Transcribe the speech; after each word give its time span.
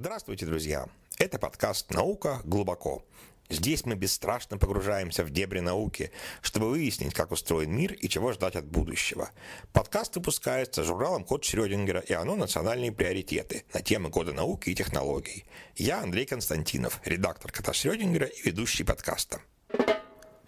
Здравствуйте, 0.00 0.46
друзья! 0.46 0.86
Это 1.18 1.40
подкаст 1.40 1.90
«Наука 1.90 2.40
глубоко». 2.44 3.04
Здесь 3.50 3.84
мы 3.84 3.96
бесстрашно 3.96 4.56
погружаемся 4.56 5.24
в 5.24 5.30
дебри 5.30 5.58
науки, 5.58 6.12
чтобы 6.40 6.70
выяснить, 6.70 7.14
как 7.14 7.32
устроен 7.32 7.74
мир 7.74 7.94
и 7.94 8.08
чего 8.08 8.30
ждать 8.30 8.54
от 8.54 8.64
будущего. 8.64 9.30
Подкаст 9.72 10.14
выпускается 10.14 10.84
журналом 10.84 11.24
«Код 11.24 11.42
Шрёдингера» 11.42 11.98
и 11.98 12.12
оно 12.12 12.36
«Национальные 12.36 12.92
приоритеты» 12.92 13.64
на 13.74 13.82
темы 13.82 14.08
года 14.08 14.32
науки 14.32 14.70
и 14.70 14.74
технологий. 14.76 15.44
Я 15.74 16.00
Андрей 16.00 16.26
Константинов, 16.26 17.00
редактор 17.04 17.50
«Кота 17.50 17.72
Шрёдингера» 17.72 18.26
и 18.26 18.42
ведущий 18.42 18.84
подкаста. 18.84 19.40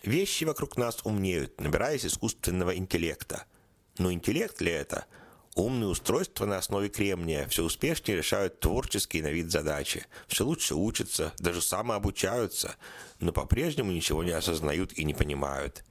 Вещи 0.04 0.44
вокруг 0.44 0.76
нас 0.76 1.00
умнеют, 1.02 1.60
набираясь 1.60 2.06
искусственного 2.06 2.76
интеллекта. 2.76 3.46
Но 3.98 4.12
интеллект 4.12 4.60
ли 4.60 4.70
это– 4.70 5.06
Умные 5.56 5.88
устройства 5.88 6.46
на 6.46 6.58
основе 6.58 6.88
кремния 6.88 7.46
все 7.48 7.64
успешнее 7.64 8.16
решают 8.16 8.60
творческие 8.60 9.24
на 9.24 9.28
вид 9.28 9.50
задачи, 9.50 10.06
все 10.28 10.44
лучше 10.44 10.76
учатся, 10.76 11.32
даже 11.38 11.60
самообучаются, 11.60 12.76
но 13.18 13.32
по-прежнему 13.32 13.90
ничего 13.90 14.22
не 14.22 14.30
осознают 14.30 14.92
и 14.92 15.04
не 15.04 15.12
понимают. 15.12 15.84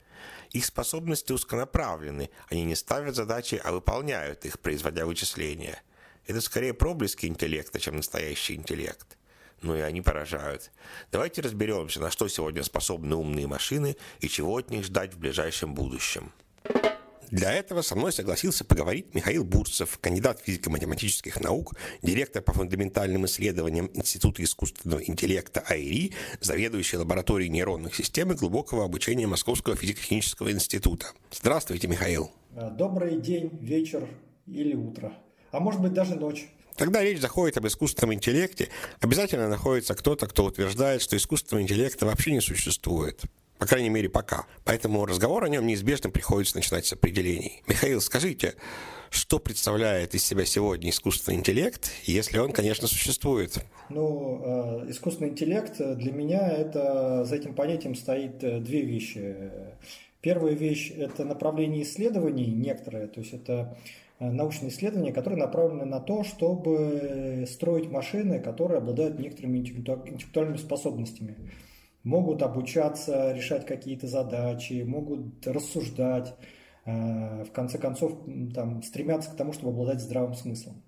Их 0.52 0.66
способности 0.66 1.34
узконаправлены, 1.34 2.30
они 2.50 2.64
не 2.64 2.76
ставят 2.76 3.16
задачи, 3.16 3.62
а 3.64 3.72
выполняют 3.72 4.45
их, 4.45 4.59
производя 4.59 5.05
вычисления. 5.05 5.84
Это 6.26 6.41
скорее 6.41 6.73
проблески 6.73 7.26
интеллекта, 7.26 7.80
чем 7.80 7.98
настоящий 7.98 8.55
интеллект. 8.55 9.17
Ну 9.62 9.76
и 9.76 9.81
они 9.81 10.02
поражают. 10.02 10.72
Давайте 11.12 11.41
разберемся, 11.41 12.00
на 12.00 12.12
что 12.12 12.28
сегодня 12.30 12.64
способны 12.64 13.16
умные 13.16 13.45
машины 13.45 13.98
и 14.22 14.30
чего 14.30 14.55
от 14.55 14.70
них 14.70 14.86
ждать 14.86 15.14
в 15.14 15.20
ближайшем 15.20 15.76
будущем. 15.76 16.31
Для 17.32 17.54
этого 17.54 17.84
со 17.84 17.96
мной 17.96 18.12
согласился 18.12 18.66
поговорить 18.66 19.14
Михаил 19.14 19.44
Бурцев, 19.44 20.00
кандидат 20.02 20.42
физико-математических 20.44 21.40
наук, 21.42 21.76
директор 22.02 22.42
по 22.42 22.53
фундаментальным 22.53 23.26
исследованиям 23.26 23.90
Института 23.94 24.44
искусственного 24.44 25.03
интеллекта 25.03 25.59
АИРИ, 25.62 26.14
заведующий 26.42 26.98
лабораторией 26.98 27.50
нейронных 27.50 27.94
систем 27.95 28.31
и 28.31 28.36
глубокого 28.36 28.84
обучения 28.84 29.28
Московского 29.28 29.76
физико-технического 29.76 30.52
института. 30.52 31.08
Здравствуйте, 31.31 31.88
Михаил. 31.88 32.31
Добрый 32.52 33.20
день, 33.20 33.52
вечер 33.62 34.08
или 34.48 34.73
утро. 34.73 35.14
А 35.52 35.59
может 35.59 35.81
быть 35.81 35.94
даже 35.94 36.16
ночь. 36.16 36.48
Когда 36.78 37.03
речь 37.03 37.20
заходит 37.20 37.58
об 37.58 37.68
искусственном 37.68 38.14
интеллекте, 38.16 38.70
обязательно 39.02 39.50
находится 39.50 39.94
кто-то, 39.94 40.28
кто 40.28 40.46
утверждает, 40.46 41.02
что 41.02 41.16
искусственного 41.18 41.62
интеллекта 41.62 42.06
вообще 42.06 42.31
не 42.31 42.42
существует. 42.42 43.22
По 43.60 43.66
крайней 43.66 43.90
мере, 43.90 44.08
пока. 44.10 44.46
Поэтому 44.64 45.06
разговор 45.06 45.44
о 45.44 45.50
нем 45.50 45.68
неизбежно 45.68 46.10
приходится 46.10 46.56
начинать 46.56 46.86
с 46.86 46.94
определений. 46.94 47.62
Михаил, 47.68 48.00
скажите, 48.00 48.56
что 49.10 49.38
представляет 49.38 50.16
из 50.16 50.26
себя 50.26 50.46
сегодня 50.46 50.90
искусственный 50.90 51.38
интеллект, 51.38 51.92
если 52.06 52.38
он, 52.40 52.54
конечно, 52.54 52.88
существует? 52.88 53.66
Ну, 53.90 54.42
э, 54.86 54.92
искусственный 54.92 55.32
интеллект 55.32 55.78
для 55.78 56.14
меня 56.14 56.50
это 56.50 57.26
за 57.26 57.36
этим 57.36 57.54
понятием 57.54 57.96
стоит 57.96 58.42
э, 58.46 58.62
две 58.62 58.82
вещи. 58.82 59.36
Первая 60.22 60.54
вещь– 60.54 60.92
это 60.98 61.26
направление 61.26 61.84
исследований 61.84 62.48
некоторое, 62.48 63.08
то 63.08 63.20
есть 63.20 63.34
это 63.34 63.78
э, 64.20 64.30
научные 64.32 64.70
исследования, 64.70 65.12
которые 65.12 65.38
направлены 65.38 65.84
на 65.84 66.00
то, 66.00 66.24
чтобы 66.24 67.46
строить 67.50 67.90
машины, 67.90 68.40
которые 68.40 68.78
обладают 68.78 69.20
некоторыми 69.20 69.58
интеллектуальными 69.58 70.58
способностями 70.58 71.36
могут 72.03 72.42
обучаться, 72.42 73.33
решать 73.33 73.66
какие-то 73.66 74.08
задачи, 74.08 74.83
могут 74.83 75.45
рассуждать, 75.45 76.36
э, 76.86 77.44
в 77.44 77.52
конце 77.52 77.78
концов 77.78 78.14
там, 78.53 78.81
стремятся 78.83 79.31
к 79.31 79.36
тому, 79.36 79.53
чтобы 79.53 79.72
обладать 79.72 80.02
здравым 80.02 80.33
смыслом. 80.33 80.81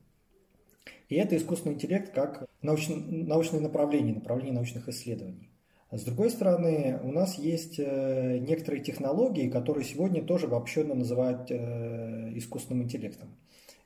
И 1.10 1.16
это 1.16 1.36
искусственный 1.36 1.76
интеллект 1.76 2.14
как 2.14 2.48
научно, 2.62 2.96
научное 2.96 3.60
направление, 3.60 4.16
направление 4.16 4.54
научных 4.54 4.88
исследований. 4.88 5.52
С 5.92 6.04
другой 6.04 6.30
стороны, 6.30 7.02
у 7.04 7.12
нас 7.12 7.38
есть 7.38 7.78
э, 7.78 8.38
некоторые 8.40 8.82
технологии, 8.82 9.50
которые 9.50 9.84
сегодня 9.84 10.24
тоже 10.24 10.46
обобщенно 10.46 10.96
называют 10.96 11.52
э, 11.52 12.32
искусственным 12.36 12.84
интеллектом. 12.84 13.36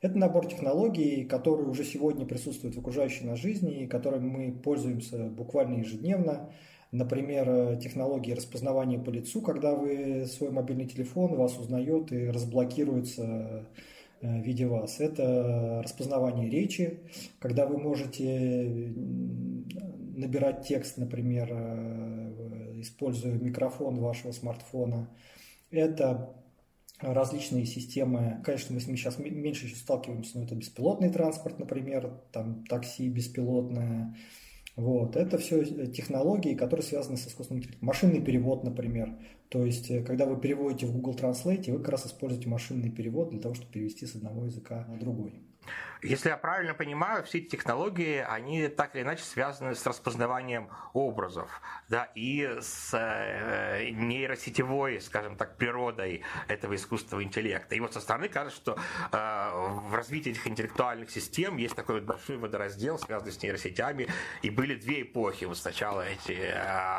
Это 0.01 0.19
набор 0.19 0.45
технологий, 0.45 1.25
которые 1.25 1.67
уже 1.67 1.83
сегодня 1.83 2.27
присутствуют 2.27 2.75
в 2.75 2.79
окружающей 2.79 3.25
нас 3.25 3.39
жизни, 3.39 3.88
которыми 3.88 4.27
мы 4.27 4.51
пользуемся 4.51 5.17
буквально 5.29 5.79
ежедневно. 5.79 6.51
Например, 6.95 7.50
э, 7.50 7.79
технологии 7.81 8.31
распознавания 8.31 8.97
по 8.97 9.09
лицу, 9.09 9.41
когда 9.41 9.75
вы 9.75 10.25
свой 10.28 10.51
мобильный 10.51 10.88
телефон 10.88 11.35
вас 11.35 11.57
узнает 11.57 12.11
и 12.13 12.29
разблокируется 12.29 13.67
э, 14.22 14.39
в 14.39 14.41
виде 14.41 14.66
вас. 14.66 15.01
Это 15.01 15.81
распознавание 15.83 16.50
речи, 16.50 17.01
когда 17.39 17.66
вы 17.66 17.78
можете 17.78 18.94
набирать 20.16 20.66
текст, 20.66 20.97
например, 20.97 21.50
э, 21.51 22.79
используя 22.79 23.33
микрофон 23.33 24.00
вашего 24.00 24.31
смартфона. 24.31 25.09
Это 25.72 26.33
различные 27.01 27.66
системы. 27.66 28.41
Конечно, 28.45 28.73
мы 28.73 28.79
сейчас 28.79 29.19
меньше 29.19 29.66
еще 29.66 29.75
сталкиваемся, 29.75 30.38
но 30.38 30.45
это 30.45 30.56
беспилотный 30.56 31.09
транспорт, 31.09 31.59
например, 31.59 32.22
там 32.31 32.63
такси 32.66 33.09
беспилотное, 33.09 34.16
вот. 34.75 35.16
Это 35.16 35.38
все 35.38 35.62
э, 35.62 35.88
технологии, 35.88 36.53
которые 36.53 36.84
связаны 36.84 37.18
с 37.18 37.28
искусственным 37.28 37.59
интеллектом. 37.59 37.88
Машинный 37.88 38.22
перевод, 38.22 38.63
например. 38.63 39.18
То 39.50 39.66
есть, 39.66 39.90
э, 39.90 40.03
когда 40.03 40.25
вы 40.25 40.40
переводите 40.40 40.86
в 40.86 40.91
Google 40.91 41.16
Translate, 41.16 41.72
вы 41.72 41.80
как 41.80 41.90
раз 41.90 42.08
используете 42.08 42.50
машинный 42.50 42.90
перевод 42.90 43.30
для 43.30 43.40
того, 43.40 43.56
чтобы 43.56 43.72
перевести 43.72 44.06
с 44.06 44.16
одного 44.16 44.46
языка 44.46 44.86
на 44.90 45.00
другой. 45.00 45.34
Если 46.05 46.29
я 46.29 46.38
правильно 46.38 46.75
понимаю, 46.75 47.23
все 47.23 47.39
эти 47.39 47.47
технологии, 47.47 48.17
они 48.17 48.67
так 48.67 48.95
или 48.95 49.01
иначе 49.01 49.23
связаны 49.23 49.73
с 49.73 49.83
распознаванием 49.88 50.69
образов, 50.93 51.49
да, 51.89 52.11
и 52.13 52.59
с 52.61 52.93
э, 52.93 53.89
нейросетевой, 53.89 55.01
скажем 55.01 55.35
так, 55.35 55.57
природой 55.57 56.21
этого 56.47 56.75
искусственного 56.75 57.23
интеллекта. 57.23 57.73
И 57.73 57.79
вот 57.79 57.94
со 57.94 58.01
стороны 58.01 58.29
кажется, 58.29 58.55
что 58.55 58.77
э, 59.11 59.51
в 59.89 59.95
развитии 59.95 60.31
этих 60.31 60.45
интеллектуальных 60.45 61.09
систем 61.09 61.57
есть 61.57 61.75
такой 61.75 62.01
большой 62.01 62.38
водораздел, 62.38 62.99
связанный 62.99 63.31
с 63.31 63.41
нейросетями, 63.41 64.07
и 64.44 64.51
были 64.51 64.75
две 64.75 65.01
эпохи. 65.01 65.45
Вот 65.45 65.57
сначала 65.57 66.07
эти 66.07 66.33
э, 66.33 66.53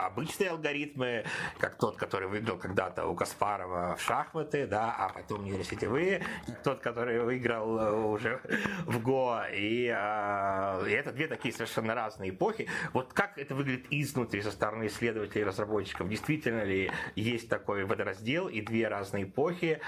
обычные 0.06 0.50
алгоритмы, 0.50 1.25
как 1.61 1.77
тот, 1.77 1.97
который 1.97 2.27
выиграл 2.27 2.59
когда-то 2.59 3.06
у 3.06 3.15
Каспарова 3.15 3.95
в 3.95 4.03
шахматы, 4.03 4.66
да, 4.66 4.97
а 4.99 5.11
потом 5.11 5.45
нейросетевые, 5.45 6.25
тот, 6.65 6.81
который 6.81 7.21
выиграл 7.21 8.11
уже 8.11 8.41
в 8.84 8.96
Го, 9.01 9.41
и, 9.53 9.87
э, 9.87 10.89
и 10.89 10.93
это 10.93 11.12
две 11.12 11.29
такие 11.29 11.53
совершенно 11.53 11.95
разные 11.95 12.31
эпохи. 12.31 12.69
Вот 12.93 13.12
как 13.12 13.39
это 13.39 13.55
выглядит 13.55 13.87
изнутри 13.91 14.43
со 14.43 14.51
стороны 14.51 14.87
исследователей 14.87 15.43
и 15.43 15.45
разработчиков? 15.45 16.09
Действительно 16.09 16.62
ли 16.62 16.91
есть 17.15 17.49
такой 17.49 17.84
водораздел 17.84 18.49
и 18.49 18.61
две 18.61 18.89
разные 18.89 19.25
эпохи? 19.25 19.81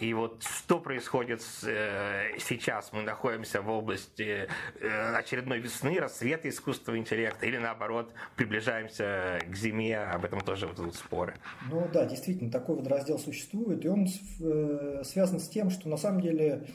И 0.00 0.12
вот 0.12 0.42
что 0.42 0.78
происходит 0.78 1.40
с, 1.40 1.64
э, 1.64 2.38
сейчас? 2.38 2.92
Мы 2.92 3.02
находимся 3.02 3.62
в 3.62 3.70
области 3.70 4.46
э, 4.80 5.14
очередной 5.14 5.58
весны, 5.58 5.98
рассвета 5.98 6.50
искусственного 6.50 6.98
интеллекта, 6.98 7.46
или 7.46 7.56
наоборот, 7.56 8.12
приближаемся 8.36 9.40
к 9.46 9.54
зиме, 9.54 9.98
об 9.98 10.24
этом 10.26 10.40
тоже 10.40 10.66
вот 10.66 10.78
идут 10.78 10.96
споры. 10.96 11.34
Ну 11.70 11.88
да, 11.92 12.04
действительно, 12.04 12.50
такой 12.50 12.76
водораздел 12.76 13.18
существует, 13.18 13.84
и 13.86 13.88
он 13.88 14.06
э, 14.40 15.02
связан 15.04 15.40
с 15.40 15.48
тем, 15.48 15.70
что 15.70 15.88
на 15.88 15.96
самом 15.96 16.20
деле 16.20 16.66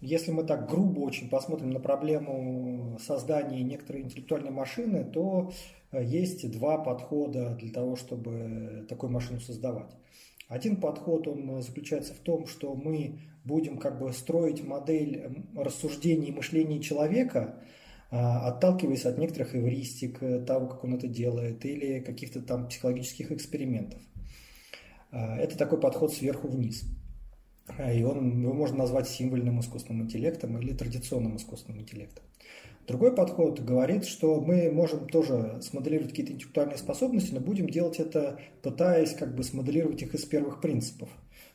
если 0.00 0.30
мы 0.30 0.44
так 0.44 0.68
грубо 0.68 1.00
очень 1.00 1.28
посмотрим 1.28 1.70
на 1.70 1.80
проблему 1.80 2.98
создания 3.00 3.62
некоторой 3.62 4.02
интеллектуальной 4.02 4.50
машины, 4.50 5.04
то 5.04 5.52
э, 5.92 6.02
есть 6.02 6.50
два 6.50 6.78
подхода 6.78 7.54
для 7.56 7.70
того, 7.70 7.96
чтобы 7.96 8.86
такую 8.88 9.12
машину 9.12 9.40
создавать. 9.40 9.90
Один 10.48 10.80
подход, 10.80 11.28
он 11.28 11.62
заключается 11.62 12.14
в 12.14 12.18
том, 12.18 12.46
что 12.46 12.74
мы 12.74 13.20
будем 13.44 13.78
как 13.78 14.00
бы 14.00 14.12
строить 14.12 14.64
модель 14.64 15.44
рассуждений 15.54 16.28
и 16.28 16.32
мышления 16.32 16.80
человека, 16.80 17.62
а, 18.10 18.48
отталкиваясь 18.48 19.06
от 19.06 19.18
некоторых 19.18 19.54
эвристик, 19.54 20.20
э, 20.22 20.40
того, 20.40 20.66
как 20.66 20.82
он 20.82 20.94
это 20.94 21.06
делает, 21.06 21.64
или 21.64 22.00
каких-то 22.00 22.42
там 22.42 22.68
психологических 22.68 23.30
экспериментов. 23.32 24.00
Это 25.12 25.58
такой 25.58 25.80
подход 25.80 26.14
сверху 26.14 26.46
вниз. 26.46 26.84
А, 27.78 27.92
и 27.92 28.02
он, 28.02 28.42
его 28.42 28.52
можно 28.52 28.78
назвать 28.78 29.08
символьным 29.08 29.60
искусственным 29.60 30.04
интеллектом 30.04 30.58
или 30.58 30.72
традиционным 30.72 31.36
искусственным 31.36 31.80
интеллектом. 31.80 32.24
Другой 32.86 33.14
подход 33.14 33.60
говорит, 33.60 34.04
что 34.04 34.40
мы 34.40 34.70
можем 34.72 35.06
тоже 35.08 35.60
смоделировать 35.62 36.10
какие-то 36.10 36.32
интеллектуальные 36.32 36.78
способности, 36.78 37.32
но 37.32 37.40
будем 37.40 37.68
делать 37.68 38.00
это, 38.00 38.40
пытаясь 38.62 39.14
как 39.14 39.34
бы 39.36 39.44
смоделировать 39.44 40.02
их 40.02 40.14
из 40.14 40.24
первых 40.24 40.60
принципов. 40.60 41.08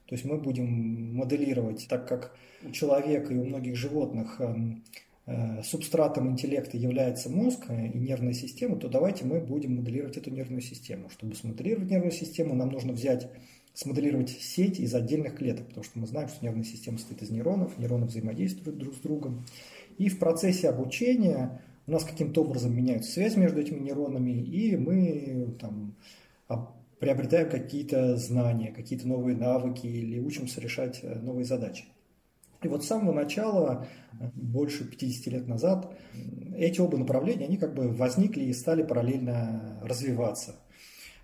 То 0.06 0.16
есть 0.16 0.24
мы 0.24 0.38
будем 0.38 1.16
моделировать, 1.16 1.88
так 1.90 2.08
как 2.08 2.36
у 2.64 2.72
человека 2.72 3.34
и 3.34 3.38
у 3.38 3.44
многих 3.44 3.76
животных 3.76 4.40
эм, 4.40 4.84
э, 5.26 5.64
субстратом 5.64 6.30
интеллекта 6.30 6.78
является 6.78 7.30
мозг 7.30 7.66
и 7.70 7.98
нервная 7.98 8.34
система, 8.34 8.78
то 8.78 8.88
давайте 8.88 9.26
мы 9.26 9.42
будем 9.42 9.76
моделировать 9.76 10.16
эту 10.16 10.30
нервную 10.30 10.62
систему. 10.62 11.10
Чтобы 11.10 11.36
смоделировать 11.36 11.90
нервную 11.90 12.14
систему, 12.14 12.54
нам 12.54 12.70
нужно 12.70 12.94
взять 12.94 13.30
смоделировать 13.76 14.30
сеть 14.30 14.80
из 14.80 14.96
отдельных 14.96 15.36
клеток, 15.36 15.68
потому 15.68 15.84
что 15.84 16.00
мы 16.00 16.08
знаем, 16.08 16.30
что 16.30 16.44
нервная 16.44 16.64
система 16.64 16.98
состоит 16.98 17.22
из 17.22 17.30
нейронов, 17.30 17.78
нейроны 17.78 18.08
взаимодействуют 18.08 18.80
друг 18.80 18.96
с 18.96 19.00
другом. 19.00 19.46
И 19.98 20.10
в 20.10 20.18
процессе 20.18 20.70
обучения 20.70 21.62
у 21.86 21.92
нас 21.92 22.04
каким-то 22.04 22.42
образом 22.42 22.76
меняются 22.76 23.12
связь 23.12 23.36
между 23.36 23.62
этими 23.62 23.80
нейронами, 23.80 24.32
и 24.32 24.76
мы 24.76 25.56
там, 25.60 25.96
приобретаем 27.00 27.50
какие-то 27.50 28.18
знания, 28.18 28.72
какие-то 28.72 29.08
новые 29.08 29.36
навыки 29.36 29.86
или 29.86 30.20
учимся 30.20 30.62
решать 30.62 31.02
э, 31.04 31.20
новые 31.20 31.46
задачи. 31.46 31.86
И 32.64 32.68
вот 32.68 32.84
с 32.84 32.88
самого 32.88 33.14
начала, 33.14 33.88
больше 34.34 34.90
50 34.90 35.28
лет 35.28 35.48
назад, 35.48 35.94
эти 36.56 36.80
оба 36.80 36.98
направления, 36.98 37.46
они 37.46 37.58
как 37.58 37.76
бы 37.76 37.90
возникли 37.90 38.46
и 38.46 38.54
стали 38.54 38.82
параллельно 38.82 39.80
развиваться. 39.84 40.56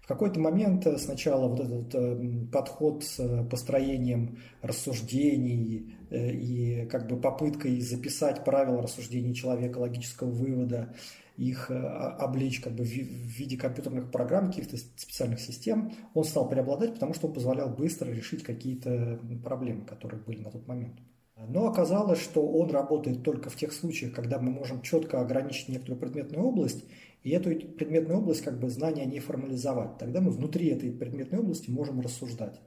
В 0.01 0.07
какой-то 0.07 0.39
момент 0.39 0.88
сначала 0.98 1.48
вот 1.48 1.59
этот 1.59 1.95
э, 1.95 2.48
подход 2.51 3.03
с 3.03 3.45
построением 3.50 4.39
рассуждений 4.62 5.95
э, 6.09 6.31
и 6.31 6.86
как 6.88 7.07
бы 7.07 7.19
попыткой 7.19 7.80
записать 7.81 8.44
правила 8.44 8.81
рассуждений 8.81 9.33
человека, 9.33 9.77
логического 9.77 10.31
вывода, 10.31 10.94
их 11.38 11.71
облечь 11.71 12.59
как 12.59 12.74
бы 12.74 12.83
в 12.83 12.88
виде 12.88 13.57
компьютерных 13.57 14.12
программ, 14.12 14.48
каких-то 14.48 14.77
специальных 14.77 15.39
систем, 15.39 15.92
он 16.13 16.24
стал 16.24 16.48
преобладать, 16.48 16.94
потому 16.94 17.13
что 17.13 17.27
он 17.27 17.33
позволял 17.33 17.69
быстро 17.69 18.12
решить 18.12 18.44
какие-то 18.44 19.19
проблемы, 19.44 19.86
которые 19.86 20.21
были 20.21 20.39
на 20.39 20.51
тот 20.51 20.68
момент. 20.68 21.00
Но 21.48 21.68
оказалось, 21.68 22.21
что 22.21 22.48
он 22.48 22.69
работает 22.69 23.24
только 23.24 23.50
в 23.50 23.56
тех 23.56 23.71
случаях, 23.74 24.13
когда 24.13 24.39
мы 24.39 24.51
можем 24.51 24.81
четко 24.81 25.21
ограничить 25.21 25.69
некоторую 25.69 26.00
предметную 26.00 26.45
область, 26.45 26.86
и 27.24 27.32
эту 27.32 27.50
предметную 27.50 28.20
область 28.20 28.42
как 28.42 28.60
бы 28.60 28.70
знания 28.70 29.06
не 29.06 29.20
формализовать. 29.20 29.98
Тогда 29.98 30.22
мы 30.22 30.32
внутри 30.32 30.70
этой 30.70 30.92
предметной 30.92 31.40
области 31.40 31.70
можем 31.70 32.02
рассуждать. 32.02 32.60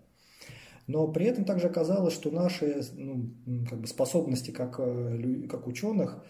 Но 0.86 1.08
при 1.08 1.26
этом 1.26 1.44
также 1.44 1.66
оказалось, 1.66 2.14
что 2.14 2.30
наши 2.30 2.82
ну, 2.92 3.30
как 3.68 3.80
бы 3.80 3.86
способности 3.86 4.50
как, 4.50 4.78
э, 4.78 5.46
как 5.48 5.66
ученых 5.66 6.24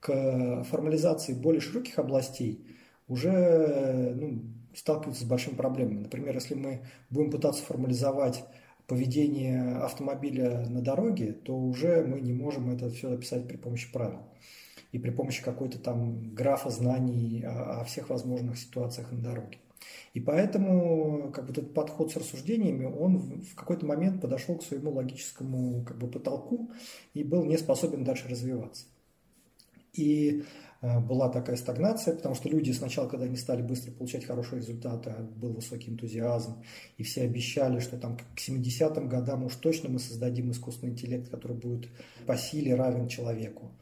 к 0.00 0.64
формализации 0.64 1.34
более 1.34 1.60
широких 1.60 1.98
областей 1.98 2.64
уже 3.08 4.14
ну, 4.14 4.44
сталкиваются 4.74 5.24
с 5.24 5.26
большими 5.26 5.54
проблемами. 5.54 6.00
Например, 6.00 6.34
если 6.34 6.54
мы 6.54 6.82
будем 7.10 7.30
пытаться 7.30 7.62
формализовать 7.62 8.44
поведение 8.86 9.78
автомобиля 9.78 10.66
на 10.68 10.80
дороге, 10.80 11.32
то 11.32 11.56
уже 11.56 12.04
мы 12.04 12.20
не 12.20 12.32
можем 12.32 12.70
это 12.70 12.88
все 12.90 13.12
описать 13.12 13.48
при 13.48 13.56
помощи 13.56 13.90
правил 13.92 14.20
и 14.92 14.98
при 14.98 15.10
помощи 15.10 15.42
какой-то 15.42 15.78
там 15.78 16.34
графа 16.34 16.70
знаний 16.70 17.44
о, 17.44 17.84
всех 17.84 18.10
возможных 18.10 18.58
ситуациях 18.58 19.12
на 19.12 19.20
дороге. 19.20 19.58
И 20.14 20.20
поэтому 20.20 21.30
как 21.32 21.46
бы, 21.46 21.52
этот 21.52 21.74
подход 21.74 22.10
с 22.10 22.16
рассуждениями, 22.16 22.84
он 22.84 23.42
в 23.42 23.54
какой-то 23.54 23.86
момент 23.86 24.20
подошел 24.20 24.56
к 24.56 24.62
своему 24.62 24.90
логическому 24.92 25.84
как 25.84 25.98
бы, 25.98 26.08
потолку 26.08 26.70
и 27.14 27.22
был 27.22 27.44
не 27.44 27.58
способен 27.58 28.04
дальше 28.04 28.28
развиваться. 28.28 28.86
И 29.92 30.44
Э, 30.82 31.00
была 31.00 31.28
такая 31.28 31.56
стагнация, 31.56 32.14
потому 32.14 32.34
что 32.34 32.48
люди 32.48 32.70
сначала, 32.70 33.08
когда 33.08 33.26
они 33.26 33.36
стали 33.36 33.62
быстро 33.62 33.92
получать 33.92 34.24
хорошие 34.24 34.60
результаты, 34.60 35.14
был 35.36 35.52
высокий 35.52 35.90
энтузиазм, 35.90 36.62
и 36.96 37.02
все 37.02 37.22
обещали, 37.22 37.80
что 37.80 37.96
там 37.96 38.16
к 38.16 38.38
70-м 38.38 39.08
годам 39.08 39.44
уж 39.44 39.56
точно 39.56 39.88
мы 39.88 39.98
создадим 39.98 40.50
искусственный 40.50 40.92
интеллект, 40.92 41.30
который 41.30 41.56
будет 41.56 41.88
по 42.26 42.36
силе 42.36 42.74
равен 42.74 43.08
человеку. 43.08 43.72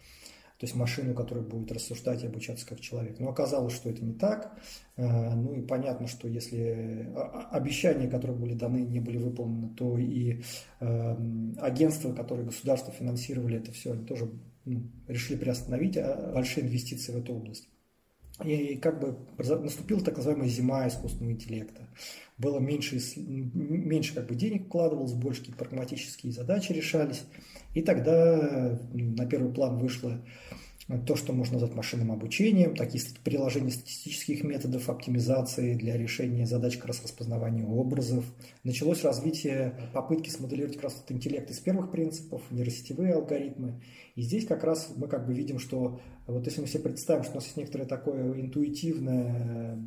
То 0.65 0.67
есть 0.67 0.77
машину, 0.77 1.13
которая 1.13 1.45
будет 1.45 1.71
рассуждать 1.73 2.25
и 2.25 2.27
обучаться 2.27 2.67
как 2.67 2.81
человек. 2.81 3.21
Но 3.21 3.29
оказалось, 3.29 3.75
что 3.75 3.91
это 3.91 4.03
не 4.03 4.15
так. 4.15 4.59
Э, 4.97 5.35
ну 5.35 5.53
и 5.53 5.61
понятно, 5.61 6.07
что 6.07 6.27
если 6.27 7.13
обещания, 7.51 8.09
которые 8.09 8.39
были 8.39 8.55
даны, 8.55 8.79
не 8.79 8.99
были 8.99 9.19
выполнены, 9.19 9.75
то 9.77 9.99
и 9.99 10.41
эм, 10.81 11.55
агентства, 11.61 12.15
которые 12.15 12.47
государство 12.47 12.95
финансировали 12.95 13.59
это 13.59 13.73
все, 13.73 13.93
они 13.93 14.07
тоже 14.07 14.31
ну, 14.65 14.91
решили 15.07 15.37
приостановить 15.37 15.99
а, 15.99 16.33
большие 16.33 16.65
инвестиции 16.65 17.13
в 17.13 17.19
эту 17.19 17.35
область. 17.35 17.69
И 18.43 18.77
как 18.77 19.01
бы 19.01 19.19
наступила 19.37 20.01
так 20.01 20.17
называемая 20.17 20.49
зима 20.49 20.89
искусственного 20.89 21.33
интеллекта. 21.33 21.91
Было 22.39 22.59
меньше, 22.59 22.99
меньше 23.15 24.15
как 24.15 24.29
бы 24.29 24.35
денег 24.35 24.65
вкладывалось, 24.69 25.13
больше 25.13 25.41
какие-то 25.41 25.63
прагматические 25.63 26.33
задачи 26.33 26.73
решались. 26.73 27.25
И 27.75 27.83
тогда 27.83 28.79
на 28.93 29.27
первый 29.27 29.53
план 29.53 29.79
вышло 29.79 30.21
то, 31.07 31.17
что 31.17 31.33
можно 31.33 31.55
назвать 31.55 31.75
машинным 31.75 32.13
обучением, 32.13 32.77
такие 32.77 33.03
приложения 33.25 33.71
статистических 33.71 34.45
методов 34.45 34.91
оптимизации 34.91 35.75
для 35.75 35.97
решения 35.97 36.47
задач 36.47 36.77
как 36.77 36.87
раз 36.87 37.03
распознавания 37.03 37.65
образов. 37.65 38.25
Началось 38.65 39.03
развитие 39.03 39.79
попытки 39.95 40.29
смоделировать 40.29 40.75
как 40.75 40.85
раз 40.85 40.97
этот 40.97 41.13
интеллект 41.13 41.51
из 41.51 41.59
первых 41.61 41.91
принципов, 41.91 42.43
нейросетевые 42.51 43.15
алгоритмы. 43.15 43.81
И 44.15 44.23
здесь 44.23 44.47
как 44.47 44.63
раз 44.63 44.93
мы 44.95 45.09
как 45.09 45.27
бы 45.27 45.33
видим, 45.33 45.59
что 45.59 46.01
вот 46.27 46.45
если 46.45 46.61
мы 46.61 46.67
себе 46.67 46.83
представим, 46.83 47.23
что 47.23 47.33
у 47.33 47.37
нас 47.37 47.45
есть 47.45 47.57
некоторое 47.57 47.87
такое 47.87 48.39
интуитивное 48.39 49.79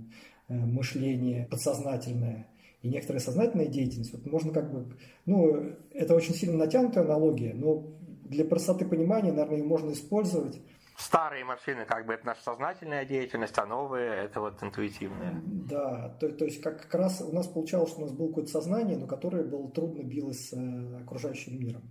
э, 0.47 0.53
мышление, 0.53 1.45
подсознательное, 1.45 2.47
и 2.87 2.89
некоторая 2.89 3.19
сознательная 3.19 3.67
деятельность, 3.67 4.13
вот 4.13 4.25
можно 4.25 4.53
как 4.53 4.71
бы, 4.71 4.95
ну, 5.25 5.73
это 5.91 6.15
очень 6.15 6.33
сильно 6.33 6.57
натянутая 6.57 7.03
аналогия, 7.03 7.53
но 7.53 7.85
для 8.23 8.45
простоты 8.45 8.85
понимания, 8.85 9.31
наверное, 9.31 9.59
ее 9.59 9.65
можно 9.65 9.91
использовать 9.91 10.61
старые 10.97 11.45
машины, 11.45 11.85
как 11.85 12.05
бы 12.05 12.13
это 12.13 12.25
наша 12.25 12.41
сознательная 12.41 13.05
деятельность, 13.05 13.57
а 13.57 13.65
новые 13.65 14.25
это 14.25 14.41
вот 14.41 14.61
интуитивные. 14.63 15.41
Да, 15.45 16.15
то, 16.19 16.29
то 16.29 16.45
есть 16.45 16.61
как, 16.61 16.81
как 16.81 16.95
раз 16.95 17.21
у 17.21 17.33
нас 17.33 17.47
получалось, 17.47 17.91
что 17.91 17.99
у 17.99 18.05
нас 18.05 18.11
было 18.11 18.29
какое-то 18.29 18.51
сознание, 18.51 18.97
но 18.97 19.05
которое 19.05 19.43
было 19.43 19.69
трудно 19.69 20.01
билось 20.01 20.49
с 20.49 20.53
э, 20.53 21.01
окружающим 21.03 21.59
миром. 21.59 21.83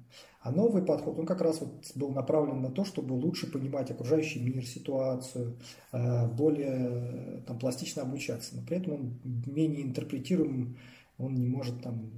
А 0.47 0.53
новый 0.53 0.83
подход, 0.83 1.19
он 1.19 1.27
как 1.27 1.41
раз 1.41 1.61
вот 1.61 1.91
был 1.97 2.11
направлен 2.11 2.63
на 2.63 2.71
то, 2.71 2.85
чтобы 2.85 3.15
лучше 3.15 3.51
понимать 3.51 3.91
окружающий 3.91 4.39
мир, 4.39 4.65
ситуацию, 4.65 5.59
э, 5.91 6.29
более 6.29 7.43
там, 7.49 7.59
пластично 7.59 8.03
обучаться. 8.03 8.55
Но 8.55 8.63
при 8.63 8.77
этом 8.77 8.93
он 8.93 9.21
менее 9.25 9.83
интерпретируем, 9.83 10.79
он 11.19 11.35
не 11.35 11.49
может 11.49 11.83
там 11.83 12.13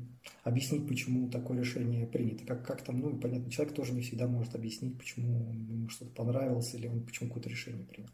объяснить, 0.44 0.86
почему 0.86 1.30
такое 1.30 1.60
решение 1.60 2.06
принято. 2.06 2.44
Как, 2.44 2.66
как 2.66 2.82
там, 2.82 3.00
ну, 3.00 3.16
понятно, 3.16 3.50
человек 3.50 3.74
тоже 3.74 3.94
не 3.94 4.02
всегда 4.02 4.26
может 4.26 4.54
объяснить, 4.54 4.98
почему 4.98 5.50
ему 5.50 5.88
что-то 5.88 6.10
понравилось 6.10 6.74
или 6.74 6.86
он 6.86 7.04
почему 7.04 7.30
какое-то 7.30 7.48
решение 7.48 7.86
принял. 7.86 8.10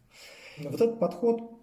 Но 0.58 0.70
вот 0.70 0.80
этот 0.80 1.00
подход, 1.00 1.58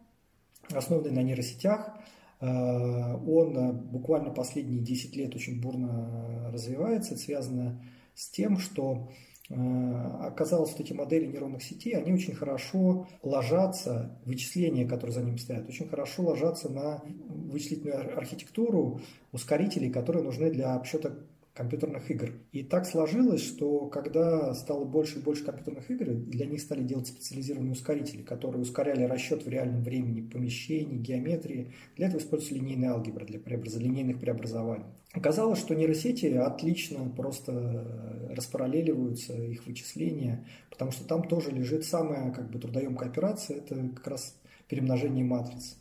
основанный 0.72 1.12
на 1.12 1.24
нейросетях, 1.24 1.94
э, 2.42 2.46
он 2.46 3.58
э, 3.58 3.72
буквально 3.72 4.30
последние 4.32 4.82
10 4.82 5.16
лет 5.16 5.34
очень 5.38 5.62
бурно 5.62 6.52
развивается. 6.52 7.14
Это 7.14 7.24
связано 7.24 7.82
тем, 8.30 8.58
что 8.58 9.10
Э, 9.54 10.28
оказалось, 10.28 10.72
что 10.72 10.82
эти 10.82 10.94
модели 10.94 11.26
нейронных 11.26 11.62
сетей, 11.62 11.94
они 11.98 12.14
очень 12.14 12.34
хорошо 12.34 13.08
ложатся, 13.22 14.18
вычисления, 14.24 14.86
которые 14.86 15.14
за 15.14 15.24
ним 15.24 15.38
стоят, 15.38 15.68
очень 15.68 15.90
хорошо 15.90 16.24
ложатся 16.24 16.70
на 16.70 17.02
вычислительную 17.06 18.18
архитектуру 18.18 19.02
ускорителей, 19.34 19.92
которые 19.92 20.24
нужны 20.24 20.52
для 20.52 20.74
обсчета 20.76 21.18
компьютерных 21.54 22.10
игр. 22.10 22.32
И 22.52 22.64
так 22.64 22.86
сложилось, 22.86 23.44
что 23.44 23.88
когда 23.88 24.54
стало 24.54 24.86
больше 24.86 25.20
и 25.20 25.22
больше 25.22 25.44
компьютерных 25.44 25.90
игр, 25.92 26.06
для 26.14 26.46
них 26.46 26.62
стали 26.62 26.84
делать 26.84 27.08
специализированные 27.08 27.74
ускорители, 27.74 28.22
которые 28.22 28.62
ускоряли 28.62 29.04
расчет 29.04 29.46
в 29.46 29.50
реальном 29.50 29.84
времени 29.84 30.22
помещений, 30.22 30.98
геометрии. 30.98 31.74
Для 31.98 32.08
этого 32.08 32.20
используется 32.20 32.56
линейная 32.56 32.92
алгебра 32.92 33.26
для 33.26 33.40
преобраз... 33.40 33.76
линейных 33.76 34.20
преобразований. 34.20 34.86
Оказалось, 35.12 35.60
что 35.60 35.76
нейросети 35.76 36.28
отлично 36.28 37.10
просто 37.10 38.30
распараллеливаются 38.30 39.34
их 39.34 39.66
вычисления, 39.66 40.48
потому 40.70 40.92
что 40.92 41.06
там 41.06 41.28
тоже 41.28 41.52
лежит 41.52 41.84
самая 41.84 42.32
как 42.32 42.50
бы, 42.50 42.60
трудоемкая 42.60 43.10
операция, 43.10 43.58
это 43.58 43.76
как 43.94 44.08
раз 44.08 44.38
перемножение 44.70 45.26
матриц 45.26 45.76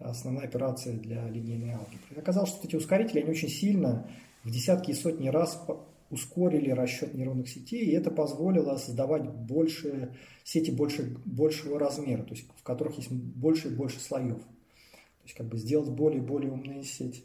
основная 0.00 0.44
операция 0.44 0.94
для 0.94 1.28
линейной 1.28 1.72
алгебры. 1.72 2.16
Оказалось, 2.16 2.50
что 2.50 2.66
эти 2.66 2.76
ускорители, 2.76 3.20
они 3.20 3.30
очень 3.30 3.48
сильно 3.48 4.08
в 4.44 4.50
десятки 4.50 4.90
и 4.90 4.94
сотни 4.94 5.28
раз 5.28 5.62
ускорили 6.10 6.70
расчет 6.70 7.14
нейронных 7.14 7.48
сетей, 7.48 7.84
и 7.84 7.92
это 7.92 8.10
позволило 8.10 8.76
создавать 8.76 9.28
больше, 9.28 10.14
сети 10.44 10.70
больше, 10.70 11.16
большего 11.24 11.78
размера, 11.78 12.22
то 12.22 12.34
есть 12.34 12.48
в 12.56 12.62
которых 12.62 12.96
есть 12.96 13.10
больше 13.10 13.68
и 13.68 13.74
больше 13.74 14.00
слоев. 14.00 14.38
То 14.38 15.24
есть 15.24 15.36
как 15.36 15.46
бы 15.46 15.56
сделать 15.56 15.90
более 15.90 16.18
и 16.18 16.24
более 16.24 16.50
умные 16.50 16.82
сети. 16.82 17.22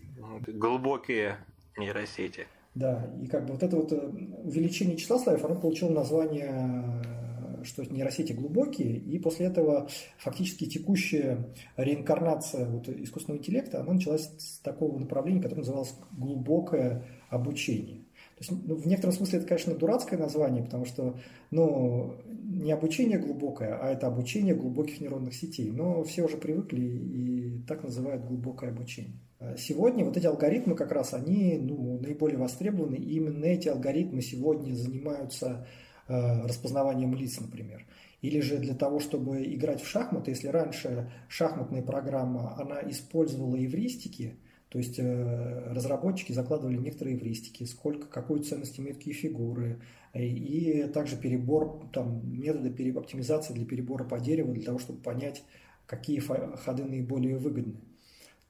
Глубокие 0.47 1.37
нейросети. 1.77 2.47
Да, 2.75 3.09
и 3.21 3.27
как 3.27 3.45
бы 3.45 3.53
вот 3.53 3.63
это 3.63 3.75
вот 3.77 3.91
э, 3.93 3.97
увеличение 4.43 4.97
числа 4.97 5.17
слоев, 5.17 5.43
оно 5.45 5.55
получило 5.55 5.89
название 5.91 7.24
что 7.65 7.83
нейросети 7.83 8.33
глубокие, 8.33 8.97
и 8.97 9.19
после 9.19 9.47
этого 9.47 9.89
фактически 10.17 10.65
текущая 10.65 11.53
реинкарнация 11.77 12.69
вот 12.69 12.89
искусственного 12.89 13.39
интеллекта, 13.39 13.81
она 13.81 13.93
началась 13.93 14.29
с 14.37 14.59
такого 14.59 14.97
направления, 14.97 15.41
которое 15.41 15.61
называлось 15.61 15.93
глубокое 16.11 17.03
обучение. 17.29 18.05
То 18.37 18.41
есть, 18.41 18.51
ну, 18.67 18.75
в 18.75 18.85
некотором 18.85 19.15
смысле 19.15 19.39
это, 19.39 19.47
конечно, 19.47 19.75
дурацкое 19.75 20.19
название, 20.19 20.63
потому 20.63 20.85
что 20.85 21.17
ну, 21.51 22.15
не 22.43 22.71
обучение 22.71 23.17
глубокое, 23.17 23.77
а 23.77 23.91
это 23.91 24.07
обучение 24.07 24.53
глубоких 24.53 24.99
нейронных 24.99 25.33
сетей. 25.33 25.71
Но 25.71 26.03
все 26.03 26.23
уже 26.23 26.35
привыкли 26.35 26.81
и 26.81 27.63
так 27.65 27.83
называют 27.83 28.25
глубокое 28.25 28.71
обучение. 28.71 29.21
А 29.39 29.55
сегодня 29.57 30.03
вот 30.03 30.17
эти 30.17 30.25
алгоритмы 30.25 30.75
как 30.75 30.91
раз, 30.91 31.13
они 31.13 31.57
ну, 31.61 31.99
наиболее 31.99 32.37
востребованы, 32.37 32.95
и 32.95 33.15
именно 33.15 33.45
эти 33.45 33.69
алгоритмы 33.69 34.21
сегодня 34.21 34.73
занимаются 34.73 35.65
распознаванием 36.07 37.13
лиц, 37.15 37.39
например. 37.39 37.85
Или 38.21 38.39
же 38.39 38.57
для 38.57 38.73
того, 38.73 38.99
чтобы 38.99 39.43
играть 39.45 39.81
в 39.81 39.87
шахматы, 39.87 40.31
если 40.31 40.47
раньше 40.47 41.11
шахматная 41.27 41.83
программа, 41.83 42.59
она 42.59 42.81
использовала 42.89 43.55
эвристики, 43.55 44.35
то 44.69 44.79
есть 44.79 44.99
э, 44.99 45.71
разработчики 45.71 46.31
закладывали 46.33 46.77
некоторые 46.77 47.17
эвристики, 47.17 47.63
сколько, 47.65 48.07
какую 48.07 48.41
ценность 48.41 48.79
имеют 48.79 48.97
какие 48.97 49.13
фигуры, 49.13 49.79
и 50.13 50.89
также 50.93 51.17
перебор, 51.17 51.87
там, 51.93 52.21
методы 52.39 52.69
оптимизации 52.97 53.53
для 53.53 53.65
перебора 53.65 54.05
по 54.05 54.19
дереву, 54.19 54.53
для 54.53 54.63
того, 54.63 54.79
чтобы 54.79 55.01
понять, 55.01 55.43
какие 55.85 56.19
ходы 56.19 56.83
наиболее 56.83 57.37
выгодны, 57.37 57.75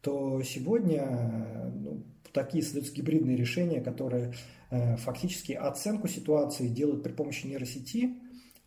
то 0.01 0.41
сегодня 0.43 1.71
ну, 1.74 2.03
такие 2.35 2.63
создаются 2.63 2.93
гибридные 2.93 3.35
решения, 3.35 3.81
которые 3.81 4.33
э, 4.69 4.97
фактически 4.97 5.53
оценку 5.53 6.07
ситуации 6.07 6.67
делают 6.67 7.01
при 7.01 7.13
помощи 7.13 7.47
нейросети, 7.47 8.17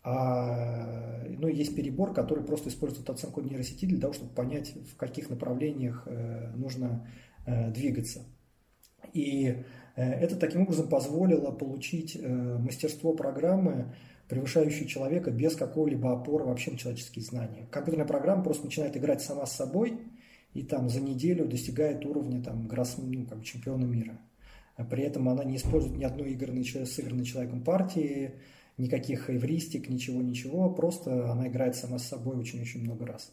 а 0.02 1.24
ну, 1.28 1.48
есть 1.48 1.76
перебор, 1.76 2.14
который 2.14 2.42
просто 2.42 2.70
использует 2.70 3.08
оценку 3.10 3.42
нейросети 3.42 3.84
для 3.84 4.00
того, 4.00 4.14
чтобы 4.14 4.32
понять, 4.32 4.72
в 4.92 4.96
каких 4.96 5.28
направлениях 5.28 6.04
э, 6.06 6.50
нужно 6.56 7.06
э, 7.46 7.70
двигаться. 7.70 8.24
И 9.12 9.62
это 9.94 10.36
таким 10.36 10.62
образом 10.62 10.88
позволило 10.88 11.50
получить 11.50 12.20
мастерство 12.20 13.14
программы, 13.14 13.94
превышающее 14.28 14.86
человека 14.86 15.30
без 15.30 15.56
какой-либо 15.56 16.12
опоры 16.12 16.44
вообще 16.44 16.72
на 16.72 16.78
человеческие 16.78 17.24
знания. 17.24 17.66
Компьютерная 17.70 18.06
программа 18.06 18.44
просто 18.44 18.66
начинает 18.66 18.96
играть 18.96 19.22
сама 19.22 19.46
с 19.46 19.56
собой 19.56 19.98
и 20.54 20.62
там 20.62 20.88
за 20.88 21.00
неделю 21.00 21.46
достигает 21.46 22.04
уровня 22.04 22.42
там, 22.42 22.66
гросс, 22.66 22.96
ну, 22.98 23.26
как 23.26 23.44
чемпиона 23.44 23.84
мира. 23.84 24.18
А 24.76 24.84
при 24.84 25.02
этом 25.02 25.28
она 25.28 25.44
не 25.44 25.56
использует 25.56 25.96
ни 25.96 26.04
одной 26.04 26.32
игры 26.32 26.62
сыгранной 26.64 27.24
человеком 27.24 27.62
партии, 27.62 28.34
никаких 28.76 29.28
эвристик, 29.28 29.88
ничего-ничего, 29.88 30.70
просто 30.70 31.30
она 31.30 31.48
играет 31.48 31.76
сама 31.76 31.98
с 31.98 32.06
собой 32.06 32.36
очень-очень 32.36 32.82
много 32.84 33.06
раз. 33.06 33.32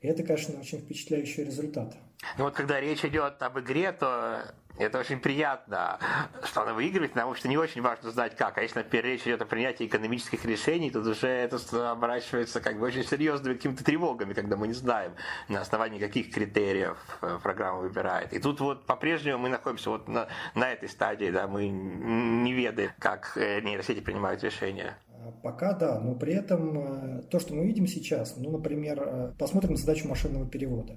И 0.00 0.06
это, 0.06 0.22
конечно, 0.22 0.58
очень 0.60 0.78
впечатляющий 0.78 1.44
результат. 1.44 1.96
Ну 2.38 2.44
вот 2.44 2.54
когда 2.54 2.80
речь 2.80 3.04
идет 3.04 3.42
об 3.42 3.58
игре, 3.58 3.90
то 3.92 4.54
это 4.78 4.98
очень 4.98 5.20
приятно, 5.20 5.98
что 6.42 6.62
она 6.62 6.74
выигрывает, 6.74 7.12
потому 7.12 7.34
что 7.34 7.48
не 7.48 7.56
очень 7.56 7.80
важно 7.80 8.10
знать 8.10 8.34
как. 8.36 8.58
А 8.58 8.62
если, 8.62 8.80
например, 8.80 9.04
речь 9.06 9.22
идет 9.22 9.40
о 9.42 9.46
принятии 9.46 9.86
экономических 9.86 10.44
решений, 10.44 10.90
то 10.90 11.00
уже 11.00 11.28
это 11.28 11.58
оборачивается 11.92 12.60
как 12.60 12.78
бы 12.78 12.86
очень 12.86 13.04
серьезными 13.04 13.54
какими-то 13.54 13.84
тревогами, 13.84 14.32
когда 14.32 14.56
мы 14.56 14.66
не 14.66 14.74
знаем, 14.74 15.12
на 15.48 15.60
основании 15.60 15.98
каких 15.98 16.32
критериев 16.32 16.98
э, 17.22 17.38
программа 17.42 17.80
выбирает. 17.80 18.32
И 18.32 18.40
тут 18.40 18.60
вот 18.60 18.84
по-прежнему 18.86 19.38
мы 19.38 19.48
находимся 19.48 19.90
вот 19.90 20.08
на, 20.08 20.26
на 20.54 20.72
этой 20.72 20.88
стадии, 20.88 21.30
да, 21.30 21.46
мы 21.46 21.68
не 21.68 22.52
ведаем, 22.52 22.90
как 22.98 23.36
э, 23.36 23.60
нейросети 23.60 24.00
принимают 24.00 24.42
решения. 24.42 24.96
А 25.08 25.30
пока 25.42 25.72
да, 25.72 26.00
но 26.00 26.14
при 26.14 26.34
этом 26.34 26.78
э, 26.78 27.22
то, 27.30 27.38
что 27.38 27.54
мы 27.54 27.64
видим 27.64 27.86
сейчас, 27.86 28.36
ну, 28.36 28.50
например, 28.50 29.32
посмотрим 29.38 29.72
на 29.72 29.76
задачу 29.76 30.08
машинного 30.08 30.46
перевода. 30.46 30.96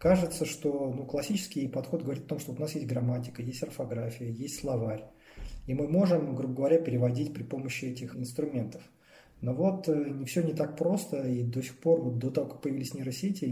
Кажется, 0.00 0.46
что 0.46 0.90
ну, 0.96 1.04
классический 1.04 1.68
подход 1.68 2.02
говорит 2.02 2.24
о 2.24 2.28
том, 2.28 2.38
что 2.38 2.52
у 2.52 2.58
нас 2.58 2.74
есть 2.74 2.86
грамматика, 2.86 3.42
есть 3.42 3.62
орфография, 3.62 4.28
есть 4.28 4.58
словарь. 4.58 5.04
И 5.66 5.74
мы 5.74 5.88
можем, 5.88 6.34
грубо 6.34 6.54
говоря, 6.54 6.78
переводить 6.78 7.34
при 7.34 7.42
помощи 7.42 7.84
этих 7.84 8.16
инструментов. 8.16 8.82
Но 9.42 9.52
вот 9.52 9.90
э, 9.90 10.10
не 10.10 10.24
все 10.24 10.42
не 10.42 10.54
так 10.54 10.78
просто, 10.78 11.28
и 11.28 11.42
до 11.42 11.62
сих 11.62 11.78
пор, 11.78 12.00
вот 12.00 12.18
до 12.18 12.30
того, 12.30 12.48
как 12.48 12.62
появились 12.62 12.94
нейросети, 12.94 13.44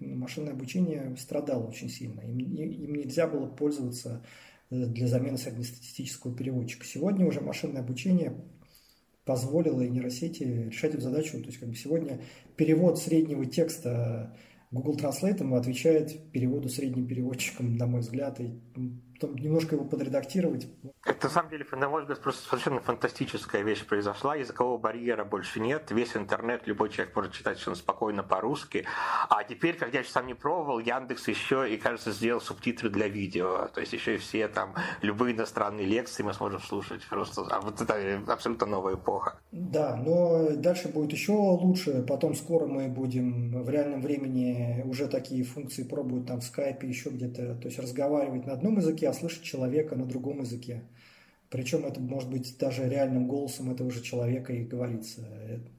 машинное 0.00 0.54
обучение 0.54 1.14
страдало 1.18 1.66
очень 1.66 1.90
сильно. 1.90 2.22
Им, 2.22 2.38
им 2.38 2.94
нельзя 2.94 3.26
было 3.26 3.44
пользоваться 3.44 4.24
э, 4.70 4.86
для 4.86 5.06
замены 5.06 5.36
среднестатистического 5.36 6.34
переводчика. 6.34 6.86
Сегодня 6.86 7.26
уже 7.26 7.42
машинное 7.42 7.82
обучение 7.82 8.34
позволило 9.26 9.82
нейросети 9.82 10.44
решать 10.70 10.94
эту 10.94 11.02
задачу. 11.02 11.32
То 11.40 11.48
есть 11.48 11.58
как 11.58 11.68
бы 11.68 11.74
сегодня 11.74 12.22
перевод 12.56 12.98
среднего 12.98 13.44
текста 13.44 14.34
Google 14.72 14.96
Translate 14.96 15.54
отвечает 15.54 16.32
переводу 16.32 16.70
средним 16.70 17.06
переводчиком, 17.06 17.76
на 17.76 17.86
мой 17.86 18.00
взгляд, 18.00 18.40
и 18.40 18.58
потом 19.22 19.36
немножко 19.36 19.76
его 19.76 19.84
подредактировать. 19.84 20.68
Это, 21.04 21.26
на 21.26 21.32
самом 21.32 21.50
деле, 21.50 21.64
на 21.72 21.88
мой 21.88 22.02
взгляд, 22.02 22.20
просто 22.20 22.48
совершенно 22.48 22.80
фантастическая 22.80 23.62
вещь 23.62 23.84
произошла. 23.86 24.34
Языкового 24.36 24.78
барьера 24.78 25.24
больше 25.24 25.60
нет. 25.60 25.90
Весь 25.90 26.16
интернет, 26.16 26.66
любой 26.66 26.90
человек 26.90 27.14
может 27.14 27.32
читать 27.32 27.54
совершенно 27.54 27.76
спокойно 27.76 28.22
по-русски. 28.22 28.84
А 29.28 29.44
теперь, 29.44 29.76
как 29.76 29.94
я 29.94 30.02
сам 30.04 30.26
не 30.26 30.34
пробовал, 30.34 30.78
Яндекс 30.78 31.28
еще 31.28 31.72
и, 31.72 31.76
кажется, 31.76 32.12
сделал 32.12 32.40
субтитры 32.40 32.90
для 32.90 33.08
видео. 33.08 33.68
То 33.72 33.80
есть 33.80 33.92
еще 33.92 34.16
и 34.16 34.18
все 34.18 34.48
там, 34.48 34.74
любые 35.00 35.34
иностранные 35.34 35.86
лекции 35.86 36.22
мы 36.22 36.34
сможем 36.34 36.60
слушать. 36.60 37.02
Просто 37.08 37.42
а 37.50 37.60
вот 37.60 37.80
это 37.80 38.22
абсолютно 38.28 38.66
новая 38.66 38.94
эпоха. 38.94 39.38
Да, 39.52 39.96
но 39.96 40.50
дальше 40.56 40.88
будет 40.88 41.12
еще 41.12 41.32
лучше. 41.32 42.04
Потом 42.08 42.34
скоро 42.34 42.66
мы 42.66 42.88
будем 42.88 43.62
в 43.62 43.70
реальном 43.70 44.02
времени 44.02 44.82
уже 44.84 45.06
такие 45.06 45.44
функции 45.44 45.84
пробовать 45.84 46.26
там 46.26 46.40
в 46.40 46.44
скайпе, 46.44 46.88
еще 46.88 47.10
где-то. 47.10 47.54
То 47.56 47.68
есть 47.68 47.78
разговаривать 47.78 48.46
на 48.46 48.54
одном 48.54 48.76
языке, 48.76 49.11
а 49.12 49.14
слышать 49.14 49.42
человека 49.42 49.94
на 49.94 50.06
другом 50.06 50.40
языке. 50.40 50.82
Причем 51.50 51.84
это 51.84 52.00
может 52.00 52.30
быть 52.30 52.56
даже 52.58 52.88
реальным 52.88 53.28
голосом 53.28 53.70
этого 53.70 53.90
же 53.90 54.02
человека 54.02 54.54
и 54.54 54.64
говорится. 54.64 55.20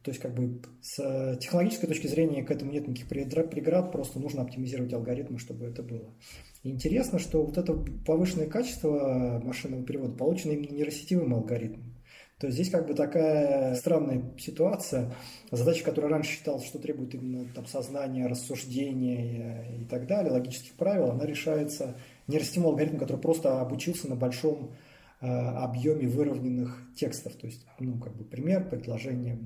То 0.04 0.12
есть 0.12 0.22
как 0.22 0.36
бы 0.36 0.62
с 0.82 1.38
технологической 1.42 1.90
точки 1.90 2.06
зрения 2.06 2.44
к 2.44 2.52
этому 2.52 2.72
нет 2.72 2.88
никаких 2.88 3.08
преград, 3.08 3.92
просто 3.92 4.20
нужно 4.20 4.44
оптимизировать 4.44 4.94
алгоритмы, 4.94 5.40
чтобы 5.40 5.66
это 5.66 5.82
было. 5.82 6.14
Интересно, 6.62 7.18
что 7.18 7.44
вот 7.44 7.58
это 7.58 7.74
повышенное 8.06 8.48
качество 8.48 9.42
машинного 9.44 9.84
перевода 9.84 10.14
получено 10.14 10.52
именно 10.52 10.76
нейросетевым 10.76 11.34
алгоритмом. 11.34 11.93
То 12.44 12.48
есть 12.48 12.58
здесь 12.58 12.72
как 12.72 12.88
бы 12.88 12.94
такая 12.94 13.74
странная 13.76 14.22
ситуация. 14.38 15.16
Задача, 15.50 15.86
которая 15.86 16.12
раньше 16.12 16.32
считалась, 16.32 16.66
что 16.66 16.78
требует 16.78 17.16
именно 17.16 17.48
там, 17.56 17.66
сознания, 17.66 18.28
рассуждения 18.28 19.80
и 19.80 19.86
так 19.86 20.08
далее, 20.08 20.34
логических 20.34 20.74
правил, 20.74 21.12
она 21.12 21.26
решается 21.26 21.96
нейросетевым 22.28 22.72
алгоритмом, 22.72 23.00
который 23.00 23.22
просто 23.22 23.62
обучился 23.62 24.10
на 24.10 24.18
большом 24.18 24.74
э, 25.22 25.26
объеме 25.26 26.06
выровненных 26.10 26.86
текстов. 26.98 27.32
То 27.38 27.48
есть, 27.48 27.66
ну, 27.80 27.98
как 27.98 28.14
бы 28.18 28.26
пример, 28.26 28.68
предложение. 28.70 29.38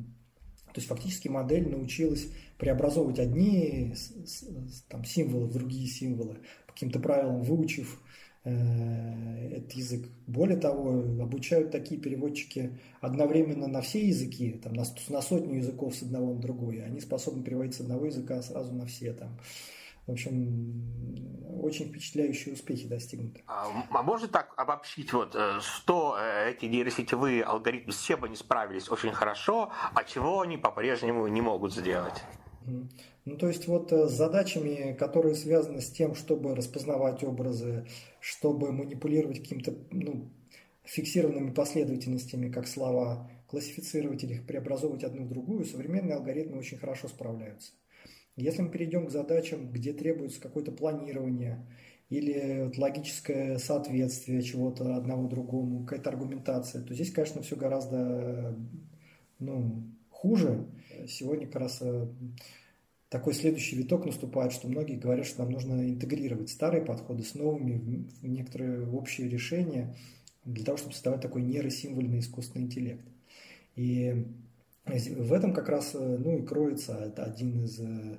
То 0.73 0.79
есть 0.79 0.87
фактически 0.87 1.27
модель 1.27 1.69
научилась 1.69 2.29
преобразовывать 2.57 3.19
одни 3.19 3.93
там, 4.89 5.05
символы 5.05 5.45
в 5.45 5.53
другие 5.53 5.85
символы, 5.85 6.39
по 6.65 6.73
каким-то 6.73 6.99
правилам 6.99 7.43
выучив 7.43 8.01
этот 8.47 9.71
язык. 9.73 10.09
Более 10.27 10.57
того, 10.57 10.99
обучают 11.21 11.71
такие 11.71 11.99
переводчики 11.99 12.77
одновременно 13.01 13.67
на 13.67 13.81
все 13.81 14.07
языки, 14.07 14.59
там, 14.63 14.73
на, 14.73 14.83
на 15.09 15.21
сотню 15.21 15.57
языков 15.57 15.95
с 15.95 16.03
одного 16.03 16.33
на 16.33 16.39
другой. 16.39 16.83
Они 16.83 16.99
способны 16.99 17.43
переводить 17.43 17.75
с 17.75 17.81
одного 17.81 18.05
языка 18.05 18.41
сразу 18.41 18.73
на 18.73 18.85
все. 18.85 19.13
Там. 19.13 19.37
В 20.07 20.11
общем, 20.11 20.83
очень 21.61 21.89
впечатляющие 21.89 22.53
успехи 22.53 22.87
достигнуты. 22.87 23.43
А, 23.45 23.67
а 23.89 24.03
можно 24.03 24.29
так 24.29 24.53
обобщить, 24.55 25.11
вот, 25.11 25.35
э, 25.35 25.59
что 25.59 26.17
э, 26.17 26.51
эти 26.51 26.65
нейросетевые 26.65 27.43
алгоритмы 27.43 27.91
с 27.91 28.01
чем 28.01 28.23
они 28.23 28.37
справились 28.37 28.89
очень 28.89 29.11
хорошо, 29.11 29.69
а 29.93 30.03
чего 30.05 30.41
они 30.41 30.57
по-прежнему 30.57 31.27
не 31.27 31.41
могут 31.41 31.73
сделать? 31.73 32.23
Ну, 33.25 33.37
то 33.37 33.47
есть 33.47 33.67
вот 33.67 33.91
э, 33.91 34.07
с 34.07 34.11
задачами, 34.11 34.93
которые 34.93 35.35
связаны 35.35 35.81
с 35.81 35.89
тем, 35.89 36.15
чтобы 36.15 36.55
распознавать 36.55 37.23
образы, 37.23 37.85
чтобы 38.19 38.71
манипулировать 38.71 39.39
какими-то 39.39 39.73
ну, 39.91 40.29
фиксированными 40.83 41.51
последовательностями, 41.51 42.51
как 42.51 42.67
слова, 42.67 43.29
классифицировать 43.47 44.23
или 44.23 44.33
их 44.33 44.45
преобразовывать 44.45 45.03
одну 45.03 45.23
в 45.23 45.29
другую, 45.29 45.65
современные 45.65 46.15
алгоритмы 46.15 46.57
очень 46.57 46.77
хорошо 46.77 47.07
справляются. 47.07 47.71
Если 48.35 48.61
мы 48.61 48.69
перейдем 48.69 49.07
к 49.07 49.11
задачам, 49.11 49.71
где 49.71 49.93
требуется 49.93 50.39
какое-то 50.39 50.71
планирование 50.71 51.65
или 52.09 52.71
логическое 52.77 53.57
соответствие 53.57 54.41
чего-то 54.41 54.95
одного 54.95 55.27
другому, 55.27 55.85
какая-то 55.85 56.09
аргументация, 56.09 56.83
то 56.83 56.93
здесь, 56.93 57.11
конечно, 57.11 57.41
все 57.41 57.55
гораздо 57.55 58.55
ну, 59.39 59.83
хуже. 60.17 60.65
Сегодня 61.07 61.45
как 61.45 61.61
раз 61.61 61.77
э, 61.81 62.07
такой 63.09 63.33
следующий 63.33 63.75
виток 63.75 64.05
наступает, 64.05 64.51
что 64.51 64.67
многие 64.67 64.95
говорят, 64.95 65.27
что 65.27 65.43
нам 65.43 65.51
нужно 65.51 65.89
интегрировать 65.89 66.49
старые 66.49 66.83
подходы 66.83 67.23
с 67.23 67.35
новыми 67.35 68.07
в 68.21 68.27
некоторые 68.27 68.89
общие 68.89 69.29
решения 69.29 69.95
для 70.43 70.65
того, 70.65 70.77
чтобы 70.77 70.93
создавать 70.93 71.21
такой 71.21 71.43
нейросимвольный 71.43 72.19
искусственный 72.19 72.65
интеллект. 72.65 73.05
И 73.75 74.25
в 74.85 75.33
этом 75.33 75.53
как 75.53 75.69
раз 75.69 75.91
э, 75.93 76.17
ну, 76.17 76.39
и 76.39 76.41
кроется 76.41 77.13
один 77.15 77.63
из 77.63 77.79
э, 77.79 78.17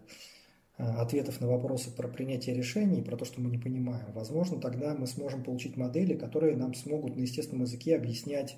ответов 0.76 1.40
на 1.40 1.48
вопросы 1.48 1.90
про 1.90 2.06
принятие 2.06 2.54
решений, 2.54 3.02
про 3.02 3.16
то, 3.16 3.24
что 3.24 3.40
мы 3.40 3.50
не 3.50 3.58
понимаем. 3.58 4.12
Возможно, 4.14 4.60
тогда 4.60 4.94
мы 4.94 5.08
сможем 5.08 5.42
получить 5.42 5.76
модели, 5.76 6.14
которые 6.14 6.56
нам 6.56 6.74
смогут 6.74 7.16
на 7.16 7.22
естественном 7.22 7.64
языке 7.64 7.96
объяснять, 7.96 8.56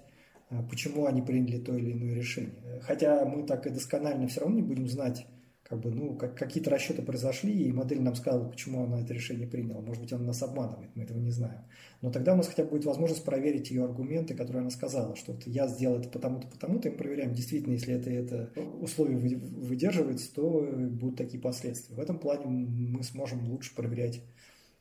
почему 0.68 1.06
они 1.06 1.22
приняли 1.22 1.58
то 1.58 1.76
или 1.76 1.92
иное 1.92 2.14
решение. 2.14 2.80
Хотя 2.82 3.24
мы 3.24 3.46
так 3.46 3.66
и 3.66 3.70
досконально 3.70 4.26
все 4.28 4.40
равно 4.40 4.56
не 4.56 4.62
будем 4.62 4.88
знать, 4.88 5.26
как 5.70 5.78
бы, 5.78 5.92
ну, 5.92 6.16
как, 6.16 6.36
какие-то 6.36 6.68
расчеты 6.68 7.02
произошли, 7.02 7.52
и 7.52 7.70
модель 7.70 8.02
нам 8.02 8.16
сказала, 8.16 8.48
почему 8.48 8.82
она 8.82 9.00
это 9.02 9.14
решение 9.14 9.46
приняла. 9.46 9.80
Может 9.80 10.02
быть, 10.02 10.12
она 10.12 10.24
нас 10.24 10.42
обманывает, 10.42 10.90
мы 10.96 11.04
этого 11.04 11.18
не 11.18 11.30
знаем. 11.30 11.60
Но 12.02 12.10
тогда 12.10 12.32
у 12.32 12.36
нас 12.36 12.48
хотя 12.48 12.64
бы 12.64 12.70
будет 12.70 12.86
возможность 12.86 13.24
проверить 13.24 13.70
ее 13.70 13.84
аргументы, 13.84 14.34
которые 14.34 14.62
она 14.62 14.70
сказала, 14.70 15.14
что 15.14 15.32
вот 15.32 15.46
я 15.46 15.68
сделал 15.68 16.00
это 16.00 16.08
потому-то, 16.08 16.48
потому-то, 16.48 16.88
и 16.88 16.90
мы 16.90 16.98
проверяем, 16.98 17.34
действительно, 17.34 17.74
если 17.74 17.94
это, 17.94 18.10
это 18.10 18.50
условие 18.80 19.18
выдерживается, 19.38 20.34
то 20.34 20.68
будут 20.90 21.16
такие 21.16 21.40
последствия. 21.40 21.94
В 21.94 22.00
этом 22.00 22.18
плане 22.18 22.46
мы 22.46 23.04
сможем 23.04 23.48
лучше 23.48 23.72
проверять 23.76 24.24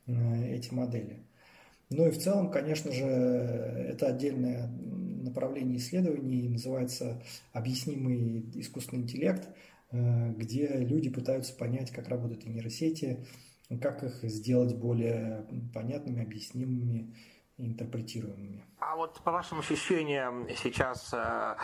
э, 0.08 0.56
эти 0.56 0.74
модели. 0.74 1.22
Ну 1.90 2.08
и 2.08 2.10
в 2.10 2.18
целом, 2.18 2.50
конечно 2.50 2.90
же, 2.90 3.04
это 3.04 4.08
отдельное 4.08 4.68
направление 5.20 5.78
исследований, 5.78 6.48
называется 6.48 7.22
объяснимый 7.52 8.44
искусственный 8.54 9.02
интеллект– 9.02 9.48
Э, 9.92 10.32
где 10.36 10.68
люди 10.68 11.10
пытаются 11.10 11.52
понять, 11.54 11.90
как 11.90 12.08
работают 12.08 12.44
нейросети, 12.44 13.24
как 13.80 14.04
их 14.04 14.22
сделать 14.30 14.76
более 14.76 15.46
понятными, 15.74 16.22
объяснимыми, 16.22 17.14
интерпретируемыми. 17.66 18.64
А 18.78 18.96
вот 18.96 19.20
по 19.20 19.30
вашим 19.30 19.58
ощущениям 19.58 20.46
сейчас 20.56 21.10
э, 21.12 21.54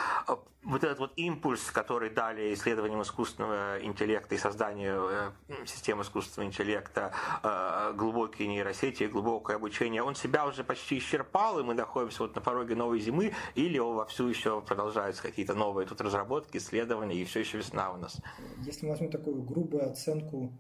вот 0.63 0.85
этот 0.85 0.99
вот 0.99 1.13
импульс, 1.17 1.71
который 1.71 2.11
дали 2.11 2.53
исследованиям 2.53 3.01
искусственного 3.03 3.83
интеллекта 3.83 4.35
и 4.35 4.39
созданию 4.39 5.09
э, 5.49 5.65
системы 5.65 6.03
искусственного 6.03 6.49
интеллекта, 6.51 7.13
э, 7.43 7.95
глубокие 7.97 8.49
нейросети, 8.49 9.05
глубокое 9.05 9.57
обучение, 9.57 10.03
он 10.03 10.15
себя 10.15 10.47
уже 10.47 10.63
почти 10.63 10.99
исчерпал, 10.99 11.59
и 11.59 11.63
мы 11.63 11.75
находимся 11.75 12.23
вот 12.23 12.35
на 12.35 12.43
пороге 12.43 12.75
новой 12.75 13.01
зимы, 13.01 13.33
или 13.55 13.79
вовсю 13.79 14.29
еще 14.29 14.61
продолжаются 14.61 15.23
какие-то 15.23 15.55
новые 15.55 15.87
тут 15.87 16.01
разработки, 16.01 16.59
исследования, 16.59 17.17
и 17.17 17.25
все 17.25 17.41
еще 17.41 17.59
весна 17.59 17.93
у 17.93 17.97
нас? 17.97 18.21
Если 18.59 18.85
мы 18.85 18.93
возьмем 18.93 19.11
такую 19.11 19.43
грубую 19.43 19.89
оценку 19.91 20.53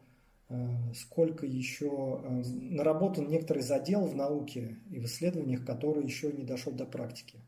сколько 0.94 1.44
еще 1.44 2.20
э, 2.22 2.42
наработан 2.46 3.28
некоторый 3.28 3.62
задел 3.62 4.06
в 4.06 4.14
науке 4.14 4.76
и 4.90 5.00
в 5.00 5.06
исследованиях, 5.06 5.64
который 5.64 6.04
еще 6.04 6.30
не 6.32 6.44
дошел 6.44 6.72
до 6.72 6.86
практики. 6.86 7.40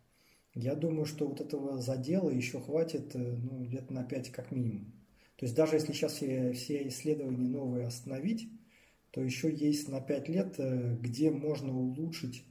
Я 0.55 0.75
думаю, 0.75 1.05
что 1.05 1.29
вот 1.29 1.41
этого 1.41 1.81
задела 1.81 2.31
еще 2.31 2.61
хватит 2.61 3.15
э, 3.15 3.19
ну, 3.19 3.65
лет 3.65 3.91
на 3.91 4.03
5 4.03 4.31
как 4.31 4.51
минимум. 4.51 4.93
То 5.37 5.47
есть 5.47 5.55
даже 5.55 5.77
если 5.77 5.93
сейчас 5.93 6.15
все 6.15 6.89
исследования 6.89 7.47
новые 7.47 7.87
остановить, 7.87 8.49
то 9.13 9.23
еще 9.23 9.55
есть 9.55 9.89
на 9.89 10.01
5 10.01 10.29
лет, 10.29 10.57
где 11.01 11.31
можно 11.31 11.79
улучшить 11.79 12.45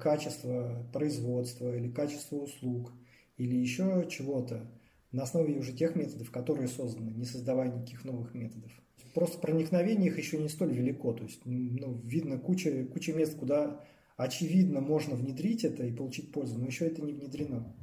качество 0.00 0.84
производства 0.92 1.74
или 1.74 1.88
качество 1.88 2.36
услуг 2.36 2.92
или 3.36 3.54
еще 3.54 4.08
чего-то 4.10 4.68
на 5.12 5.24
основе 5.24 5.58
уже 5.58 5.72
тех 5.72 5.96
методов, 5.96 6.30
которые 6.30 6.68
созданы, 6.68 7.10
не 7.10 7.24
создавая 7.24 7.72
никаких 7.72 8.04
новых 8.04 8.34
методов 8.34 8.72
просто 9.14 9.38
проникновение 9.38 10.08
их 10.08 10.18
еще 10.18 10.38
не 10.38 10.48
столь 10.48 10.72
велико. 10.72 11.12
То 11.12 11.24
есть 11.24 11.40
ну, 11.44 12.00
видно 12.04 12.38
куча, 12.38 12.84
куча 12.84 13.12
мест, 13.12 13.36
куда 13.38 13.84
очевидно 14.16 14.80
можно 14.80 15.14
внедрить 15.14 15.64
это 15.64 15.84
и 15.84 15.92
получить 15.92 16.32
пользу, 16.32 16.58
но 16.58 16.66
еще 16.66 16.86
это 16.86 17.02
не 17.02 17.12
внедрено. 17.12 17.74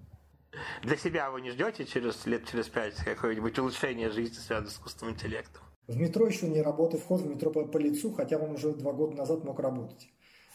Для 0.84 0.98
себя 0.98 1.30
вы 1.30 1.42
не 1.42 1.52
ждете 1.52 1.86
через 1.86 2.26
лет 2.26 2.48
через 2.50 2.68
пять 2.68 2.96
какое-нибудь 2.96 3.58
улучшение 3.60 4.10
жизни, 4.10 4.36
связанное 4.36 4.72
с 4.72 4.74
искусственным 4.74 5.14
интеллектом? 5.14 5.62
В 5.88 5.96
метро 5.98 6.26
еще 6.28 6.50
не 6.50 6.62
работает 6.62 7.04
вход 7.04 7.22
в 7.22 7.28
метро 7.28 7.52
по, 7.52 7.66
по 7.66 7.78
лицу, 7.78 8.12
хотя 8.12 8.38
он 8.38 8.52
уже 8.52 8.74
два 8.74 8.92
года 8.94 9.16
назад 9.16 9.44
мог 9.44 9.60
работать. 9.60 10.10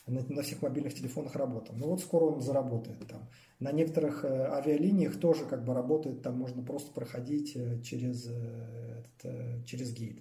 На, 0.06 0.21
на 0.28 0.42
всех 0.42 0.62
мобильных 0.62 0.94
телефонах 0.94 1.37
работал. 1.37 1.76
Но 1.76 1.88
вот 1.88 2.00
скоро 2.00 2.25
он 2.25 2.40
заработает 2.40 3.06
там. 3.06 3.28
На 3.61 3.71
некоторых 3.71 4.25
э, 4.25 4.28
авиалиниях 4.28 5.18
тоже 5.18 5.44
как 5.44 5.64
бы 5.64 5.75
работает, 5.75 6.23
там 6.23 6.37
можно 6.37 6.62
просто 6.62 6.92
проходить 6.92 7.52
э, 7.54 7.80
через, 7.82 8.26
э, 8.28 9.04
этот, 9.21 9.64
через 9.64 9.92
гейт 9.92 10.21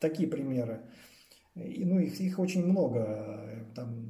такие 0.00 0.28
примеры. 0.28 0.80
И, 1.54 1.84
ну, 1.84 2.00
их, 2.00 2.20
их 2.20 2.38
очень 2.38 2.64
много, 2.64 3.66
там, 3.74 4.08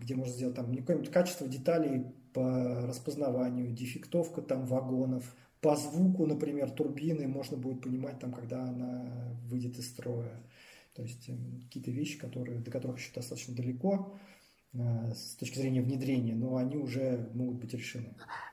где 0.00 0.14
можно 0.14 0.32
сделать 0.32 0.54
там 0.54 0.74
какое-нибудь 0.74 1.10
качество 1.10 1.48
деталей 1.48 2.06
по 2.32 2.86
распознаванию, 2.86 3.72
дефектовка 3.72 4.40
там 4.40 4.66
вагонов, 4.66 5.34
по 5.60 5.76
звуку, 5.76 6.26
например, 6.26 6.70
турбины 6.70 7.26
можно 7.26 7.56
будет 7.56 7.82
понимать 7.82 8.18
там, 8.18 8.32
когда 8.32 8.64
она 8.64 9.34
выйдет 9.46 9.78
из 9.78 9.88
строя. 9.88 10.42
То 10.94 11.02
есть 11.02 11.28
эм, 11.28 11.60
какие-то 11.62 11.90
вещи, 11.90 12.18
которые, 12.18 12.60
до 12.60 12.70
которых 12.70 12.98
еще 12.98 13.12
достаточно 13.12 13.54
далеко. 13.54 14.18
Э, 14.76 15.14
с 15.14 15.36
точки 15.36 15.58
зрения 15.58 15.82
внедрения, 15.82 16.34
но 16.34 16.56
они 16.56 16.76
уже 16.76 17.28
могут 17.32 17.58
быть 17.58 17.74
решены. 17.74 18.12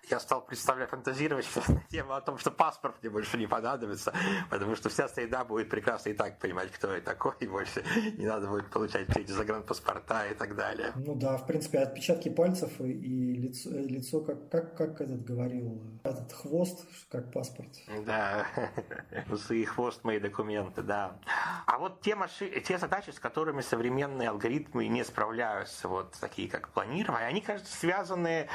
Я 0.10 0.20
стал 0.20 0.46
представлять, 0.46 0.90
фантазировать 0.90 1.48
на 1.68 1.84
тему 1.90 2.14
о 2.14 2.22
том, 2.22 2.38
что 2.38 2.52
паспорт 2.52 2.96
мне 3.02 3.10
больше 3.10 3.38
не 3.38 3.48
понадобится, 3.48 4.14
потому 4.50 4.76
что 4.76 4.90
вся 4.90 5.08
среда 5.08 5.44
будет 5.46 5.70
прекрасно 5.70 6.10
и 6.10 6.14
так 6.14 6.38
понимать, 6.38 6.72
кто 6.72 6.94
я 6.94 7.02
такой, 7.02 7.34
и 7.40 7.48
больше 7.48 7.84
не 8.18 8.26
надо 8.26 8.48
будет 8.48 8.70
получать 8.70 9.10
все 9.10 9.22
эти 9.22 9.32
загранпаспорта 9.32 10.28
и 10.28 10.36
так 10.36 10.56
далее. 10.56 10.92
Ну 10.96 11.16
да, 11.16 11.38
в 11.38 11.48
принципе, 11.48 11.80
отпечатки 11.80 12.30
пальцев 12.30 12.70
и 12.80 13.34
лицо, 13.34 13.70
лицо 13.72 14.22
как, 14.22 14.50
как, 14.50 14.78
как 14.78 15.02
этот 15.02 15.24
говорил, 15.24 15.82
этот 16.04 16.32
хвост, 16.34 16.86
как 17.10 17.32
паспорт. 17.32 17.70
Да, 18.06 18.46
усы 19.32 19.62
и 19.62 19.66
хвост 19.66 20.04
мои 20.04 20.20
документы, 20.20 20.84
да. 20.84 21.20
А 21.66 21.80
вот 21.80 22.02
те, 22.02 22.16
маши... 22.16 22.48
те 22.62 22.78
задачи, 22.78 23.10
с 23.10 23.20
которыми 23.20 23.62
современные 23.62 24.30
алгоритмы 24.30 24.88
не 24.88 25.04
справляются, 25.04 25.88
вот 25.88 26.11
такие 26.20 26.50
как 26.50 26.70
планирование, 26.70 27.28
они, 27.28 27.42
кажется, 27.42 27.76
связаны 27.76 28.50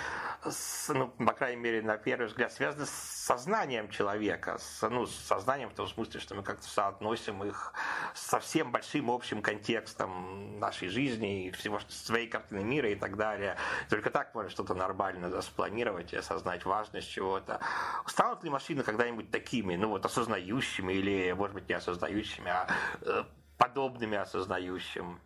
с, 0.44 0.92
ну, 0.92 1.08
по 1.08 1.32
крайней 1.32 1.60
мере, 1.60 1.82
на 1.82 1.96
первый 1.96 2.26
взгляд, 2.26 2.52
связаны 2.52 2.86
с 2.86 2.90
сознанием 2.90 3.88
человека, 3.88 4.58
с, 4.58 4.88
ну, 4.88 5.06
с 5.06 5.14
сознанием 5.14 5.70
в 5.70 5.74
том 5.74 5.86
смысле, 5.86 6.20
что 6.20 6.34
мы 6.34 6.42
как-то 6.42 6.66
соотносим 6.66 7.42
их 7.44 7.72
с 8.14 8.20
совсем 8.22 8.70
большим 8.70 9.10
общим 9.10 9.42
контекстом 9.42 10.58
нашей 10.58 10.88
жизни 10.88 11.46
и 11.46 11.50
всего, 11.50 11.80
своей 11.88 12.28
картины 12.28 12.62
мира 12.62 12.90
и 12.90 12.94
так 12.94 13.16
далее. 13.16 13.56
Только 13.88 14.10
так 14.10 14.34
можно 14.34 14.50
что-то 14.50 14.74
нормально 14.74 15.30
да, 15.30 15.42
спланировать 15.42 16.12
и 16.12 16.16
осознать 16.16 16.64
важность 16.64 17.10
чего-то. 17.10 17.60
Станут 18.06 18.44
ли 18.44 18.50
машины 18.50 18.82
когда-нибудь 18.82 19.30
такими, 19.30 19.76
ну 19.76 19.88
вот 19.88 20.04
осознающими 20.04 20.92
или, 20.92 21.32
может 21.32 21.54
быть, 21.54 21.68
не 21.68 21.74
осознающими, 21.74 22.50
а 22.50 22.68
э, 23.02 23.24
подобными 23.58 24.16
осознающим? 24.16 25.20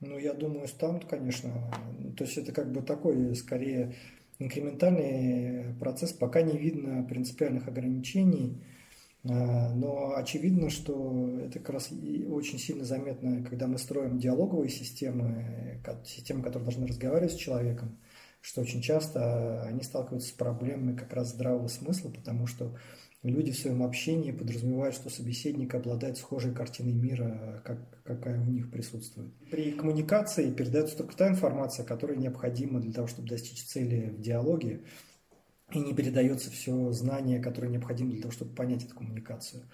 Ну, 0.00 0.16
я 0.18 0.32
думаю, 0.32 0.68
станут, 0.68 1.06
конечно. 1.06 1.70
То 2.16 2.24
есть 2.24 2.38
это 2.38 2.52
как 2.52 2.72
бы 2.72 2.82
такой, 2.82 3.34
скорее, 3.34 3.94
инкрементальный 4.38 5.74
процесс. 5.80 6.12
Пока 6.12 6.42
не 6.42 6.56
видно 6.56 7.02
принципиальных 7.02 7.66
ограничений, 7.66 8.62
а, 9.24 9.74
но 9.74 10.14
очевидно, 10.14 10.70
что 10.70 11.40
это 11.40 11.58
как 11.58 11.70
раз 11.70 11.90
очень 12.30 12.58
сильно 12.58 12.84
заметно, 12.84 13.44
когда 13.44 13.66
мы 13.66 13.78
строим 13.78 14.18
диалоговые 14.18 14.70
системы, 14.70 15.82
системы, 16.04 16.42
которые 16.42 16.64
должны 16.64 16.86
разговаривать 16.86 17.32
с 17.32 17.36
человеком, 17.36 17.98
что 18.40 18.60
очень 18.60 18.80
часто 18.80 19.64
они 19.64 19.82
сталкиваются 19.82 20.28
с 20.28 20.32
проблемами 20.32 20.96
как 20.96 21.12
раз 21.12 21.30
здравого 21.30 21.66
смысла, 21.66 22.10
потому 22.10 22.46
что 22.46 22.76
люди 23.22 23.52
в 23.52 23.58
своем 23.58 23.82
общении 23.82 24.30
подразумевают, 24.30 24.94
что 24.94 25.10
собеседник 25.10 25.74
обладает 25.74 26.18
схожей 26.18 26.52
картиной 26.54 26.92
мира, 26.92 27.62
как, 27.64 28.02
какая 28.04 28.40
у 28.40 28.44
них 28.44 28.70
присутствует. 28.70 29.32
При 29.50 29.72
коммуникации 29.72 30.52
передается 30.52 30.96
только 30.96 31.16
та 31.16 31.28
информация, 31.28 31.84
которая 31.84 32.16
необходима 32.16 32.80
для 32.80 32.92
того, 32.92 33.06
чтобы 33.06 33.28
достичь 33.28 33.64
цели 33.64 34.14
в 34.16 34.20
диалоге, 34.20 34.82
и 35.72 35.80
не 35.80 35.94
передается 35.94 36.50
все 36.50 36.92
знание, 36.92 37.40
которое 37.40 37.68
необходимо 37.68 38.12
для 38.12 38.22
того, 38.22 38.32
чтобы 38.32 38.54
понять 38.54 38.84
эту 38.84 38.94
коммуникацию. 38.94 39.64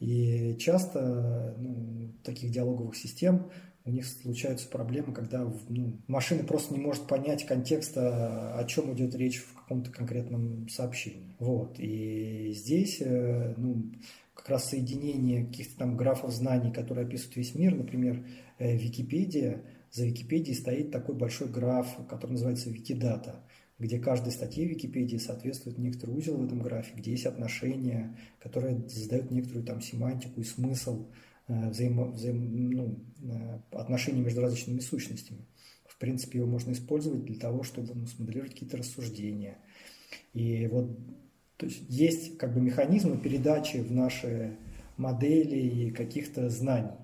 И 0.00 0.56
часто 0.58 1.54
ну, 1.58 2.14
таких 2.22 2.50
диалоговых 2.50 2.96
систем 2.96 3.50
у 3.84 3.90
них 3.90 4.06
случаются 4.06 4.66
проблемы, 4.68 5.12
когда 5.12 5.46
ну, 5.68 6.00
машина 6.06 6.42
просто 6.44 6.72
не 6.72 6.80
может 6.80 7.06
понять 7.06 7.44
контекста, 7.44 8.54
о 8.58 8.64
чем 8.64 8.94
идет 8.94 9.14
речь 9.14 9.44
каком-то 9.64 9.90
конкретном 9.90 10.68
сообщении. 10.68 11.34
Вот. 11.38 11.78
И 11.78 12.52
здесь 12.54 13.00
э, 13.00 13.54
ну, 13.56 13.92
как 14.34 14.48
раз 14.48 14.70
соединение 14.70 15.46
каких-то 15.46 15.78
там 15.78 15.96
графов 15.96 16.32
знаний, 16.32 16.72
которые 16.72 17.06
описывают 17.06 17.36
весь 17.36 17.54
мир, 17.54 17.74
например, 17.74 18.26
э, 18.58 18.76
Википедия, 18.76 19.64
за 19.90 20.06
Википедией 20.06 20.56
стоит 20.56 20.90
такой 20.90 21.14
большой 21.14 21.48
граф, 21.48 21.88
который 22.08 22.32
называется 22.32 22.70
Викидата, 22.70 23.40
где 23.78 23.98
каждой 23.98 24.32
статье 24.32 24.64
Википедии 24.64 25.18
соответствует 25.18 25.78
некоторый 25.78 26.16
узел 26.16 26.36
в 26.36 26.44
этом 26.44 26.60
графе, 26.62 26.94
где 26.96 27.12
есть 27.12 27.26
отношения, 27.26 28.16
которые 28.40 28.88
задают 28.88 29.30
некоторую 29.30 29.64
там 29.64 29.80
семантику 29.80 30.40
и 30.40 30.44
смысл 30.44 31.06
Э, 31.46 31.68
взаимо, 31.68 32.06
взаим, 32.06 32.70
ну, 32.70 32.98
отношений 33.72 34.22
между 34.22 34.40
различными 34.40 34.80
сущностями. 34.80 35.44
В 35.94 35.98
принципе, 35.98 36.38
его 36.38 36.48
можно 36.48 36.72
использовать 36.72 37.24
для 37.24 37.38
того, 37.38 37.62
чтобы 37.62 37.94
ну, 37.94 38.06
смоделировать 38.06 38.52
какие-то 38.52 38.78
рассуждения. 38.78 39.58
И 40.32 40.66
вот 40.66 40.98
то 41.56 41.66
есть, 41.66 41.84
есть 41.88 42.36
как 42.36 42.52
бы 42.52 42.60
механизмы 42.60 43.16
передачи 43.16 43.76
в 43.76 43.92
наши 43.92 44.56
модели 44.96 45.90
каких-то 45.90 46.48
знаний. 46.50 46.96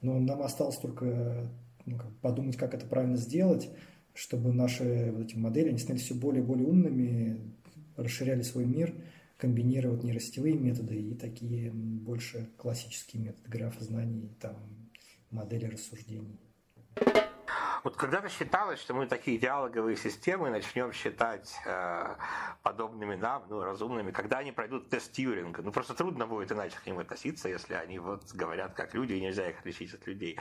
Но 0.00 0.18
нам 0.18 0.42
осталось 0.42 0.76
только 0.78 1.50
ну, 1.84 1.98
как, 1.98 2.16
подумать, 2.20 2.56
как 2.56 2.74
это 2.74 2.86
правильно 2.86 3.16
сделать, 3.16 3.68
чтобы 4.14 4.52
наши 4.52 5.12
вот 5.12 5.26
эти 5.26 5.36
модели 5.36 5.68
они 5.68 5.78
становились 5.78 6.06
все 6.06 6.14
более 6.14 6.42
и 6.42 6.46
более 6.46 6.66
умными, 6.66 7.52
расширяли 7.96 8.42
свой 8.42 8.64
мир 8.64 8.94
комбинировать 9.36 10.02
нейросетевые 10.02 10.56
методы 10.56 10.96
и 10.96 11.14
такие 11.14 11.70
больше 11.70 12.48
классические 12.56 13.22
методы 13.22 13.48
графознаний, 13.48 14.30
там, 14.40 14.56
модели 15.30 15.66
рассуждений. 15.66 16.40
Вот 17.88 17.96
когда-то 17.96 18.28
считалось, 18.28 18.80
что 18.80 18.92
мы 18.92 19.06
такие 19.06 19.38
диалоговые 19.38 19.96
системы 19.96 20.50
начнем 20.50 20.92
считать 20.92 21.58
э, 21.64 22.16
подобными 22.62 23.14
нам, 23.14 23.44
ну, 23.48 23.62
разумными, 23.62 24.10
когда 24.10 24.36
они 24.36 24.52
пройдут 24.52 24.90
тест 24.90 25.10
Тьюринга. 25.12 25.62
Ну, 25.62 25.72
просто 25.72 25.94
трудно 25.94 26.26
будет 26.26 26.52
иначе 26.52 26.76
к 26.78 26.84
ним 26.84 26.98
относиться, 26.98 27.48
если 27.48 27.72
они 27.72 27.98
вот 27.98 28.30
говорят 28.34 28.74
как 28.74 28.92
люди, 28.92 29.14
и 29.14 29.22
нельзя 29.22 29.48
их 29.48 29.60
отличить 29.60 29.94
от 29.94 30.06
людей. 30.06 30.38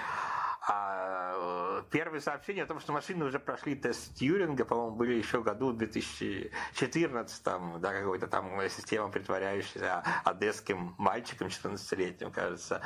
А 0.69 1.79
э, 1.79 1.83
первые 1.89 2.19
сообщения 2.19 2.63
о 2.63 2.65
том, 2.65 2.81
что 2.81 2.91
машины 2.91 3.23
уже 3.23 3.39
прошли 3.39 3.75
тест 3.75 4.13
Тьюринга, 4.15 4.65
по-моему, 4.65 4.97
были 4.97 5.13
еще 5.13 5.37
в 5.37 5.43
году 5.43 5.71
2014, 5.71 7.43
да, 7.79 7.93
какой-то 7.93 8.27
там 8.27 8.59
система, 8.69 9.07
притворяющаяся 9.07 10.03
одесским 10.25 10.95
мальчиком 10.97 11.47
14-летним, 11.47 12.31
кажется, 12.31 12.81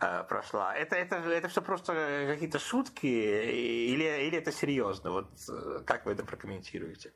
э, 0.00 0.22
прошла. 0.28 0.72
Это, 0.76 0.94
это, 0.94 1.16
это 1.16 1.48
все 1.48 1.60
просто 1.60 2.26
какие-то 2.28 2.60
шутки 2.60 3.06
или, 3.06 4.03
или 4.04 4.38
это 4.38 4.52
серьезно? 4.52 5.10
Вот 5.10 5.28
э, 5.48 5.80
как 5.84 6.06
вы 6.06 6.12
это 6.12 6.24
прокомментируете? 6.24 7.12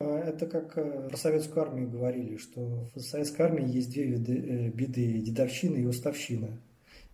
Это 0.00 0.46
как 0.46 0.74
про 0.74 1.16
советскую 1.16 1.62
армию 1.62 1.88
говорили, 1.88 2.36
что 2.36 2.88
в 2.94 3.00
советской 3.00 3.42
армии 3.42 3.68
есть 3.68 3.90
две 3.90 4.04
виды, 4.04 4.68
беды– 4.74 5.18
дедовщина 5.20 5.76
и 5.76 5.86
уставщина 5.86 6.58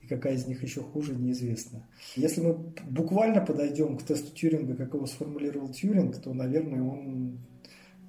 какая 0.08 0.34
из 0.34 0.46
них 0.46 0.62
еще 0.62 0.80
хуже, 0.80 1.14
неизвестно. 1.14 1.86
Если 2.16 2.40
мы 2.40 2.54
буквально 2.54 3.44
подойдем 3.44 3.96
к 3.96 4.02
тесту 4.02 4.34
Тьюринга, 4.34 4.74
как 4.74 4.94
его 4.94 5.06
сформулировал 5.06 5.68
Тьюринг, 5.68 6.20
то, 6.20 6.32
наверное, 6.32 6.82
он 6.82 7.38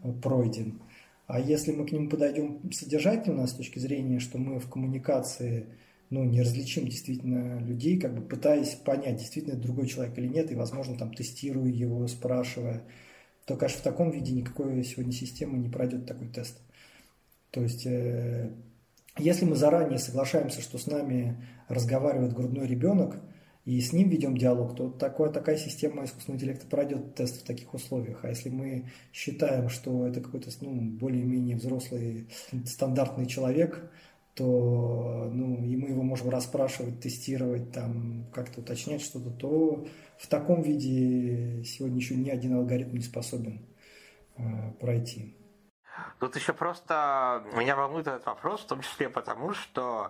э, 0.03 0.11
пройден. 0.13 0.81
А 1.27 1.39
если 1.39 1.71
мы 1.71 1.85
к 1.85 1.91
нему 1.91 2.09
подойдем 2.09 2.71
содержательно 2.71 3.45
с 3.45 3.53
точки 3.53 3.77
зрения, 3.77 4.19
что 4.19 4.37
мы 4.39 4.59
в 4.59 4.69
коммуникации 4.69 5.67
ну, 6.09 6.23
не 6.23 6.41
различим 6.41 6.87
действительно 6.87 7.59
людей, 7.59 7.99
как 7.99 8.15
бы 8.15 8.21
пытаясь 8.21 8.75
понять, 8.75 9.17
действительно 9.17 9.53
это 9.53 9.61
другой 9.61 9.87
человек 9.87 10.17
или 10.17 10.27
нет, 10.27 10.51
и, 10.51 10.55
возможно, 10.55 10.97
там 10.97 11.13
тестируя 11.13 11.69
его, 11.69 12.07
спрашивая, 12.07 12.83
то, 13.45 13.55
конечно, 13.55 13.79
в 13.79 13.83
таком 13.83 14.11
виде 14.11 14.33
никакой 14.33 14.83
сегодня 14.83 15.11
системы 15.13 15.57
не 15.57 15.69
пройдет 15.69 16.05
такой 16.05 16.27
тест. 16.29 16.59
То 17.51 17.61
есть 17.61 17.85
э, 17.85 18.51
если 19.17 19.45
мы 19.45 19.55
заранее 19.55 19.99
соглашаемся, 19.99 20.61
что 20.61 20.77
с 20.77 20.87
нами 20.87 21.43
разговаривает 21.67 22.33
грудной 22.33 22.67
ребенок, 22.67 23.17
и 23.65 23.81
с 23.81 23.93
ним 23.93 24.09
ведем 24.09 24.35
диалог, 24.35 24.75
то 24.75 24.89
такое, 24.89 25.29
такая 25.29 25.57
система 25.57 26.05
искусственного 26.05 26.37
интеллекта 26.37 26.65
пройдет 26.65 27.13
тест 27.15 27.41
в 27.41 27.43
таких 27.43 27.73
условиях. 27.73 28.23
А 28.23 28.29
если 28.29 28.49
мы 28.49 28.89
считаем, 29.13 29.69
что 29.69 30.07
это 30.07 30.21
какой-то 30.21 30.49
ну, 30.61 30.81
более-менее 30.97 31.57
взрослый 31.57 32.29
стандартный 32.65 33.27
человек, 33.27 33.91
то 34.39 35.29
ну, 35.33 35.65
и 35.65 35.75
мы 35.75 35.89
его 35.89 36.01
можем 36.01 36.29
расспрашивать, 36.29 37.01
тестировать, 37.01 37.73
там, 37.73 38.25
как-то 38.33 38.61
уточнять 38.61 39.01
что-то, 39.01 39.31
то 39.31 39.85
в 40.17 40.27
таком 40.27 40.61
виде 40.61 41.61
сегодня 41.65 41.97
еще 41.97 42.15
ни 42.15 42.29
один 42.29 42.55
алгоритм 42.55 42.95
не 42.95 43.03
способен 43.03 43.67
э, 44.37 44.71
пройти. 44.79 45.35
Тут 46.21 46.37
еще 46.37 46.53
просто 46.53 47.43
меня 47.53 47.75
волнует 47.75 48.07
этот 48.07 48.25
вопрос, 48.25 48.61
в 48.61 48.67
том 48.67 48.79
числе 48.81 49.09
потому, 49.09 49.53
что 49.53 50.09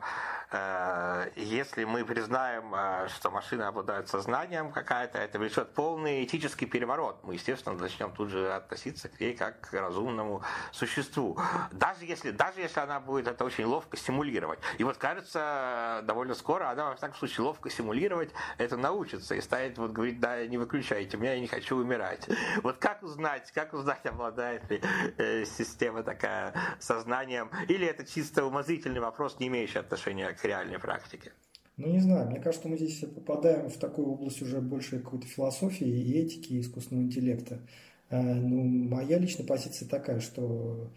если 1.36 1.84
мы 1.84 2.04
признаем, 2.06 2.74
э, 2.74 3.08
что 3.10 3.30
машины 3.30 3.64
обладают 3.64 4.10
сознанием 4.10 4.72
какая-то, 4.72 5.20
это 5.20 5.38
влечет 5.38 5.74
полный 5.74 6.24
этический 6.24 6.66
переворот. 6.66 7.20
Мы, 7.24 7.36
естественно, 7.36 7.76
начнем 7.76 8.12
тут 8.12 8.30
же 8.30 8.52
относиться 8.52 9.10
к 9.10 9.20
ней 9.20 9.36
как 9.36 9.62
к 9.62 9.74
разумному 9.74 10.42
существу. 10.72 11.38
Даже 11.72 12.06
если, 12.06 12.32
даже 12.32 12.62
если 12.62 12.80
она 12.80 13.00
будет 13.00 13.28
это 13.28 13.46
очень 13.46 13.66
ловко 13.66 13.96
симулировать. 13.96 14.60
И 14.80 14.84
вот 14.84 14.98
кажется, 14.98 16.02
довольно 16.06 16.34
скоро 16.34 16.70
она, 16.70 16.94
в 16.94 16.98
всяком 16.98 17.16
случае, 17.16 17.46
ловко 17.46 17.70
симулировать 17.70 18.32
это 18.58 18.76
научится 18.76 19.36
и 19.36 19.42
станет 19.42 19.78
вот 19.78 19.92
говорить, 19.92 20.20
да, 20.20 20.46
не 20.48 20.58
выключайте 20.58 21.18
меня, 21.18 21.34
я 21.34 21.40
не 21.40 21.48
хочу 21.48 21.78
умирать. 21.78 22.28
Вот 22.64 22.78
как 22.78 23.04
узнать, 23.04 23.52
как 23.52 23.74
узнать, 23.74 24.06
обладает 24.06 24.70
ли 24.70 24.82
э, 25.18 25.46
система 25.46 26.04
такая 26.04 26.54
сознанием, 26.80 27.52
или 27.68 27.86
это 27.86 28.06
чисто 28.06 28.46
умозрительный 28.46 29.00
вопрос, 29.00 29.40
не 29.40 29.48
имеющий 29.48 29.80
отношения 29.80 30.34
к 30.34 30.39
реальной 30.46 30.80
практике? 30.80 31.32
Ну, 31.78 31.88
не 31.88 32.00
знаю, 32.00 32.30
мне 32.30 32.40
кажется, 32.40 32.68
мы 32.68 32.78
здесь 32.78 33.00
попадаем 33.00 33.70
в 33.70 33.78
такую 33.78 34.08
область 34.10 34.42
уже 34.42 34.60
больше 34.60 35.00
какой-то 35.00 35.28
философии 35.28 35.88
и 35.88 36.20
этики, 36.20 36.54
и 36.54 36.62
искусственного 36.62 37.06
интеллекта. 37.06 37.62
Э, 38.10 38.22
ну, 38.22 38.64
моя 38.64 39.18
личная 39.18 39.46
позиция 39.46 39.88
такая, 39.88 40.20
что 40.20 40.92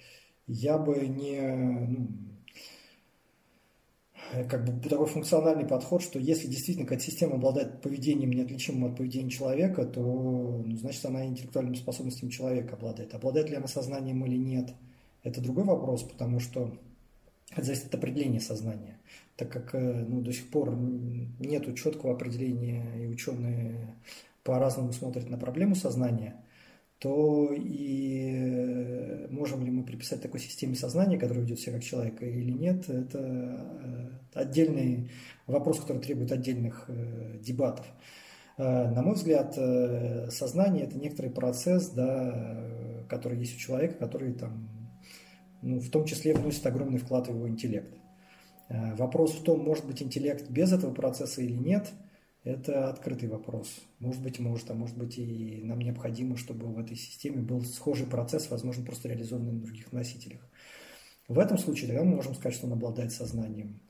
я 0.46 0.78
бы 0.78 1.06
не, 1.06 1.40
ну, 1.40 2.08
как 4.50 4.64
бы 4.64 4.88
такой 4.88 5.06
функциональный 5.06 5.66
подход, 5.66 6.02
что 6.02 6.18
если 6.18 6.48
действительно 6.48 6.86
какая-то 6.86 7.04
система 7.04 7.34
обладает 7.34 7.80
поведением 7.80 8.30
неотличимым 8.30 8.90
от 8.90 8.96
поведения 8.96 9.30
человека, 9.30 9.84
то 9.84 10.00
ну, 10.00 10.76
значит 10.76 11.04
она 11.04 11.24
интеллектуальными 11.26 11.76
способностями 11.76 12.30
человека 12.30 12.74
обладает. 12.74 13.14
Обладает 13.14 13.50
ли 13.50 13.56
она 13.56 13.68
сознанием 13.68 14.24
или 14.26 14.36
нет– 14.36 14.74
это 15.22 15.40
другой 15.40 15.64
вопрос, 15.64 16.02
потому 16.02 16.40
что 16.40 16.76
это 17.54 17.66
зависит 17.66 17.86
от 17.86 17.94
определения 17.94 18.40
сознания. 18.40 18.98
Так 19.36 19.50
как 19.50 19.74
э, 19.74 20.04
ну, 20.08 20.20
до 20.20 20.32
сих 20.32 20.48
пор 20.48 20.74
нет 20.74 21.74
четкого 21.76 22.14
определения, 22.14 22.84
и 23.02 23.06
ученые 23.06 23.96
по-разному 24.42 24.92
смотрят 24.92 25.28
на 25.28 25.38
проблему 25.38 25.74
сознания, 25.74 26.36
то 26.98 27.52
и 27.52 28.30
э, 28.34 29.28
можем 29.30 29.64
ли 29.64 29.70
мы 29.70 29.84
приписать 29.84 30.22
такой 30.22 30.40
системе 30.40 30.74
сознания, 30.74 31.18
которая 31.18 31.44
ведет 31.44 31.60
себя 31.60 31.74
как 31.74 31.84
человека 31.84 32.24
или 32.24 32.52
нет, 32.52 32.88
это 32.88 33.18
э, 33.18 34.08
отдельный 34.34 35.10
вопрос, 35.46 35.80
который 35.80 36.00
требует 36.00 36.32
отдельных 36.32 36.88
дебатов. 37.40 37.86
На 38.58 39.02
мой 39.02 39.14
взгляд, 39.14 39.54
сознание– 40.30 40.84
это 40.86 40.98
некоторый 40.98 41.30
процесс, 41.30 41.88
да, 41.88 43.02
который 43.08 43.38
есть 43.38 43.56
у 43.56 43.58
человека, 43.58 43.94
который 43.94 44.34
там 44.34 44.68
ну, 45.62 45.78
в 45.78 45.90
том 45.90 46.04
числе 46.04 46.34
вносит 46.34 46.66
огромный 46.66 46.98
вклад 46.98 47.28
в 47.28 47.30
его 47.34 47.48
интеллект. 47.48 47.94
Э, 48.68 48.94
вопрос 48.94 49.32
в 49.32 49.42
том, 49.42 49.60
может 49.60 49.86
быть 49.86 50.02
интеллект 50.02 50.50
без 50.50 50.72
этого 50.72 50.92
процесса 50.92 51.40
или 51.40 51.52
нет, 51.52 51.90
это 52.44 52.88
открытый 52.88 53.28
вопрос. 53.28 53.68
Может 54.00 54.22
быть, 54.22 54.40
может, 54.40 54.70
а 54.70 54.74
может 54.74 54.96
быть 54.98 55.18
и 55.18 55.60
нам 55.62 55.78
необходимо, 55.78 56.36
чтобы 56.36 56.66
в 56.66 56.78
этой 56.78 56.96
системе 56.96 57.40
был 57.40 57.62
схожий 57.62 58.06
процесс, 58.06 58.50
возможно, 58.50 58.84
просто 58.84 59.08
реализованный 59.08 59.52
на 59.52 59.60
других 59.60 59.92
носителях. 59.92 60.40
В 61.28 61.38
этом 61.38 61.56
случае 61.56 61.88
тогда 61.88 62.02
мы 62.02 62.16
можем 62.16 62.34
сказать, 62.34 62.54
что 62.54 62.66
он 62.66 62.72
обладает 62.72 63.12
сознанием. 63.12 63.80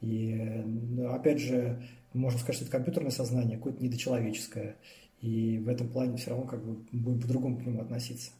И 0.00 0.34
ну, 0.34 1.10
опять 1.10 1.40
же, 1.40 1.82
можем 2.12 2.38
сказать, 2.38 2.56
что 2.56 2.64
это 2.64 2.72
компьютерное 2.72 3.10
сознание, 3.10 3.56
какое-то 3.56 3.82
недочеловеческое. 3.82 4.76
И 5.20 5.58
в 5.58 5.68
этом 5.68 5.88
плане 5.88 6.18
все 6.18 6.30
равно 6.30 6.46
как 6.46 6.62
бы 6.64 6.84
будем 6.92 7.20
по-другому 7.20 7.58
к 7.58 7.64
нему 7.64 7.80
относиться. 7.80 8.32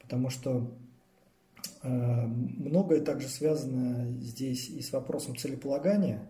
Потому 0.00 0.30
что 0.30 0.74
многое 1.88 3.00
также 3.00 3.28
связано 3.28 4.18
здесь 4.20 4.68
и 4.68 4.80
с 4.80 4.92
вопросом 4.92 5.36
целеполагания, 5.36 6.26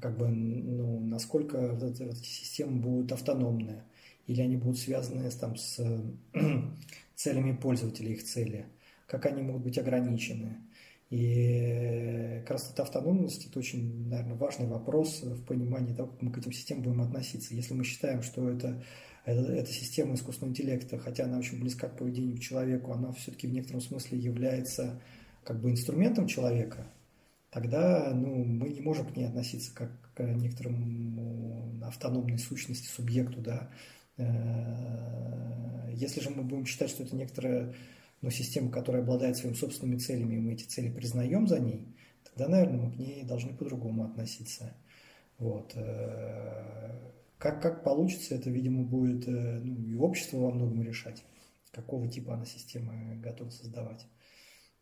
как 0.00 0.16
бы, 0.16 0.28
ну, 0.28 1.00
насколько 1.00 1.74
вот 1.74 1.82
эти, 1.82 2.02
вот 2.04 2.16
системы 2.18 2.80
будут 2.80 3.12
автономны, 3.12 3.82
или 4.26 4.40
они 4.40 4.56
будут 4.56 4.78
связаны 4.78 5.28
там, 5.30 5.56
с 5.56 5.78
целями 7.14 7.56
пользователя, 7.56 8.12
их 8.12 8.24
цели, 8.24 8.66
как 9.06 9.26
они 9.26 9.42
могут 9.42 9.62
быть 9.62 9.78
ограничены. 9.78 10.58
И 11.10 12.38
как 12.42 12.52
раз 12.52 12.70
эта 12.72 12.84
автономность– 12.84 13.46
это 13.50 13.58
очень, 13.58 14.08
наверное, 14.08 14.36
важный 14.36 14.66
вопрос 14.66 15.22
в 15.22 15.44
понимании 15.44 15.94
того, 15.94 16.08
как 16.08 16.22
мы 16.22 16.32
к 16.32 16.38
этим 16.38 16.52
системам 16.52 16.84
будем 16.84 17.02
относиться. 17.02 17.54
Если 17.54 17.74
мы 17.74 17.84
считаем, 17.84 18.22
что 18.22 18.48
это, 18.48 18.82
эта 19.24 19.70
система 19.72 20.14
искусственного 20.14 20.50
интеллекта, 20.50 20.98
хотя 20.98 21.24
она 21.24 21.38
очень 21.38 21.60
близка 21.60 21.88
к 21.88 21.96
поведению 21.96 22.36
к 22.36 22.40
человеку, 22.40 22.92
она 22.92 23.12
все-таки 23.12 23.46
в 23.46 23.52
некотором 23.52 23.80
смысле 23.80 24.18
является 24.18 25.00
как 25.44 25.60
бы 25.60 25.70
инструментом 25.70 26.26
человека, 26.26 26.86
тогда 27.50 28.12
ну, 28.14 28.44
мы 28.44 28.70
не 28.70 28.80
можем 28.80 29.06
к 29.06 29.16
ней 29.16 29.26
относиться 29.26 29.72
как 29.74 29.90
к 30.14 30.22
некоторому 30.22 31.80
автономной 31.84 32.38
сущности, 32.38 32.88
субъекту. 32.88 33.40
Да. 33.40 33.70
Э, 34.16 35.92
если 35.94 36.20
же 36.20 36.30
мы 36.30 36.42
будем 36.42 36.66
считать, 36.66 36.90
что 36.90 37.04
это 37.04 37.14
некоторая 37.14 37.74
ну, 38.20 38.30
система, 38.30 38.70
которая 38.70 39.02
обладает 39.02 39.36
своими 39.36 39.54
собственными 39.54 39.98
целями, 39.98 40.34
и 40.34 40.40
мы 40.40 40.52
эти 40.54 40.64
цели 40.64 40.90
признаем 40.90 41.46
за 41.46 41.60
ней, 41.60 41.86
тогда, 42.24 42.48
наверное, 42.48 42.80
мы 42.80 42.92
к 42.92 42.98
ней 42.98 43.24
должны 43.24 43.54
по-другому 43.54 44.04
относиться. 44.04 44.74
Вот. 45.38 45.74
Как, 47.42 47.60
как 47.60 47.82
получится, 47.82 48.36
это, 48.36 48.50
видимо, 48.50 48.84
будет 48.84 49.26
э, 49.26 49.58
ну, 49.64 49.84
и 49.84 49.96
общество 49.96 50.36
во 50.36 50.52
многом 50.52 50.80
решать, 50.84 51.24
какого 51.72 52.06
типа 52.06 52.34
она 52.34 52.44
системы 52.44 53.16
готова 53.16 53.50
создавать. 53.50 54.06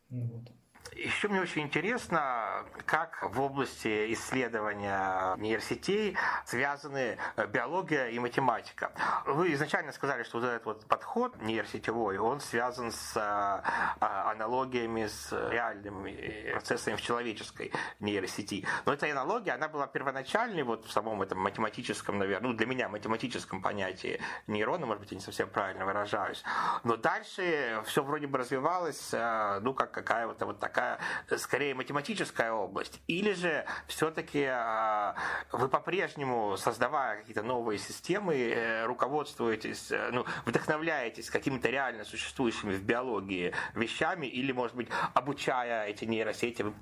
Ну, 0.09 0.27
вот. 0.27 0.51
Еще 0.93 1.29
мне 1.29 1.41
очень 1.41 1.63
интересно, 1.63 2.65
как 2.85 3.23
в 3.23 3.39
области 3.39 4.13
исследования 4.13 5.35
нейросетей 5.37 6.17
связаны 6.45 7.17
э, 7.37 7.47
биология 7.47 8.07
и 8.09 8.19
математика. 8.19 8.91
Вы 9.25 9.53
изначально 9.53 9.93
сказали, 9.93 10.23
что 10.23 10.39
вот 10.39 10.47
этот 10.47 10.65
вот 10.65 10.85
подход 10.85 11.41
нейросетевой, 11.41 12.17
он 12.17 12.41
связан 12.41 12.91
с 12.91 13.13
а, 13.15 13.63
а, 13.99 14.31
аналогиями 14.31 15.07
с 15.07 15.31
реальными 15.49 16.51
процессами 16.51 16.95
в 16.95 17.01
человеческой 17.01 17.71
нейросети. 17.99 18.67
Но 18.85 18.93
эта 18.93 19.09
аналогия, 19.09 19.53
она 19.53 19.69
была 19.69 19.87
первоначальной 19.87 20.63
вот 20.63 20.85
в 20.85 20.91
самом 20.91 21.21
этом 21.21 21.39
математическом, 21.39 22.19
наверное, 22.19 22.49
ну 22.49 22.55
для 22.55 22.67
меня 22.67 22.89
математическом 22.89 23.61
понятии 23.61 24.19
нейрона, 24.47 24.85
может 24.85 25.01
быть, 25.01 25.11
я 25.11 25.17
не 25.17 25.23
совсем 25.23 25.49
правильно 25.49 25.85
выражаюсь. 25.85 26.43
Но 26.83 26.97
дальше 26.97 27.81
все 27.85 28.03
вроде 28.03 28.27
бы 28.27 28.37
развивалось, 28.37 29.13
э, 29.13 29.59
ну 29.61 29.73
как 29.73 29.91
какая 29.91 30.27
вот, 30.27 30.41
вот 30.41 30.59
такая 30.71 30.99
скорее 31.37 31.75
математическая 31.75 32.51
область, 32.51 33.01
или 33.07 33.33
же 33.33 33.65
все-таки 33.87 34.45
а, 34.45 35.15
вы 35.51 35.67
по-прежнему, 35.67 36.55
создавая 36.57 37.17
какие-то 37.17 37.43
новые 37.43 37.77
системы, 37.77 38.35
э, 38.35 38.85
руководствуетесь, 38.85 39.91
э, 39.91 40.09
ну, 40.11 40.25
вдохновляетесь 40.45 41.29
какими-то 41.29 41.69
реально 41.69 42.05
существующими 42.05 42.73
в 42.73 42.83
биологии 42.83 43.53
вещами, 43.75 44.27
или, 44.27 44.51
может 44.51 44.75
быть, 44.75 44.87
обучая 45.13 45.87
эти 45.87 46.05
нейросети, 46.05 46.61
вы 46.63 46.73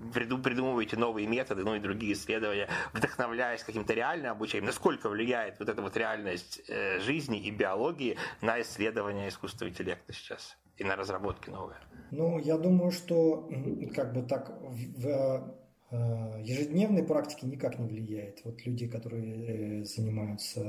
придумываете 0.42 0.98
новые 0.98 1.28
методы, 1.28 1.64
ну 1.64 1.76
и 1.76 1.80
другие 1.80 2.14
исследования, 2.14 2.70
вдохновляясь 2.94 3.64
каким-то 3.64 3.94
реальным 3.94 4.32
обучением, 4.32 4.66
насколько 4.66 5.10
влияет 5.10 5.60
вот 5.60 5.70
эта 5.70 5.82
вот 5.82 5.98
реальность 5.98 6.62
э, 6.68 7.00
жизни 7.00 7.40
и 7.40 7.52
биологии 7.52 8.18
на 8.42 8.62
исследование 8.62 9.30
искусственного 9.30 9.72
интеллекта 9.72 10.14
сейчас 10.14 10.58
и 10.80 10.84
на 10.84 10.96
разработки 10.96 11.50
новые? 11.50 11.78
Ну, 12.12 12.40
я 12.40 12.58
думаю, 12.58 12.92
что 12.92 13.50
как 13.94 14.14
бы 14.14 14.24
так 14.24 14.58
в 14.62 15.54
э, 15.92 16.42
ежедневной 16.42 17.04
практике 17.04 17.46
никак 17.46 17.78
не 17.78 17.88
влияет. 17.88 18.42
Вот 18.46 18.66
люди, 18.66 18.88
которые 18.88 19.82
э, 19.82 19.84
занимаются 19.84 20.62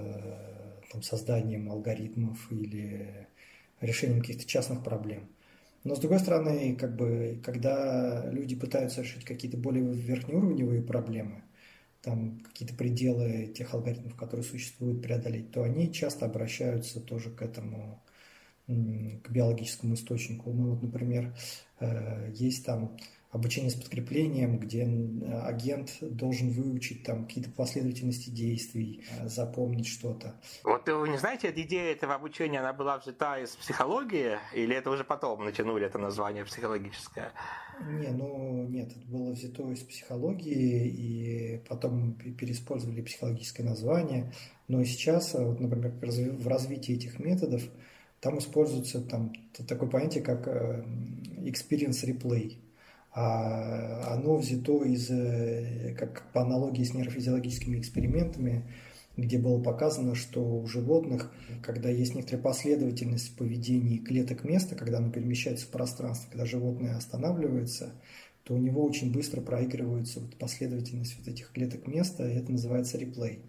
там, 0.92 1.02
созданием 1.02 1.70
алгоритмов 1.70 2.52
или 2.52 3.26
решением 3.80 4.20
каких-то 4.20 4.46
частных 4.46 4.84
проблем. 4.84 5.28
Но 5.84 5.94
с 5.94 6.00
другой 6.00 6.18
стороны, 6.18 6.76
как 6.76 6.94
бы, 6.94 7.40
когда 7.42 8.26
люди 8.30 8.54
пытаются 8.54 9.00
решить 9.00 9.24
какие-то 9.24 9.56
более 9.56 9.84
верхнеуровневые 9.94 10.82
проблемы, 10.82 11.42
там 12.02 12.40
какие-то 12.40 12.74
пределы 12.74 13.46
тех 13.46 13.72
алгоритмов, 13.72 14.14
которые 14.14 14.44
существуют, 14.44 15.02
преодолеть, 15.02 15.52
то 15.52 15.62
они 15.62 15.90
часто 15.90 16.26
обращаются 16.26 17.00
тоже 17.00 17.30
к 17.30 17.40
этому 17.40 18.02
к 19.22 19.30
биологическому 19.30 19.94
источнику. 19.94 20.52
Ну 20.52 20.70
вот, 20.70 20.82
например, 20.82 21.34
э, 21.80 22.32
есть 22.34 22.64
там 22.64 22.96
обучение 23.30 23.70
с 23.70 23.74
подкреплением, 23.74 24.58
где 24.58 24.82
агент 25.44 25.98
должен 26.00 26.50
выучить 26.50 27.04
там 27.04 27.26
какие-то 27.26 27.50
последовательности 27.50 28.30
действий, 28.30 29.04
э, 29.10 29.28
запомнить 29.28 29.86
что-то. 29.86 30.34
Вот 30.64 30.88
вы 30.88 31.08
не 31.08 31.18
знаете, 31.18 31.52
идея 31.54 31.92
этого 31.92 32.14
обучения, 32.14 32.58
она 32.58 32.72
была 32.72 32.98
взята 32.98 33.38
из 33.38 33.50
психологии, 33.50 34.38
или 34.54 34.74
это 34.74 34.90
уже 34.90 35.04
потом 35.04 35.44
натянули 35.44 35.86
это 35.86 35.98
название 35.98 36.44
психологическое? 36.44 37.32
Не, 37.86 38.08
ну 38.08 38.66
нет, 38.68 38.90
это 38.96 39.06
было 39.06 39.30
взято 39.30 39.70
из 39.70 39.80
психологии, 39.80 40.88
и 40.88 41.58
потом 41.68 42.14
переиспользовали 42.14 43.00
психологическое 43.00 43.62
название. 43.62 44.32
Но 44.66 44.82
сейчас, 44.84 45.34
вот, 45.34 45.60
например, 45.60 45.92
в 45.92 46.48
развитии 46.48 46.94
этих 46.94 47.18
методов 47.20 47.62
там 48.20 48.38
используется 48.38 49.00
там, 49.00 49.32
такое 49.66 49.88
понятие, 49.88 50.22
как 50.22 50.46
э, 50.46 50.84
experience 51.38 52.04
replay. 52.04 52.58
А 53.12 54.14
оно 54.14 54.36
взято 54.36 54.84
из, 54.84 55.10
э, 55.10 55.94
как 55.98 56.30
по 56.32 56.42
аналогии 56.42 56.84
с 56.84 56.94
нейрофизиологическими 56.94 57.78
экспериментами, 57.78 58.64
где 59.16 59.38
было 59.38 59.60
показано, 59.60 60.14
что 60.14 60.40
у 60.40 60.66
животных, 60.66 61.32
когда 61.62 61.88
есть 61.90 62.14
некоторая 62.14 62.42
последовательность 62.42 63.36
поведения 63.36 63.98
клеток 63.98 64.44
места, 64.44 64.76
когда 64.76 64.98
оно 64.98 65.10
перемещается 65.10 65.66
в 65.66 65.70
пространстве, 65.70 66.28
когда 66.30 66.46
животное 66.46 66.96
останавливается, 66.96 67.92
то 68.44 68.54
у 68.54 68.58
него 68.58 68.84
очень 68.84 69.12
быстро 69.12 69.40
проигрывается 69.40 70.20
вот 70.20 70.36
последовательность 70.36 71.16
вот 71.18 71.28
этих 71.28 71.52
клеток 71.52 71.86
места, 71.86 72.28
и 72.28 72.34
это 72.34 72.52
называется 72.52 72.96
реплей. 72.96 73.40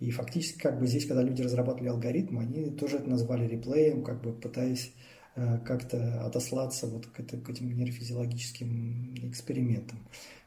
И 0.00 0.10
фактически 0.10 0.58
как 0.58 0.78
бы 0.78 0.86
здесь, 0.86 1.06
когда 1.06 1.22
люди 1.22 1.42
разрабатывали 1.42 1.88
алгоритм, 1.88 2.38
они 2.38 2.70
тоже 2.70 2.96
это 2.96 3.08
назвали 3.08 3.46
реплеем, 3.46 4.02
как 4.02 4.22
бы 4.22 4.32
пытаясь 4.32 4.92
э, 5.36 5.58
как-то 5.64 6.24
отослаться 6.24 6.86
вот 6.86 7.06
к, 7.06 7.20
это, 7.20 7.36
к 7.38 7.48
этим 7.48 7.74
нейрофизиологическим 7.74 9.14
экспериментам. 9.30 9.98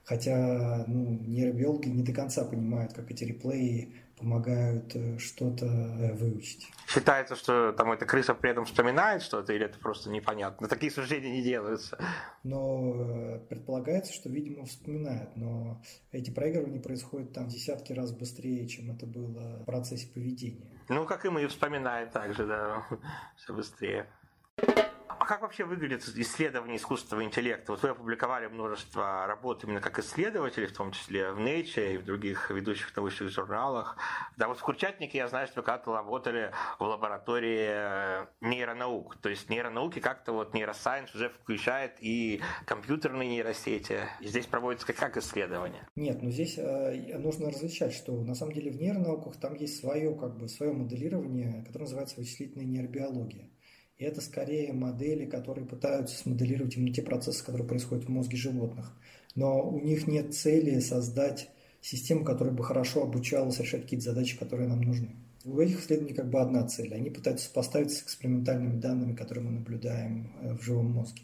Хотя 0.04 0.86
ну, 0.88 1.20
нейробиологи 1.26 1.90
не 1.90 2.04
до 2.04 2.14
конца 2.14 2.46
понимают, 2.46 2.94
как 2.94 3.12
эти 3.12 3.24
реплеи 3.24 3.94
помогают 4.17 4.95
э, 4.95 5.17
что-то 5.19 5.65
э, 5.65 6.13
выучить. 6.13 6.67
Считается, 6.88 7.36
что 7.36 7.71
там 7.73 7.91
эта 7.91 8.06
крыса 8.06 8.34
при 8.34 8.51
этом 8.51 8.65
вспоминает 8.65 9.21
что-то, 9.21 9.53
или 9.53 9.65
это 9.65 9.77
просто 9.80 10.10
непонятно? 10.10 10.67
Такие 10.67 10.91
суждения 10.91 11.32
не 11.32 11.43
делаются. 11.43 11.97
Но 12.43 12.93
э, 12.95 13.39
предполагается, 13.49 14.13
что, 14.13 14.30
видимо, 14.30 14.65
вспоминает, 14.65 15.36
но 15.36 15.82
эти 16.12 16.32
проигрывания 16.32 16.82
происходят 16.82 17.34
там 17.34 17.47
десятки 17.47 17.93
раз 17.93 18.12
быстрее, 18.12 18.67
чем 18.67 18.91
это 18.91 19.06
было 19.06 19.60
в 19.62 19.65
процессе 19.65 20.08
поведения. 20.08 20.71
Ну, 20.89 21.06
как 21.06 21.25
и 21.25 21.30
мы 21.30 21.45
вспоминаем 21.47 22.10
также, 22.10 22.45
да, 22.45 22.86
все 23.36 23.53
быстрее 23.53 24.08
как 25.28 25.42
вообще 25.42 25.66
выглядит 25.66 26.08
исследование 26.16 26.78
искусственного 26.78 27.26
интеллекта? 27.26 27.74
Вот 27.74 27.84
вы 27.84 27.90
опубликовали 27.90 28.48
множество 28.48 29.28
работ 29.28 29.63
именно 29.66 29.82
как 29.82 30.00
исследователи, 30.00 30.66
в 30.68 30.74
том 30.74 30.94
числе 30.94 31.32
в 31.32 31.40
Nature 31.40 31.96
и 31.96 31.98
в 31.98 32.06
других 32.06 32.50
ведущих 32.50 32.96
научных 32.96 33.30
журналах. 33.30 33.98
Да, 34.38 34.48
вот 34.48 34.58
в 34.58 34.63
Курчатнике 34.63 35.18
я 35.18 35.28
знаю, 35.28 35.48
что 35.48 35.60
вы 35.60 35.66
когда-то 35.66 35.94
работали 35.94 36.52
в 36.80 36.84
лаборатории 36.84 37.68
э, 37.68 38.26
нейронаук. 38.40 39.18
То 39.18 39.28
есть 39.28 39.50
нейронауки 39.50 40.00
как-то 40.00 40.32
вот 40.32 40.54
нейросайенс 40.54 41.13
уже 41.13 41.30
включает 41.30 41.98
и 42.00 42.42
компьютерные 42.66 43.28
нейросети. 43.28 44.04
И 44.22 44.28
здесь 44.28 44.46
проводится 44.46 44.94
как, 44.94 45.18
исследование? 45.18 45.86
Нет, 45.96 46.22
ну 46.22 46.32
здесь 46.32 46.58
э, 46.58 47.18
нужно 47.18 47.50
различать, 47.50 47.94
что 47.94 48.13
на 48.13 48.34
самом 48.34 48.54
деле 48.54 48.72
в 48.72 48.78
нейронауках 48.78 49.36
там 49.38 49.56
есть 49.56 49.82
свое, 49.82 50.16
как 50.16 50.38
бы, 50.38 50.48
свое 50.48 50.72
моделирование, 50.72 51.63
которое 51.66 51.84
называется 51.84 52.16
вычислительная 52.16 52.66
нейробиология. 52.66 53.50
И 53.98 54.04
это 54.04 54.22
скорее 54.22 54.74
модели, 54.74 55.26
которые 55.26 55.66
пытаются 55.66 56.18
смоделировать 56.18 56.78
именно 56.78 56.94
те 56.94 57.02
процессы, 57.02 57.44
которые 57.44 57.68
происходят 57.68 58.06
в 58.06 58.10
мозге 58.10 58.38
животных. 58.38 58.94
Но 59.34 59.68
у 59.68 59.80
них 59.80 60.06
нет 60.08 60.36
цели 60.36 60.80
создать 60.80 61.50
систему, 61.82 62.24
которая 62.24 62.54
бы 62.54 62.64
хорошо 62.64 63.04
обучалась 63.04 63.60
решать 63.60 63.84
какие-то 63.84 64.06
задачи, 64.06 64.38
которые 64.38 64.68
нам 64.68 64.82
нужны. 64.82 65.16
У 65.46 65.60
этих 65.60 65.80
исследований 65.80 66.14
как 66.14 66.30
бы 66.30 66.40
одна 66.40 66.68
цель. 66.68 66.94
Они 66.94 67.10
пытаются 67.10 67.48
сопоставить 67.48 67.92
с 67.92 68.04
экспериментальными 68.04 68.80
данными, 68.80 69.16
которые 69.16 69.46
мы 69.46 69.52
наблюдаем 69.52 70.32
э, 70.42 70.54
в 70.54 70.62
живом 70.62 70.92
мозге. 70.92 71.24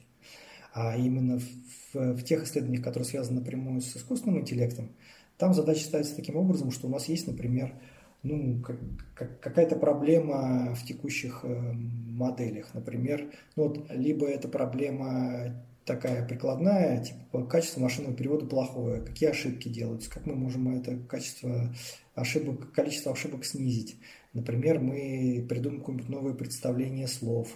А 0.74 0.98
именно 0.98 1.40
в, 1.40 2.16
в 2.16 2.24
тех 2.24 2.44
исследованиях, 2.44 2.84
которые 2.84 3.06
связаны 3.06 3.42
напрямую 3.42 3.82
с 3.82 3.96
искусственным 3.96 4.42
интеллектом, 4.42 4.90
там 5.38 5.54
задача 5.54 5.84
ставится 5.84 6.16
таким 6.16 6.38
образом, 6.38 6.72
что 6.72 6.88
у 6.88 6.90
нас 6.90 7.08
есть, 7.08 7.28
например, 7.28 7.76
ну, 8.24 8.62
как, 8.62 8.78
как, 9.16 9.40
какая-то 9.42 9.76
проблема 9.76 10.74
в 10.74 10.86
текущих 10.86 11.42
э, 11.44 11.74
моделях. 11.74 12.74
Например, 12.74 13.30
ну, 13.56 13.68
вот, 13.68 13.92
либо 13.92 14.28
это 14.28 14.48
проблема 14.48 15.54
такая 15.86 16.26
прикладная, 16.26 17.04
типа 17.04 17.46
качество 17.46 17.82
машинного 17.82 18.16
перевода 18.16 18.46
плохое, 18.46 19.02
какие 19.02 19.30
ошибки 19.30 19.68
делаются, 19.68 20.10
как 20.10 20.26
мы 20.26 20.36
можем 20.36 20.74
это 20.74 20.98
качество 20.98 21.74
ошибок, 22.16 22.72
количество 22.72 23.12
ошибок 23.12 23.44
снизить. 23.44 23.98
Например, 24.32 24.80
мы 24.80 25.46
придумаем 25.48 25.82
какое-нибудь 25.82 26.10
новое 26.10 26.34
представление 26.34 27.08
слов 27.08 27.50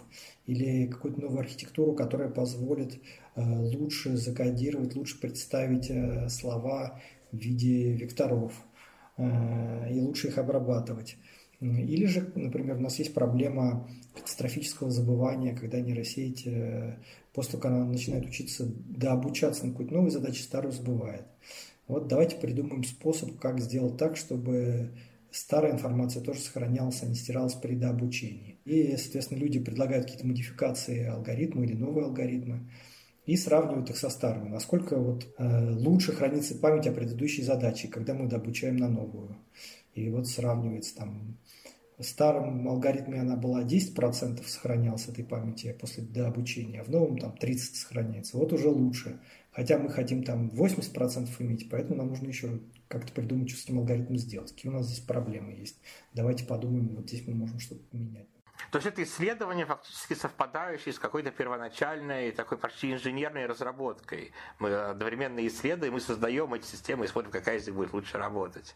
или 0.45 0.87
какую-то 0.87 1.21
новую 1.21 1.39
архитектуру, 1.39 1.93
которая 1.93 2.29
позволит 2.29 2.99
э, 3.35 3.41
лучше 3.41 4.17
закодировать, 4.17 4.95
лучше 4.95 5.19
представить 5.21 5.89
э, 5.89 6.27
слова 6.27 6.99
в 7.31 7.37
виде 7.37 7.93
векторов– 7.93 8.51
и 9.17 9.99
лучше 9.99 10.27
их 10.27 10.37
обрабатывать. 10.37 11.17
Или 11.59 12.05
же, 12.05 12.31
например, 12.35 12.77
у 12.77 12.81
нас 12.81 12.99
есть 12.99 13.13
проблема 13.13 13.89
катастрофического 14.13 14.91
забывания, 14.91 15.55
когда 15.55 15.79
нейросеть 15.79 16.45
э, 16.45 16.97
после 17.33 17.53
того, 17.53 17.63
как 17.63 17.71
она 17.71 17.85
начинает 17.85 18.25
учиться, 18.25 18.71
да, 18.89 19.13
обучаться 19.13 19.65
на 19.65 19.71
какой-то 19.71 19.93
новой 19.95 20.11
задаче, 20.11 20.43
старую 20.43 20.71
забывает. 20.71 21.25
Вот 21.87 22.07
давайте 22.07 22.35
придумаем 22.35 22.83
способ, 22.83 23.39
как 23.39 23.59
сделать 23.59 23.97
так, 23.97 24.17
чтобы 24.17 24.91
старая 25.31 25.71
информация 25.71 26.21
тоже 26.21 26.41
сохранялась, 26.41 27.01
а 27.01 27.07
не 27.07 27.15
стиралась 27.15 27.55
при 27.55 27.75
дообучении. 27.75 28.59
И, 28.65 28.95
соответственно, 28.97 29.39
люди 29.39 29.59
предлагают 29.59 30.05
какие-то 30.05 30.27
модификации 30.27 31.05
алгоритма 31.05 31.63
или 31.63 31.73
новые 31.73 32.05
алгоритмы 32.05 32.69
и 33.27 33.35
сравнивают 33.35 33.89
их 33.89 33.97
со 33.97 34.09
старыми. 34.09 34.47
Насколько 34.47 34.97
вот, 34.97 35.27
э, 35.37 35.71
лучше 35.71 36.13
хранится 36.13 36.55
память 36.55 36.87
о 36.87 36.93
предыдущей 36.93 37.43
задаче, 37.43 37.89
когда 37.89 38.13
мы 38.13 38.27
дообучаем 38.27 38.77
на 38.77 38.87
новую. 38.87 39.35
И 39.93 40.09
вот 40.09 40.27
сравнивается 40.27 40.95
там 40.95 41.37
В 41.97 42.03
старом 42.03 42.67
алгоритме 42.69 43.19
она 43.19 43.35
была 43.35 43.63
10% 43.63 44.47
сохранялась 44.47 45.07
этой 45.07 45.25
памяти 45.25 45.75
после 45.79 46.03
до 46.03 46.27
обучения, 46.27 46.81
а 46.81 46.83
в 46.83 46.89
новом 46.89 47.17
там 47.17 47.33
30% 47.33 47.57
сохраняется. 47.73 48.37
Вот 48.37 48.53
уже 48.53 48.69
лучше. 48.69 49.19
Хотя 49.51 49.79
мы 49.79 49.89
хотим 49.89 50.23
там 50.23 50.49
80% 50.49 51.27
иметь, 51.39 51.67
поэтому 51.71 51.95
нам 51.95 52.09
нужно 52.09 52.27
еще 52.27 52.59
как-то 52.87 53.11
придумать, 53.11 53.49
что 53.49 53.59
с 53.59 53.65
этим 53.65 53.79
алгоритмом 53.79 54.19
сделать. 54.19 54.51
Какие 54.51 54.71
у 54.71 54.75
нас 54.75 54.85
здесь 54.85 54.99
проблемы 54.99 55.53
есть. 55.53 55.77
Давайте 56.13 56.45
подумаем, 56.45 56.95
вот 56.95 57.09
здесь 57.09 57.27
мы 57.27 57.33
можем 57.33 57.59
что-то 57.59 57.81
поменять. 57.89 58.27
То 58.71 58.77
есть 58.77 58.87
это 58.87 59.03
исследование 59.03 59.65
фактически 59.65 60.13
совпадающее 60.13 60.93
с 60.93 60.99
какой-то 60.99 61.31
первоначальной, 61.31 62.31
такой 62.31 62.57
почти 62.57 62.91
инженерной 62.91 63.45
разработкой. 63.45 64.31
Мы 64.59 64.73
одновременно 64.73 65.45
исследуем 65.47 65.97
и 65.97 65.99
создаем 65.99 66.53
эти 66.53 66.65
системы 66.65 67.05
и 67.05 67.07
смотрим, 67.07 67.31
какая 67.31 67.57
из 67.57 67.67
них 67.67 67.75
будет 67.75 67.93
лучше 67.93 68.17
работать. 68.17 68.75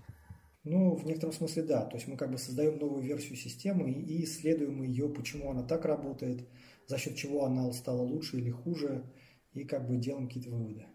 Ну, 0.63 0.96
в 0.96 1.06
некотором 1.06 1.34
смысле 1.34 1.63
да. 1.63 1.86
То 1.86 1.96
есть 1.96 2.08
мы 2.08 2.17
как 2.17 2.32
бы 2.32 2.38
создаем 2.38 2.78
новую 2.78 3.02
версию 3.02 3.36
системы 3.36 3.91
и 3.91 4.24
исследуем 4.24 4.84
ее, 4.84 5.10
почему 5.10 5.52
она 5.52 5.63
так 5.63 5.86
работает, 5.86 6.48
за 6.88 6.98
счет 6.98 7.15
чего 7.15 7.46
она 7.46 7.72
стала 7.74 8.02
лучше 8.02 8.38
или 8.38 8.52
хуже, 8.52 9.12
и 9.54 9.65
как 9.65 9.88
бы 9.88 9.98
делаем 9.98 10.28
какие-то 10.28 10.52
выводы. 10.52 10.86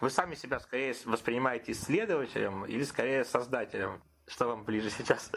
Вы 0.00 0.10
сами 0.10 0.34
себя 0.34 0.60
скорее 0.60 0.94
воспринимаете 1.04 1.72
исследователем 1.72 2.64
или 2.64 2.82
скорее 2.84 3.24
создателем? 3.24 4.02
Что 4.26 4.46
вам 4.46 4.64
ближе 4.64 4.90
сейчас? 4.90 5.30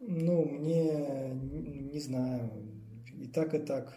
Ну, 0.00 0.44
мне 0.44 1.30
не 1.92 2.00
знаю. 2.00 2.50
И 3.18 3.26
так, 3.28 3.54
и 3.54 3.58
так. 3.58 3.96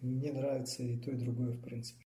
Мне 0.00 0.32
нравится 0.32 0.82
и 0.82 0.98
то, 0.98 1.10
и 1.10 1.14
другое, 1.14 1.52
в 1.52 1.60
принципе. 1.60 2.04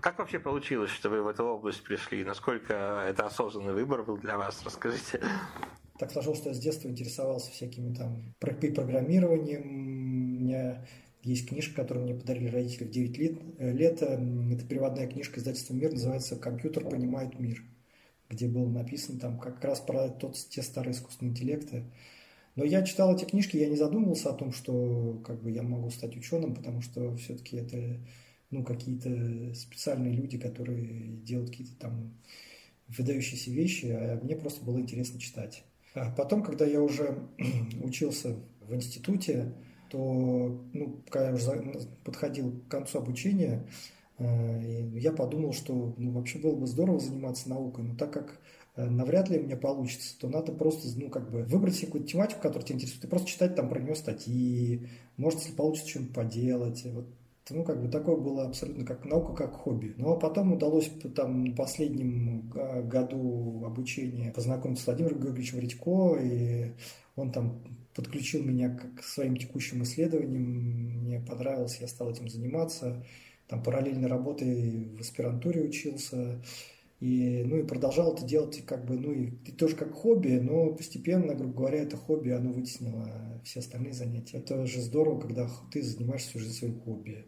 Как 0.00 0.18
вообще 0.18 0.38
получилось, 0.38 0.90
что 0.90 1.08
вы 1.08 1.22
в 1.22 1.28
эту 1.28 1.44
область 1.44 1.82
пришли? 1.82 2.24
Насколько 2.24 3.04
это 3.08 3.26
осознанный 3.26 3.72
выбор 3.72 4.02
был 4.02 4.18
для 4.18 4.36
вас? 4.36 4.62
Расскажите. 4.64 5.20
Так 5.98 6.10
сложилось, 6.10 6.38
что 6.38 6.48
я 6.50 6.54
с 6.54 6.58
детства 6.58 6.88
интересовался 6.88 7.50
всякими 7.50 7.94
там 7.94 8.34
программированием. 8.38 9.62
У 9.62 10.40
меня 10.42 10.84
есть 11.22 11.48
книжка, 11.48 11.82
которую 11.82 12.06
мне 12.06 12.14
подарили 12.14 12.48
родители 12.48 12.84
в 12.84 12.90
9 12.90 13.18
лет. 13.18 13.38
Э, 13.58 13.72
лет. 13.72 14.02
Это 14.02 14.66
переводная 14.68 15.06
книжка 15.06 15.38
издательства 15.38 15.74
«Мир», 15.74 15.92
называется 15.92 16.36
«Компьютер 16.36 16.84
понимает 16.88 17.38
мир», 17.38 17.62
где 18.28 18.48
было 18.48 18.68
написано 18.68 19.20
там 19.20 19.38
как 19.38 19.62
раз 19.64 19.80
про 19.80 20.08
тот, 20.08 20.34
те 20.34 20.62
старые 20.62 20.92
искусственные 20.92 21.30
интеллекты. 21.30 21.84
Но 22.54 22.64
я 22.64 22.82
читал 22.82 23.14
эти 23.14 23.24
книжки, 23.24 23.56
я 23.56 23.68
не 23.68 23.76
задумывался 23.76 24.30
о 24.30 24.34
том, 24.34 24.52
что 24.52 25.20
как 25.24 25.40
бы 25.42 25.50
я 25.50 25.62
могу 25.62 25.90
стать 25.90 26.16
ученым, 26.16 26.54
потому 26.54 26.82
что 26.82 27.16
все-таки 27.16 27.56
это 27.56 27.98
ну, 28.50 28.62
какие-то 28.62 29.54
специальные 29.54 30.12
люди, 30.12 30.38
которые 30.38 31.16
делают 31.22 31.50
какие-то 31.50 31.74
там 31.78 32.14
выдающиеся 32.88 33.50
вещи, 33.50 33.86
а 33.86 34.20
мне 34.22 34.36
просто 34.36 34.64
было 34.64 34.78
интересно 34.78 35.18
читать. 35.18 35.64
А 35.94 36.10
потом, 36.10 36.42
когда 36.42 36.66
я 36.66 36.82
уже 36.82 37.18
учился 37.82 38.36
в 38.60 38.74
институте, 38.74 39.54
то, 39.90 40.62
ну, 40.72 41.02
когда 41.08 41.28
я 41.28 41.34
уже 41.34 41.88
подходил 42.04 42.52
к 42.52 42.70
концу 42.70 42.98
обучения, 42.98 43.66
э, 44.18 44.90
я 44.94 45.12
подумал, 45.12 45.52
что 45.52 45.94
ну, 45.96 46.12
вообще 46.12 46.38
было 46.38 46.54
бы 46.54 46.66
здорово 46.66 46.98
заниматься 46.98 47.48
наукой, 47.48 47.84
но 47.84 47.94
так 47.94 48.12
как 48.12 48.40
навряд 48.76 49.28
ли 49.28 49.38
у 49.38 49.42
меня 49.42 49.56
получится, 49.56 50.18
то 50.18 50.28
надо 50.28 50.52
просто, 50.52 50.88
ну, 50.96 51.10
как 51.10 51.30
бы 51.30 51.42
выбрать 51.42 51.80
какую-то 51.80 52.08
тематику, 52.08 52.40
которая 52.40 52.64
тебя 52.64 52.76
интересует, 52.76 53.04
и 53.04 53.08
просто 53.08 53.28
читать 53.28 53.54
там 53.54 53.68
про 53.68 53.80
нее 53.80 53.94
статьи, 53.94 54.88
может, 55.16 55.40
если 55.40 55.52
получится 55.52 55.90
что-нибудь 55.90 56.14
поделать. 56.14 56.82
Вот 56.86 57.06
ну, 57.50 57.64
как 57.64 57.82
бы 57.82 57.88
такое 57.88 58.16
было 58.16 58.46
абсолютно 58.46 58.84
как 58.84 59.04
наука, 59.04 59.34
как 59.34 59.54
хобби. 59.54 59.94
Но 59.96 60.16
потом 60.16 60.52
удалось 60.52 60.90
там 61.14 61.44
в 61.44 61.54
последнем 61.56 62.48
году 62.88 63.64
обучения 63.64 64.32
познакомиться 64.32 64.84
с 64.84 64.86
Владимиром 64.86 65.20
Георгиевичем 65.20 65.58
Редько, 65.58 66.16
и 66.22 66.72
он 67.16 67.32
там 67.32 67.60
подключил 67.94 68.42
меня 68.42 68.70
к 68.70 69.02
своим 69.02 69.36
текущим 69.36 69.82
исследованиям, 69.82 70.44
мне 71.02 71.20
понравилось, 71.20 71.78
я 71.80 71.88
стал 71.88 72.10
этим 72.10 72.28
заниматься, 72.28 73.04
там 73.48 73.62
параллельно 73.62 74.08
работой 74.08 74.96
в 74.96 75.00
аспирантуре 75.00 75.62
учился, 75.62 76.42
и, 77.02 77.42
ну, 77.42 77.56
и 77.56 77.64
продолжал 77.64 78.14
это 78.14 78.24
делать 78.24 78.64
как 78.64 78.84
бы, 78.84 78.96
ну, 78.96 79.12
и, 79.12 79.30
и 79.44 79.50
тоже 79.50 79.74
как 79.74 79.92
хобби, 79.92 80.38
но 80.38 80.72
постепенно, 80.72 81.34
грубо 81.34 81.54
говоря, 81.54 81.82
это 81.82 81.96
хобби, 81.96 82.30
оно 82.30 82.52
вытеснило 82.52 83.40
все 83.44 83.58
остальные 83.58 83.92
занятия. 83.92 84.38
Это 84.38 84.64
же 84.66 84.80
здорово, 84.80 85.18
когда 85.20 85.50
ты 85.72 85.82
занимаешься 85.82 86.30
всю 86.30 86.38
жизнь 86.38 86.58
своим 86.58 86.78
хобби. 86.78 87.26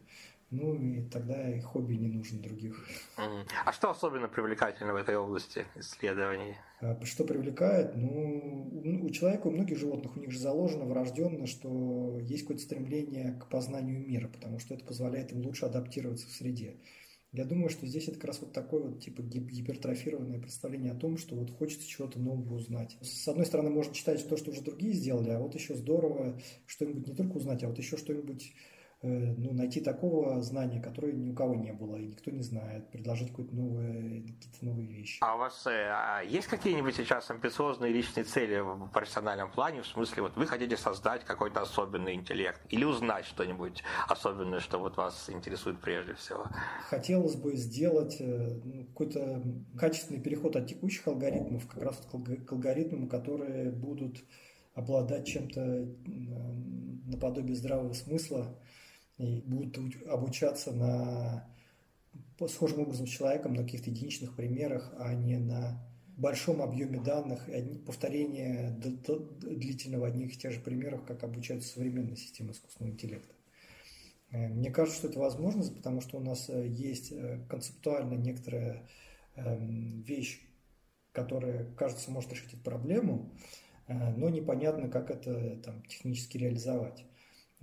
Ну 0.50 0.76
и 0.76 1.02
тогда 1.08 1.52
и 1.52 1.60
хобби 1.60 1.94
не 1.94 2.06
нужен 2.06 2.40
других. 2.40 2.86
А 3.16 3.72
что 3.72 3.90
особенно 3.90 4.28
привлекательно 4.28 4.92
в 4.92 4.96
этой 4.96 5.16
области 5.16 5.66
исследований? 5.74 6.54
А, 6.80 7.04
что 7.04 7.24
привлекает? 7.24 7.96
Ну, 7.96 8.70
у 9.02 9.10
человека, 9.10 9.48
у 9.48 9.50
многих 9.50 9.76
животных, 9.76 10.16
у 10.16 10.20
них 10.20 10.30
же 10.30 10.38
заложено 10.38 10.84
врожденно, 10.84 11.48
что 11.48 12.20
есть 12.20 12.42
какое-то 12.42 12.62
стремление 12.62 13.40
к 13.40 13.48
познанию 13.48 14.06
мира, 14.06 14.28
потому 14.28 14.60
что 14.60 14.74
это 14.74 14.84
позволяет 14.84 15.32
им 15.32 15.44
лучше 15.44 15.66
адаптироваться 15.66 16.28
в 16.28 16.30
среде. 16.30 16.76
Я 17.34 17.44
думаю, 17.44 17.68
что 17.68 17.84
здесь 17.84 18.04
это 18.04 18.14
как 18.14 18.26
раз 18.26 18.40
вот 18.40 18.52
такое 18.52 18.84
вот 18.84 19.00
типа 19.00 19.20
гипертрофированное 19.22 20.38
представление 20.38 20.92
о 20.92 20.94
том, 20.94 21.18
что 21.18 21.34
вот 21.34 21.50
хочется 21.50 21.88
чего-то 21.88 22.20
нового 22.20 22.54
узнать. 22.54 22.96
С 23.00 23.26
одной 23.26 23.44
стороны, 23.44 23.70
можно 23.70 23.92
читать 23.92 24.24
то, 24.28 24.36
что 24.36 24.52
уже 24.52 24.62
другие 24.62 24.92
сделали, 24.92 25.30
а 25.30 25.40
вот 25.40 25.52
еще 25.56 25.74
здорово 25.74 26.40
что-нибудь 26.66 27.08
не 27.08 27.14
только 27.14 27.38
узнать, 27.38 27.64
а 27.64 27.68
вот 27.68 27.76
еще 27.76 27.96
что-нибудь 27.96 28.52
ну, 29.06 29.52
найти 29.52 29.80
такого 29.80 30.40
знания, 30.40 30.80
которое 30.80 31.12
ни 31.12 31.30
у 31.30 31.34
кого 31.34 31.54
не 31.54 31.72
было, 31.72 31.96
и 31.96 32.06
никто 32.06 32.30
не 32.30 32.42
знает, 32.42 32.90
предложить 32.90 33.30
какие-то 33.30 33.54
новые, 33.54 34.22
какие-то 34.22 34.64
новые 34.64 34.88
вещи. 34.88 35.18
А 35.20 35.34
у 35.34 35.38
вас 35.38 35.66
э, 35.66 35.70
а 35.70 36.22
есть 36.22 36.46
какие-нибудь 36.46 36.94
сейчас 36.94 37.30
амбициозные 37.30 37.92
личные 37.92 38.24
цели 38.24 38.60
в 38.60 38.88
профессиональном 38.92 39.50
плане? 39.50 39.82
В 39.82 39.86
смысле, 39.86 40.22
вот 40.22 40.36
вы 40.36 40.46
хотите 40.46 40.76
создать 40.76 41.24
какой-то 41.24 41.60
особенный 41.60 42.14
интеллект 42.14 42.60
или 42.70 42.84
узнать 42.84 43.26
что-нибудь 43.26 43.82
особенное, 44.08 44.60
что 44.60 44.78
вот 44.78 44.96
вас 44.96 45.28
интересует 45.28 45.80
прежде 45.80 46.14
всего? 46.14 46.46
Хотелось 46.88 47.36
бы 47.36 47.56
сделать 47.56 48.16
э, 48.20 48.60
ну, 48.64 48.86
какой-то 48.86 49.42
качественный 49.76 50.20
переход 50.20 50.56
от 50.56 50.66
текущих 50.66 51.06
алгоритмов 51.06 51.66
как 51.66 51.82
раз 51.82 51.96
к 51.96 52.52
алгоритмам, 52.52 53.08
которые 53.08 53.70
будут 53.70 54.24
обладать 54.74 55.26
чем-то 55.26 55.88
наподобие 57.06 57.54
здравого 57.54 57.92
смысла, 57.92 58.58
и 59.18 59.40
будет 59.42 59.78
обучаться 60.06 60.72
на 60.72 61.48
схожим 62.48 62.80
образом 62.80 63.06
с 63.06 63.10
человеком 63.10 63.54
на 63.54 63.62
каких-то 63.62 63.90
единичных 63.90 64.34
примерах, 64.34 64.92
а 64.98 65.14
не 65.14 65.38
на 65.38 65.80
большом 66.16 66.62
объеме 66.62 67.00
данных 67.00 67.48
и 67.48 67.78
повторение 67.78 68.70
длительного 68.70 70.08
одних 70.08 70.34
и 70.34 70.38
тех 70.38 70.52
же 70.52 70.60
примеров, 70.60 71.04
как 71.04 71.24
обучаются 71.24 71.72
современные 71.72 72.16
системы 72.16 72.52
искусственного 72.52 72.92
интеллекта. 72.92 73.34
Э, 74.30 74.48
мне 74.48 74.70
кажется, 74.70 74.98
что 74.98 75.08
это 75.08 75.18
возможно, 75.18 75.62
потому 75.72 76.00
что 76.00 76.18
у 76.18 76.20
нас 76.20 76.48
э, 76.48 76.66
есть 76.66 77.12
э, 77.12 77.40
концептуально 77.48 78.14
некоторая 78.14 78.88
эм, 79.36 80.02
вещь, 80.02 80.40
которая, 81.12 81.72
кажется, 81.74 82.10
может 82.10 82.32
решить 82.32 82.54
эту 82.54 82.62
проблему, 82.62 83.32
но 83.86 84.30
непонятно, 84.30 84.88
как 84.88 85.10
это 85.10 85.60
там, 85.62 85.82
технически 85.84 86.38
реализовать. 86.38 87.04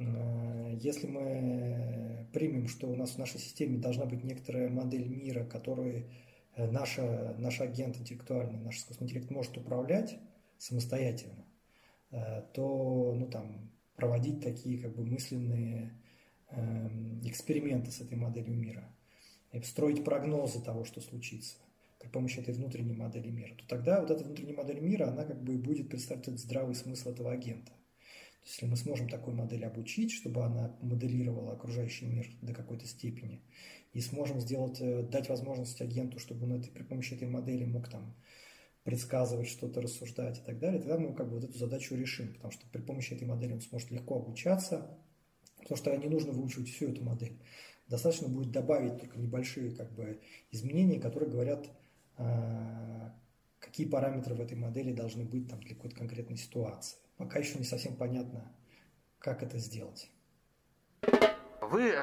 Э, 0.01 0.77
если 0.79 1.07
мы 1.07 2.27
примем, 2.33 2.67
что 2.67 2.87
у 2.87 2.95
нас 2.95 3.11
в 3.11 3.17
нашей 3.17 3.39
системе 3.39 3.77
должна 3.77 4.05
быть 4.05 4.23
некоторая 4.23 4.69
модель 4.69 5.07
мира, 5.07 5.43
которой 5.45 6.05
э, 6.55 6.69
наша, 6.69 7.35
наш 7.37 7.61
агент 7.61 7.97
интеллектуальный, 7.97 8.59
наш 8.59 8.77
искусственный 8.77 9.09
интеллект 9.09 9.29
может 9.31 9.57
управлять 9.57 10.17
самостоятельно, 10.57 11.45
э, 12.11 12.43
то 12.53 13.13
ну, 13.17 13.27
там, 13.27 13.71
проводить 13.95 14.41
такие 14.41 14.81
как 14.81 14.95
бы 14.95 15.05
мысленные 15.05 15.91
эм, 16.49 17.21
эксперименты 17.23 17.91
с 17.91 18.01
этой 18.01 18.17
моделью 18.17 18.55
мира, 18.55 18.83
строить 19.63 20.03
прогнозы 20.03 20.61
того, 20.61 20.85
что 20.85 21.01
случится 21.01 21.57
при 21.99 22.07
помощи 22.07 22.39
этой 22.39 22.53
внутренней 22.55 22.95
модели 22.95 23.29
мира, 23.29 23.53
то 23.55 23.67
тогда 23.67 24.01
вот 24.01 24.09
эта 24.09 24.23
внутренняя 24.23 24.55
модель 24.55 24.79
мира, 24.79 25.09
она 25.09 25.23
как 25.23 25.43
бы 25.43 25.57
будет 25.57 25.89
представлять 25.89 26.27
здравый 26.39 26.73
смысл 26.73 27.11
этого 27.11 27.31
агента. 27.31 27.71
Если 28.43 28.65
мы 28.65 28.75
сможем 28.75 29.07
такой 29.07 29.33
модель 29.33 29.65
обучить, 29.65 30.11
чтобы 30.11 30.43
она 30.43 30.75
моделировала 30.81 31.53
окружающий 31.53 32.05
мир 32.05 32.27
до 32.41 32.53
какой-то 32.53 32.87
степени, 32.87 33.41
и 33.93 34.01
сможем 34.01 34.39
сделать, 34.39 34.79
э, 34.81 35.03
дать 35.03 35.29
возможность 35.29 35.79
агенту, 35.81 36.17
чтобы 36.17 36.45
он 36.45 36.53
это, 36.53 36.69
при 36.71 36.83
помощи 36.83 37.13
этой 37.13 37.27
модели 37.27 37.65
мог 37.65 37.89
там 37.89 38.15
предсказывать 38.83 39.47
что-то, 39.47 39.81
рассуждать 39.81 40.39
и 40.39 40.41
так 40.41 40.57
далее, 40.57 40.79
тогда 40.79 40.97
мы 40.97 41.13
как 41.13 41.29
бы 41.29 41.35
вот 41.35 41.43
эту 41.43 41.57
задачу 41.57 41.95
решим, 41.95 42.33
потому 42.33 42.51
что 42.51 42.65
при 42.71 42.81
помощи 42.81 43.13
этой 43.13 43.27
модели 43.27 43.53
он 43.53 43.61
сможет 43.61 43.91
легко 43.91 44.15
обучаться, 44.15 44.97
потому 45.59 45.77
что 45.77 45.95
не 45.95 46.07
нужно 46.07 46.31
выучивать 46.31 46.69
всю 46.69 46.89
эту 46.89 47.03
модель. 47.03 47.39
Достаточно 47.87 48.27
будет 48.27 48.51
добавить 48.51 48.97
только 48.97 49.19
небольшие 49.19 49.71
как 49.75 49.93
бы, 49.93 50.19
изменения, 50.49 50.99
которые 50.99 51.29
говорят, 51.29 51.69
а, 52.17 53.13
какие 53.59 53.87
параметры 53.87 54.33
в 54.33 54.41
этой 54.41 54.57
модели 54.57 54.93
должны 54.93 55.25
быть 55.25 55.47
там, 55.47 55.59
для 55.59 55.75
какой-то 55.75 55.97
конкретной 55.97 56.37
ситуации 56.37 57.00
пока 57.21 57.37
еще 57.37 57.59
не 57.59 57.65
совсем 57.65 57.95
понятно, 57.95 58.51
как 59.19 59.43
это 59.43 59.59
сделать. 59.59 60.09
вы 61.61 61.91
э, 61.91 61.99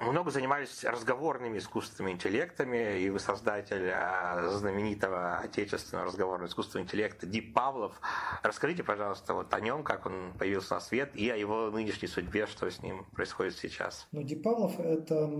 много 0.00 0.30
занимались 0.30 0.84
разговорными 0.84 1.56
искусственными 1.56 2.12
интеллектами, 2.12 3.00
и 3.00 3.08
вы 3.08 3.18
создатель 3.18 3.90
э, 3.90 4.50
знаменитого 4.50 5.38
отечественного 5.38 6.06
разговорного 6.06 6.48
искусственного 6.48 6.86
интеллекта 6.86 7.26
Дип 7.26 7.54
Павлов. 7.54 7.98
Расскажите, 8.42 8.84
пожалуйста, 8.84 9.32
вот 9.32 9.54
о 9.54 9.60
нем, 9.60 9.82
как 9.84 10.04
он 10.04 10.34
появился 10.38 10.74
на 10.74 10.80
свет, 10.80 11.16
и 11.16 11.30
о 11.30 11.36
его 11.36 11.70
нынешней 11.70 12.08
судьбе, 12.08 12.46
что 12.46 12.70
с 12.70 12.82
ним 12.82 13.06
происходит 13.12 13.56
сейчас. 13.56 14.06
Ну, 14.12 14.22
Дип 14.22 14.42
Павлов 14.42 14.78
это, 14.78 15.32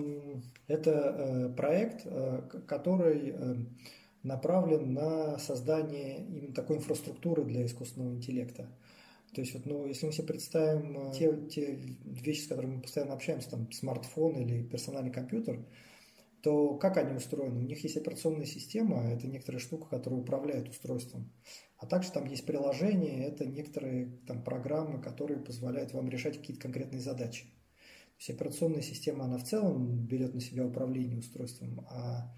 это 0.68 1.52
проект, 1.54 2.06
который 2.66 3.36
направлен 4.22 4.92
на 4.92 5.38
создание 5.38 6.24
именно 6.24 6.54
такой 6.54 6.76
инфраструктуры 6.76 7.44
для 7.44 7.66
искусственного 7.66 8.14
интеллекта. 8.14 8.68
То 9.34 9.40
есть, 9.40 9.54
вот, 9.54 9.64
ну, 9.64 9.86
если 9.86 10.06
мы 10.06 10.12
себе 10.12 10.26
представим 10.26 11.08
э, 11.08 11.12
те, 11.14 11.46
те 11.48 11.74
вещи, 12.04 12.42
с 12.42 12.48
которыми 12.48 12.76
мы 12.76 12.82
постоянно 12.82 13.14
общаемся, 13.14 13.50
там, 13.50 13.70
смартфон 13.72 14.36
или 14.36 14.62
персональный 14.62 15.10
компьютер, 15.10 15.64
то 16.42 16.74
как 16.76 16.96
они 16.98 17.14
устроены? 17.14 17.60
У 17.60 17.66
них 17.66 17.82
есть 17.82 17.96
операционная 17.96 18.46
система, 18.46 19.10
это 19.10 19.28
некоторая 19.28 19.60
штука, 19.60 19.88
которая 19.88 20.20
управляет 20.20 20.68
устройством. 20.68 21.32
А 21.78 21.86
также 21.86 22.12
там 22.12 22.26
есть 22.26 22.44
приложения, 22.44 23.24
это 23.24 23.46
некоторые 23.46 24.18
там, 24.26 24.42
программы, 24.44 25.00
которые 25.00 25.40
позволяют 25.40 25.92
вам 25.92 26.08
решать 26.10 26.36
какие-то 26.36 26.62
конкретные 26.62 27.00
задачи. 27.00 27.44
То 27.44 28.18
есть 28.18 28.30
операционная 28.30 28.82
система, 28.82 29.24
она 29.24 29.38
в 29.38 29.44
целом 29.44 30.06
берет 30.06 30.34
на 30.34 30.40
себя 30.40 30.66
управление 30.66 31.18
устройством, 31.18 31.86
а 31.88 32.34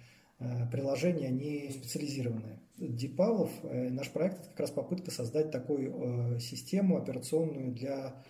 приложения, 0.70 1.28
они 1.28 1.70
специализированные. 1.70 2.60
Дипалов, 2.76 3.50
э, 3.62 3.88
наш 3.90 4.10
проект, 4.10 4.40
это 4.40 4.48
как 4.50 4.60
раз 4.60 4.70
попытка 4.70 5.10
создать 5.10 5.50
такую 5.50 6.34
э, 6.34 6.38
систему 6.40 6.96
операционную 6.96 7.72
для 7.72 8.22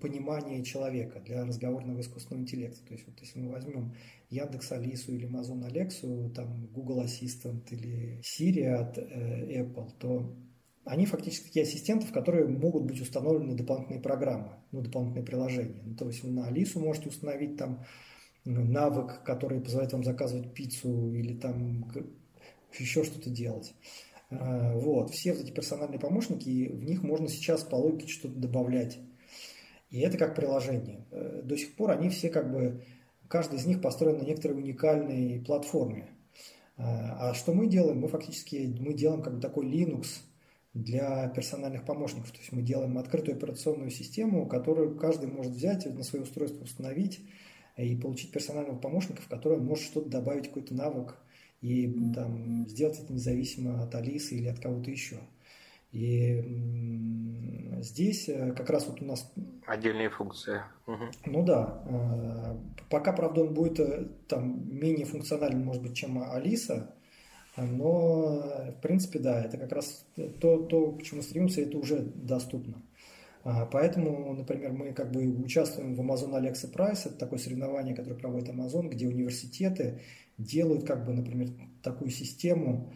понимания 0.00 0.62
человека, 0.62 1.18
для 1.18 1.44
разговорного 1.44 1.98
искусственного 1.98 2.44
интеллекта. 2.44 2.86
То 2.86 2.94
есть 2.94 3.08
вот 3.08 3.18
если 3.18 3.40
мы 3.40 3.50
возьмем 3.50 3.92
Яндекс 4.28 4.70
Алису 4.70 5.12
или 5.12 5.28
Amazon 5.28 5.64
Алексу, 5.64 6.30
там 6.32 6.68
Google 6.68 7.02
Assistant 7.02 7.64
или 7.70 8.20
Siri 8.20 8.66
от 8.66 8.98
Apple, 8.98 9.88
то 9.98 10.32
они 10.84 11.06
фактически 11.06 11.46
такие 11.46 11.64
ассистенты, 11.64 12.06
в 12.06 12.12
которые 12.12 12.46
могут 12.46 12.84
быть 12.84 13.00
установлены 13.00 13.54
дополнительные 13.54 14.00
программы, 14.00 14.52
ну, 14.72 14.80
дополнительные 14.80 15.26
приложения. 15.26 15.82
Ну, 15.84 15.94
то 15.94 16.06
есть 16.06 16.22
вы 16.22 16.30
на 16.30 16.46
Алису 16.46 16.80
можете 16.80 17.08
установить 17.08 17.56
там 17.56 17.84
навык, 18.44 19.22
который 19.24 19.60
позволяет 19.60 19.92
вам 19.92 20.04
заказывать 20.04 20.54
пиццу 20.54 21.12
или 21.14 21.34
там 21.34 21.90
еще 22.78 23.04
что-то 23.04 23.30
делать. 23.30 23.74
А, 24.30 24.74
вот. 24.74 25.10
Все 25.10 25.32
вот 25.32 25.42
эти 25.42 25.50
персональные 25.50 25.98
помощники, 25.98 26.68
в 26.68 26.84
них 26.84 27.02
можно 27.02 27.28
сейчас 27.28 27.62
по 27.62 27.76
логике 27.76 28.08
что-то 28.08 28.34
добавлять. 28.34 28.98
И 29.90 30.00
это 30.00 30.18
как 30.18 30.36
приложение. 30.36 31.04
Э, 31.10 31.42
до 31.42 31.56
сих 31.56 31.74
пор 31.74 31.90
они 31.90 32.10
все 32.10 32.30
как 32.30 32.52
бы, 32.52 32.84
каждый 33.28 33.58
из 33.58 33.66
них 33.66 33.82
построен 33.82 34.18
на 34.18 34.22
некоторой 34.22 34.58
уникальной 34.58 35.40
платформе. 35.40 36.10
А, 36.76 37.30
а 37.30 37.34
что 37.34 37.52
мы 37.52 37.66
делаем? 37.66 38.00
Мы 38.00 38.08
фактически 38.08 38.74
мы 38.78 38.94
делаем 38.94 39.22
как 39.22 39.34
бы 39.34 39.40
такой 39.40 39.66
Linux 39.66 40.20
для 40.74 41.28
персональных 41.28 41.84
помощников. 41.84 42.30
То 42.30 42.38
есть 42.38 42.52
мы 42.52 42.62
делаем 42.62 42.96
открытую 42.98 43.36
операционную 43.36 43.90
систему, 43.90 44.46
которую 44.46 44.96
каждый 44.96 45.28
может 45.28 45.52
взять 45.52 45.84
на 45.86 46.04
свое 46.04 46.22
устройство 46.22 46.62
установить, 46.62 47.20
и 47.76 47.96
получить 47.96 48.32
персонального 48.32 48.78
помощника, 48.78 49.22
в 49.22 49.28
который 49.28 49.58
он 49.58 49.66
может 49.66 49.84
что-то 49.84 50.08
добавить, 50.08 50.48
какой-то 50.48 50.74
навык, 50.74 51.16
и 51.60 51.86
там, 52.14 52.66
сделать 52.68 52.98
это 52.98 53.12
независимо 53.12 53.82
от 53.82 53.94
Алисы 53.94 54.36
или 54.36 54.48
от 54.48 54.60
кого-то 54.60 54.90
еще. 54.90 55.18
И 55.92 56.40
здесь 57.80 58.28
э, 58.28 58.52
как 58.52 58.70
раз 58.70 58.86
вот 58.86 59.02
у 59.02 59.04
нас... 59.04 59.32
Отдельные 59.66 60.08
функции. 60.08 60.62
Угу. 60.86 61.04
Ну 61.26 61.44
да. 61.44 61.82
Э, 61.86 62.56
пока, 62.88 63.12
правда, 63.12 63.42
он 63.42 63.54
будет 63.54 63.80
э, 63.80 64.06
там 64.28 64.68
менее 64.72 65.04
функционален, 65.04 65.64
может 65.64 65.82
быть, 65.82 65.96
чем 65.96 66.22
Алиса, 66.22 66.94
но, 67.56 68.70
в 68.70 68.80
принципе, 68.80 69.18
да, 69.18 69.42
это 69.42 69.58
как 69.58 69.72
раз 69.72 70.06
то, 70.40 70.58
то 70.58 70.92
к 70.92 71.02
чему 71.02 71.22
стремимся, 71.22 71.62
это 71.62 71.76
уже 71.76 71.98
доступно. 71.98 72.80
А, 73.42 73.66
поэтому, 73.66 74.34
например, 74.34 74.72
мы 74.72 74.92
как 74.92 75.12
бы 75.12 75.26
участвуем 75.26 75.94
в 75.94 76.00
Amazon 76.00 76.32
Alexa 76.32 76.72
Prize, 76.72 77.06
это 77.06 77.14
такое 77.16 77.38
соревнование, 77.38 77.94
которое 77.94 78.16
проводит 78.16 78.48
Amazon, 78.50 78.88
где 78.88 79.08
университеты 79.08 80.00
делают 80.36 80.86
как 80.86 81.06
бы, 81.06 81.12
например, 81.12 81.48
такую 81.82 82.10
систему, 82.10 82.92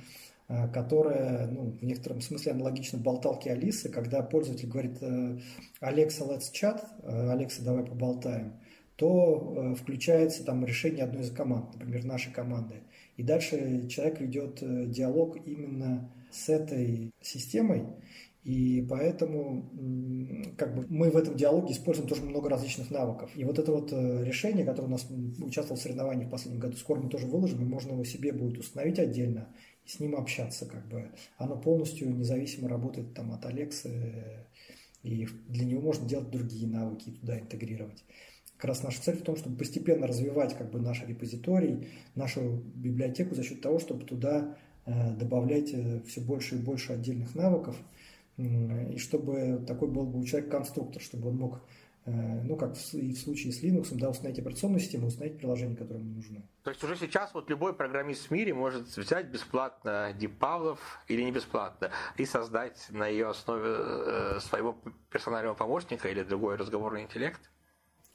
а, 0.49 0.69
которая 0.69 1.47
ну, 1.47 1.71
в 1.71 1.83
некотором 1.83 2.21
смысле 2.21 2.53
аналогична 2.53 2.99
болталке 2.99 3.53
Алисы, 3.53 3.89
когда 3.89 4.23
пользователь 4.23 4.69
говорит 4.69 4.99
э, 5.01 5.39
«Alexa, 5.81 6.29
let's 6.29 6.53
chat», 6.53 6.83
«Алекса, 7.31 7.63
давай 7.63 7.85
поболтаем», 7.85 8.53
то 8.97 9.55
э, 9.57 9.75
включается 9.75 10.45
там 10.45 10.65
решение 10.65 11.05
одной 11.05 11.23
из 11.23 11.31
команд, 11.31 11.75
например, 11.75 12.05
нашей 12.05 12.33
команды. 12.33 12.77
И 13.17 13.23
дальше 13.23 13.89
человек 13.89 14.21
ведет 14.21 14.63
э, 14.63 14.87
диалог 14.87 15.39
именно 15.47 16.11
с 16.31 16.49
этой 16.49 17.13
системой, 17.21 17.85
и 18.45 18.83
поэтому 18.83 19.71
как 20.59 20.75
бы, 20.75 20.87
мы 20.91 21.11
в 21.11 21.17
этом 21.17 21.35
диалоге 21.35 21.73
используем 21.73 22.07
тоже 22.07 22.23
много 22.23 22.51
различных 22.51 22.91
навыков. 22.91 23.31
И 23.35 23.43
вот 23.43 23.59
это 23.59 23.73
вот 23.73 23.91
э, 23.91 24.23
решение, 24.23 24.67
которое 24.67 24.89
у 24.89 24.91
нас 24.91 25.07
участвовало 25.39 25.79
в 25.79 25.83
соревновании 25.83 26.27
в 26.27 26.31
последнем 26.31 26.61
году, 26.61 26.77
скоро 26.77 27.01
мы 27.01 27.09
тоже 27.09 27.27
выложим, 27.27 27.63
и 27.63 27.65
можно 27.65 27.93
его 27.93 28.05
себе 28.05 28.33
будет 28.33 28.59
установить 28.59 28.99
отдельно 28.99 29.49
и 29.87 29.89
с 29.89 29.99
ним 29.99 30.15
общаться. 30.15 30.67
Как 30.67 30.87
бы. 30.89 31.11
Оно 31.39 31.57
полностью 31.59 32.15
независимо 32.15 32.69
работает 32.69 33.15
там, 33.15 33.33
от 33.33 33.47
Алексы, 33.47 34.47
и 35.03 35.27
для 35.49 35.65
него 35.65 35.81
можно 35.81 36.07
делать 36.07 36.31
другие 36.31 36.69
навыки 36.69 37.09
и 37.09 37.13
туда 37.13 37.41
интегрировать. 37.41 38.05
Как 38.59 38.67
раз 38.67 38.83
наша 38.83 39.03
цель 39.03 39.17
в 39.17 39.23
том, 39.23 39.37
чтобы 39.37 39.57
постепенно 39.57 40.07
развивать 40.07 40.55
как 40.55 40.71
бы, 40.71 40.81
наш 40.81 41.03
репозиторий, 41.07 41.89
нашу 42.15 42.63
библиотеку 42.75 43.35
за 43.35 43.43
счет 43.43 43.63
того, 43.63 43.79
чтобы 43.79 44.05
туда 44.05 44.59
э, 44.85 45.13
добавлять 45.17 45.71
э, 45.73 46.03
все 46.07 46.21
больше 46.21 46.57
и 46.57 46.59
больше 46.59 46.93
отдельных 46.93 47.35
навыков– 47.35 47.75
и 48.37 48.99
чтобы 48.99 49.65
такой 49.67 49.89
был 49.89 50.07
бы 50.07 50.21
у 50.21 50.25
человека 50.25 50.59
конструктор, 50.59 51.01
чтобы 51.01 51.29
он 51.29 51.37
мог, 51.37 51.61
э, 52.07 52.43
ну, 52.43 52.57
как 52.57 52.77
и 52.93 53.13
в 53.13 53.19
случае 53.19 53.53
с 53.53 53.63
Linux, 53.63 53.89
да, 53.93 54.11
установить 54.11 54.39
операционную 54.41 54.81
систему, 54.81 55.07
установить 55.07 55.39
приложение, 55.39 55.77
которое 55.77 56.01
ему 56.01 56.15
нужно. 56.15 56.43
То 56.65 56.71
есть 56.71 56.83
уже 56.83 56.97
сейчас 56.97 57.33
вот 57.35 57.49
любой 57.49 57.75
программист 57.75 58.27
в 58.27 58.31
мире 58.33 58.53
может 58.53 58.97
взять 58.97 59.27
бесплатно 59.27 60.15
DeepPavlov 60.19 60.79
или 61.09 61.23
не 61.23 61.31
бесплатно 61.31 61.91
и 62.17 62.25
создать 62.25 62.87
на 62.91 63.07
ее 63.07 63.29
основе 63.29 63.69
э, 63.69 64.41
своего 64.41 64.77
персонального 65.11 65.55
помощника 65.55 66.09
или 66.09 66.23
другой 66.23 66.57
разговорный 66.57 67.03
интеллект? 67.03 67.41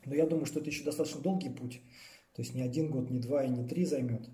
Но 0.06 0.16
я 0.16 0.26
думаю, 0.26 0.46
что 0.46 0.60
это 0.60 0.70
еще 0.70 0.84
достаточно 0.84 1.22
долгий 1.22 1.50
путь. 1.50 1.82
То 2.36 2.42
есть 2.42 2.56
не 2.56 2.62
один 2.62 2.90
год, 2.90 3.10
не 3.10 3.20
два 3.20 3.44
и 3.44 3.50
не 3.50 3.68
три 3.68 3.86
займет. 3.86 4.30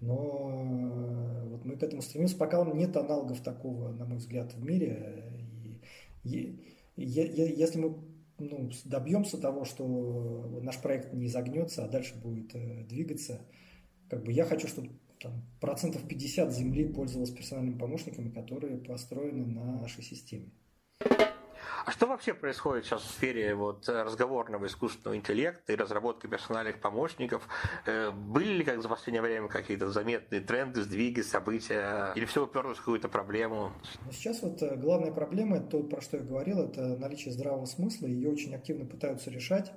Но 0.00 0.50
э, 0.52 1.48
вот 1.48 1.64
мы 1.64 1.76
к 1.76 1.82
этому 1.82 2.02
стремимся, 2.02 2.36
пока 2.36 2.64
нет 2.64 2.96
аналогов 2.96 3.40
такого, 3.40 3.92
на 3.92 4.04
мой 4.04 4.18
взгляд, 4.18 4.52
в 4.54 4.62
мире. 4.62 5.24
И, 6.24 6.58
если 6.96 7.78
мы 7.78 7.96
ну, 8.38 8.70
добьемся 8.84 9.38
того, 9.38 9.64
что 9.64 10.60
наш 10.62 10.80
проект 10.80 11.12
не 11.12 11.28
загнется, 11.28 11.84
а 11.84 11.88
дальше 11.88 12.14
будет 12.16 12.54
э, 12.54 12.84
двигаться, 12.84 13.40
как 14.08 14.24
бы 14.24 14.32
я 14.32 14.44
хочу, 14.44 14.68
чтобы 14.68 14.90
там, 15.20 15.42
процентов 15.60 16.06
50 16.06 16.52
земли 16.52 16.84
пользовалось 16.84 17.30
персональными 17.30 17.78
помощниками, 17.78 18.30
которые 18.30 18.76
построены 18.78 19.46
на 19.46 19.80
нашей 19.80 20.02
системе. 20.02 20.50
А 21.86 21.92
что 21.92 22.08
вообще 22.08 22.34
происходит 22.34 22.84
сейчас 22.84 23.02
в 23.02 23.10
сфере 23.12 23.54
вот, 23.54 23.88
разговорного 23.88 24.66
искусственного 24.66 25.16
интеллекта 25.16 25.72
и 25.72 25.76
разработки 25.76 26.26
персональных 26.26 26.80
помощников? 26.80 27.46
Э, 27.86 28.10
были 28.10 28.54
ли 28.54 28.64
как 28.64 28.82
за 28.82 28.88
последнее 28.88 29.22
время 29.22 29.46
какие-то 29.46 29.88
заметные 29.90 30.40
тренды, 30.40 30.82
сдвиги, 30.82 31.20
события? 31.20 32.12
Или 32.16 32.24
все 32.24 32.42
уперлось 32.42 32.78
в 32.78 32.80
какую-то 32.80 33.08
проблему? 33.08 33.70
Ну, 34.04 34.10
сейчас 34.10 34.42
вот 34.42 34.60
э, 34.62 34.74
главная 34.74 35.12
проблема, 35.12 35.60
то, 35.60 35.80
про 35.84 36.00
что 36.00 36.16
я 36.16 36.24
говорил, 36.24 36.58
это 36.58 36.96
наличие 36.96 37.32
здравого 37.32 37.66
смысла. 37.66 38.08
Ее 38.08 38.32
очень 38.32 38.52
активно 38.52 38.84
пытаются 38.84 39.30
решать 39.30 39.72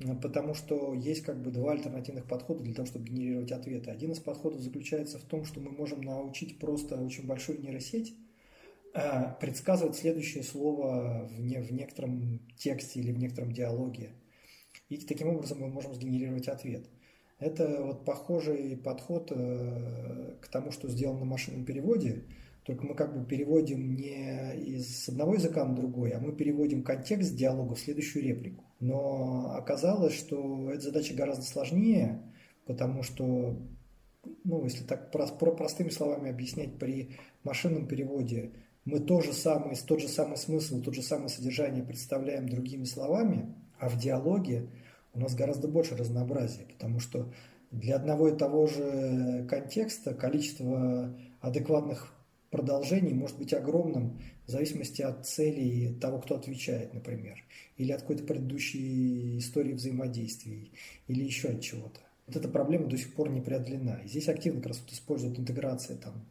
э, 0.00 0.16
потому 0.20 0.52
что 0.54 0.94
есть 0.94 1.24
как 1.24 1.40
бы 1.40 1.52
два 1.52 1.70
альтернативных 1.70 2.26
подхода 2.26 2.64
для 2.64 2.74
того, 2.74 2.86
чтобы 2.86 3.04
генерировать 3.04 3.52
ответы. 3.52 3.92
Один 3.92 4.10
из 4.10 4.18
подходов 4.18 4.58
заключается 4.62 5.20
в 5.20 5.22
том, 5.22 5.44
что 5.44 5.60
мы 5.60 5.70
можем 5.70 6.00
научить 6.00 6.58
просто 6.58 6.96
очень 6.96 7.24
большую 7.24 7.60
нейросеть 7.60 8.16
предсказывать 9.40 9.96
следующее 9.96 10.42
слово 10.42 11.28
в, 11.28 11.40
не, 11.40 11.60
в 11.60 11.72
некотором 11.72 12.40
тексте 12.56 13.00
или 13.00 13.12
в 13.12 13.18
некотором 13.18 13.52
диалоге. 13.52 14.12
И 14.88 14.98
таким 14.98 15.28
образом 15.28 15.60
мы 15.60 15.68
можем 15.68 15.94
сгенерировать 15.94 16.48
ответ. 16.48 16.86
Это 17.38 17.82
вот 17.82 18.04
похожий 18.04 18.76
подход 18.76 19.30
э, 19.30 20.36
к 20.40 20.48
тому, 20.48 20.70
что 20.70 20.88
сделано 20.88 21.20
на 21.20 21.24
машинном 21.26 21.64
переводе, 21.66 22.24
только 22.64 22.84
мы 22.84 22.94
как 22.94 23.16
бы 23.16 23.26
переводим 23.26 23.94
не 23.94 24.56
из 24.56 25.08
одного 25.08 25.34
языка 25.34 25.64
на 25.64 25.76
другой, 25.76 26.10
а 26.12 26.20
мы 26.20 26.32
переводим 26.32 26.82
контекст 26.82 27.36
диалога 27.36 27.74
в 27.74 27.80
следующую 27.80 28.24
реплику. 28.24 28.64
Но 28.80 29.52
оказалось, 29.54 30.14
что 30.14 30.70
эта 30.70 30.84
задача 30.84 31.14
гораздо 31.14 31.44
сложнее, 31.44 32.22
потому 32.64 33.02
что, 33.02 33.56
ну, 34.44 34.64
если 34.64 34.84
так 34.84 35.12
про, 35.12 35.26
про 35.26 35.52
простыми 35.52 35.90
словами 35.90 36.30
объяснять, 36.30 36.78
при 36.78 37.16
машинном 37.44 37.86
переводе 37.86 38.52
мы 38.86 39.00
то 39.00 39.20
же 39.20 39.32
самое, 39.32 39.76
тот 39.76 40.00
же 40.00 40.08
самый 40.08 40.38
смысл, 40.38 40.80
тот 40.80 40.94
же 40.94 41.02
самое 41.02 41.28
содержание 41.28 41.82
представляем 41.82 42.48
другими 42.48 42.84
словами, 42.84 43.52
а 43.78 43.88
в 43.88 43.98
диалоге 43.98 44.68
у 45.12 45.20
нас 45.20 45.34
гораздо 45.34 45.66
больше 45.68 45.96
разнообразия, 45.96 46.66
потому 46.72 47.00
что 47.00 47.30
для 47.72 47.96
одного 47.96 48.28
и 48.28 48.36
того 48.36 48.68
же 48.68 49.44
контекста 49.50 50.14
количество 50.14 51.14
адекватных 51.40 52.14
продолжений 52.50 53.12
может 53.12 53.36
быть 53.38 53.52
огромным 53.52 54.20
в 54.46 54.50
зависимости 54.52 55.02
от 55.02 55.26
целей 55.26 55.94
того, 56.00 56.20
кто 56.20 56.36
отвечает, 56.36 56.94
например, 56.94 57.42
или 57.76 57.90
от 57.90 58.02
какой-то 58.02 58.22
предыдущей 58.22 59.38
истории 59.38 59.72
взаимодействий, 59.72 60.70
или 61.08 61.24
еще 61.24 61.48
от 61.48 61.60
чего-то. 61.60 62.00
Вот 62.28 62.36
эта 62.36 62.48
проблема 62.48 62.86
до 62.86 62.96
сих 62.96 63.14
пор 63.14 63.30
не 63.30 63.40
преодолена. 63.40 64.00
И 64.04 64.08
здесь 64.08 64.28
активно 64.28 64.60
как 64.60 64.68
раз 64.68 64.80
вот 64.80 64.92
используют 64.92 65.38
интеграции 65.38 65.94
там, 65.94 66.24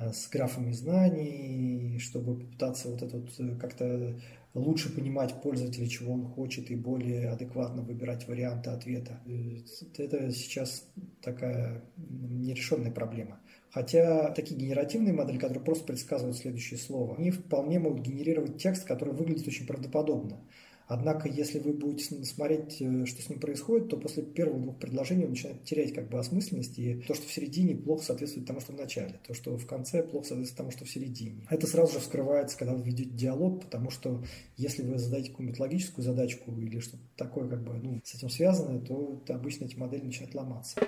с 0.00 0.28
графами 0.28 0.72
знаний, 0.72 1.98
чтобы 1.98 2.38
попытаться 2.38 2.88
вот 2.88 3.02
это 3.02 3.16
вот 3.16 3.30
э, 3.38 3.56
как-то 3.56 4.16
лучше 4.54 4.94
понимать 4.94 5.42
пользователя, 5.42 5.88
чего 5.88 6.14
он 6.14 6.24
хочет, 6.24 6.70
и 6.70 6.76
более 6.76 7.30
адекватно 7.30 7.82
выбирать 7.82 8.26
варианты 8.28 8.70
ответа. 8.70 9.20
Э, 9.26 9.56
это 9.96 10.30
сейчас 10.30 10.84
такая 11.20 11.82
нерешенная 11.96 12.92
проблема. 12.92 13.40
Хотя 13.70 14.30
такие 14.30 14.58
генеративные 14.58 15.12
модели, 15.12 15.38
которые 15.38 15.62
просто 15.62 15.84
предсказывают 15.84 16.36
следующее 16.36 16.78
слово, 16.78 17.16
они 17.16 17.30
вполне 17.30 17.78
могут 17.78 18.00
генерировать 18.00 18.56
текст, 18.62 18.84
который 18.84 19.12
выглядит 19.12 19.46
очень 19.46 19.66
правдоподобно. 19.66 20.40
Однако, 20.88 21.28
если 21.28 21.58
вы 21.58 21.74
будете 21.74 22.24
смотреть, 22.24 22.80
э, 22.80 23.04
что 23.04 23.22
с 23.22 23.28
ним 23.28 23.40
происходит, 23.40 23.90
то 23.90 23.98
после 23.98 24.22
первых 24.22 24.62
двух 24.62 24.78
предложений 24.78 25.24
он 25.24 25.30
начинает 25.30 25.62
терять 25.64 25.92
как 25.92 26.08
бы 26.08 26.18
осмысленность, 26.18 26.78
и 26.78 26.94
то, 27.02 27.12
что 27.14 27.28
в 27.28 27.30
середине, 27.30 27.76
плохо 27.76 28.04
соответствует 28.04 28.46
тому, 28.46 28.60
что 28.60 28.72
в 28.72 28.76
начале, 28.76 29.20
то, 29.26 29.34
что 29.34 29.56
в 29.58 29.66
конце, 29.66 30.02
плохо 30.02 30.28
соответствует 30.28 30.56
тому, 30.56 30.70
что 30.70 30.86
в 30.86 30.90
середине. 30.90 31.46
Это 31.50 31.66
сразу 31.66 31.92
же 31.92 32.00
вскрывается, 32.00 32.56
когда 32.56 32.74
вы 32.74 32.82
ведете 32.82 33.10
диалог, 33.10 33.60
потому 33.64 33.90
что 33.90 34.24
если 34.56 34.82
вы 34.82 34.98
задаете 34.98 35.30
какую-нибудь 35.30 35.60
логическую 35.60 36.04
задачку 36.04 36.52
или 36.58 36.80
что-то 36.80 37.02
такое, 37.16 37.48
как 37.48 37.62
бы, 37.62 37.74
ну, 37.74 38.00
с 38.02 38.14
этим 38.14 38.30
связанное, 38.30 38.80
то 38.80 39.22
обычно 39.28 39.66
эти 39.66 39.76
модели 39.76 40.06
начинают 40.06 40.34
ломаться. 40.34 40.80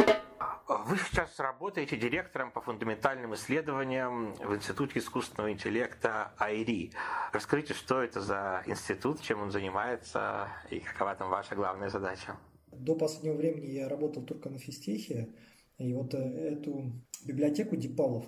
Вы 0.70 0.98
сейчас 0.98 1.36
работаете 1.40 1.96
директором 1.96 2.52
по 2.52 2.60
фундаментальным 2.60 3.34
исследованиям 3.34 4.34
в 4.34 4.54
Институте 4.54 5.00
искусственного 5.00 5.50
интеллекта 5.50 6.32
АИРИ. 6.38 6.92
Расскажите, 7.32 7.74
что 7.74 8.00
это 8.00 8.20
за 8.20 8.62
институт, 8.66 9.20
чем 9.20 9.42
он 9.42 9.50
занимается 9.50 10.46
и 10.70 10.78
какова 10.78 11.16
там 11.16 11.28
ваша 11.28 11.56
главная 11.56 11.88
задача? 11.88 12.36
До 12.70 12.94
последнего 12.94 13.34
времени 13.34 13.66
я 13.66 13.88
работал 13.88 14.22
только 14.22 14.48
на 14.48 14.60
физтехе, 14.60 15.34
и 15.78 15.92
вот 15.92 16.14
э, 16.14 16.18
эту 16.18 16.92
библиотеку 17.26 17.74
Дипалов 17.74 18.26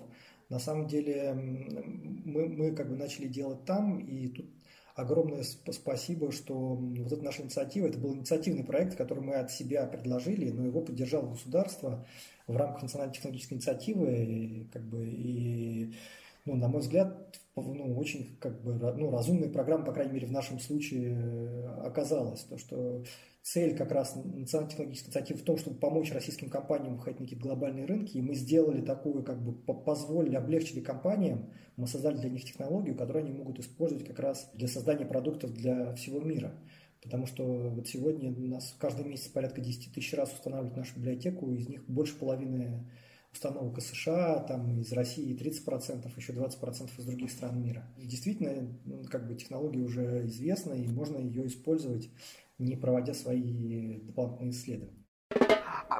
на 0.49 0.59
самом 0.59 0.87
деле 0.87 1.31
мы, 1.33 2.49
мы 2.49 2.75
как 2.75 2.89
бы 2.89 2.97
начали 2.97 3.27
делать 3.27 3.63
там, 3.63 3.99
и 3.99 4.27
тут 4.27 4.47
огромное 4.95 5.43
спасибо, 5.43 6.31
что 6.31 6.75
вот 6.75 7.11
эта 7.11 7.23
наша 7.23 7.41
инициатива, 7.41 7.87
это 7.87 7.97
был 7.97 8.15
инициативный 8.15 8.63
проект, 8.63 8.95
который 8.95 9.23
мы 9.23 9.35
от 9.35 9.51
себя 9.51 9.85
предложили, 9.85 10.51
но 10.51 10.65
его 10.65 10.81
поддержало 10.81 11.29
государство 11.29 12.05
в 12.47 12.55
рамках 12.55 12.83
национальной 12.83 13.15
технологической 13.15 13.57
инициативы, 13.57 14.23
и, 14.23 14.67
как 14.71 14.83
бы, 14.83 15.07
и, 15.07 15.93
ну, 16.45 16.55
на 16.55 16.67
мой 16.67 16.81
взгляд, 16.81 17.39
ну, 17.55 17.97
очень 17.97 18.37
как 18.39 18.61
бы, 18.63 18.73
ну, 18.73 19.11
разумная 19.11 19.49
программа, 19.49 19.85
по 19.85 19.93
крайней 19.93 20.13
мере, 20.13 20.27
в 20.27 20.31
нашем 20.31 20.59
случае 20.59 21.69
оказалась. 21.83 22.41
То, 22.43 22.57
что 22.57 23.03
цель 23.43 23.75
как 23.75 23.91
раз 23.91 24.15
национальной 24.15 24.71
технологической 24.71 25.09
инициативы 25.09 25.39
в 25.39 25.43
том, 25.43 25.57
чтобы 25.57 25.77
помочь 25.77 26.11
российским 26.11 26.49
компаниям 26.49 26.95
выходить 26.95 27.19
на 27.19 27.25
какие-то 27.25 27.45
глобальные 27.45 27.85
рынки, 27.85 28.17
и 28.17 28.21
мы 28.21 28.35
сделали 28.35 28.81
такую, 28.81 29.23
как 29.23 29.43
бы 29.43 29.53
позволили, 29.53 30.35
облегчили 30.35 30.79
компаниям, 30.79 31.49
мы 31.75 31.87
создали 31.87 32.17
для 32.17 32.29
них 32.29 32.45
технологию, 32.45 32.95
которую 32.95 33.25
они 33.25 33.33
могут 33.33 33.59
использовать 33.59 34.07
как 34.07 34.19
раз 34.19 34.49
для 34.53 34.67
создания 34.67 35.05
продуктов 35.05 35.53
для 35.53 35.93
всего 35.95 36.21
мира. 36.21 36.53
Потому 37.01 37.25
что 37.27 37.43
вот 37.43 37.85
сегодня 37.87 38.31
у 38.31 38.47
нас 38.47 38.75
каждый 38.79 39.05
месяц 39.05 39.27
порядка 39.27 39.59
10 39.59 39.93
тысяч 39.93 40.13
раз 40.13 40.31
устанавливают 40.31 40.77
нашу 40.77 40.95
библиотеку, 40.95 41.51
из 41.51 41.67
них 41.67 41.85
больше 41.85 42.17
половины 42.17 42.89
установок 43.33 43.77
из 43.79 43.87
США, 43.87 44.39
там 44.41 44.79
из 44.79 44.91
России 44.93 45.35
30%, 45.35 46.11
еще 46.15 46.33
20% 46.33 46.89
из 46.97 47.05
других 47.05 47.31
стран 47.31 47.61
мира. 47.61 47.91
И 47.97 48.05
действительно, 48.05 48.79
ну, 48.85 49.03
как 49.09 49.27
бы 49.27 49.35
технология 49.35 49.81
уже 49.81 50.25
известна, 50.27 50.73
и 50.73 50.87
можно 50.87 51.17
ее 51.17 51.47
использовать, 51.47 52.09
не 52.57 52.75
проводя 52.75 53.13
свои 53.13 53.99
дополнительные 53.99 54.51
исследования. 54.51 55.02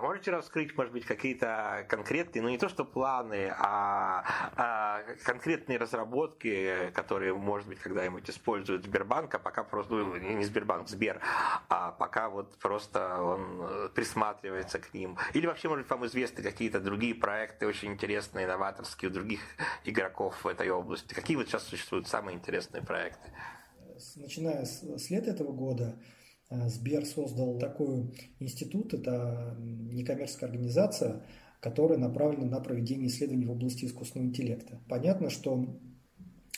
Можете 0.04 0.32
раскрыть, 0.32 0.76
может 0.76 0.92
быть, 0.92 1.06
какие-то 1.06 1.86
конкретные, 1.88 2.42
ну 2.42 2.50
не 2.50 2.58
то 2.58 2.68
что 2.68 2.84
планы, 2.84 3.54
а, 3.58 4.26
а 4.58 5.02
конкретные 5.24 5.78
разработки, 5.78 6.92
которые, 6.94 7.34
может 7.34 7.70
быть, 7.70 7.80
когда-нибудь 7.80 8.30
использует 8.30 8.84
Сбербанк, 8.84 9.34
а 9.34 9.40
пока 9.40 9.64
просто, 9.64 9.94
ну, 9.94 10.18
не 10.18 10.44
Сбербанк, 10.44 10.90
Сбер, 10.90 11.22
а 11.70 11.94
пока 11.94 12.28
вот 12.28 12.54
просто 12.58 13.18
он 13.18 13.62
э, 13.62 13.90
присматривается 13.96 14.78
к 14.78 14.94
ним. 14.94 15.18
Или 15.32 15.48
вообще, 15.48 15.70
может 15.70 15.86
быть, 15.86 15.90
вам 15.90 16.06
известны 16.06 16.44
какие-то 16.44 16.82
другие 16.82 17.16
проекты 17.16 17.66
очень 17.66 17.94
интересные, 17.94 18.46
новаторские 18.46 19.10
у 19.10 19.14
других 19.14 19.40
игроков 19.86 20.44
в 20.44 20.48
этой 20.50 20.70
области? 20.70 21.14
Какие 21.14 21.38
вот 21.38 21.48
сейчас 21.48 21.64
существуют 21.64 22.10
самые 22.10 22.36
интересные 22.36 22.84
проекты? 22.84 23.32
Начиная 24.18 24.66
с, 24.66 25.10
лета 25.10 25.32
этого 25.32 25.54
года, 25.54 25.96
Сбер 26.68 27.06
создал 27.06 27.58
такой 27.58 28.12
институт, 28.40 28.94
это 28.94 29.56
некоммерческая 29.60 30.50
организация, 30.50 31.24
которая 31.60 31.98
направлена 31.98 32.46
на 32.46 32.60
проведение 32.60 33.08
исследований 33.08 33.46
в 33.46 33.52
области 33.52 33.86
искусственного 33.86 34.30
интеллекта. 34.30 34.80
Понятно, 34.88 35.30
что 35.30 35.80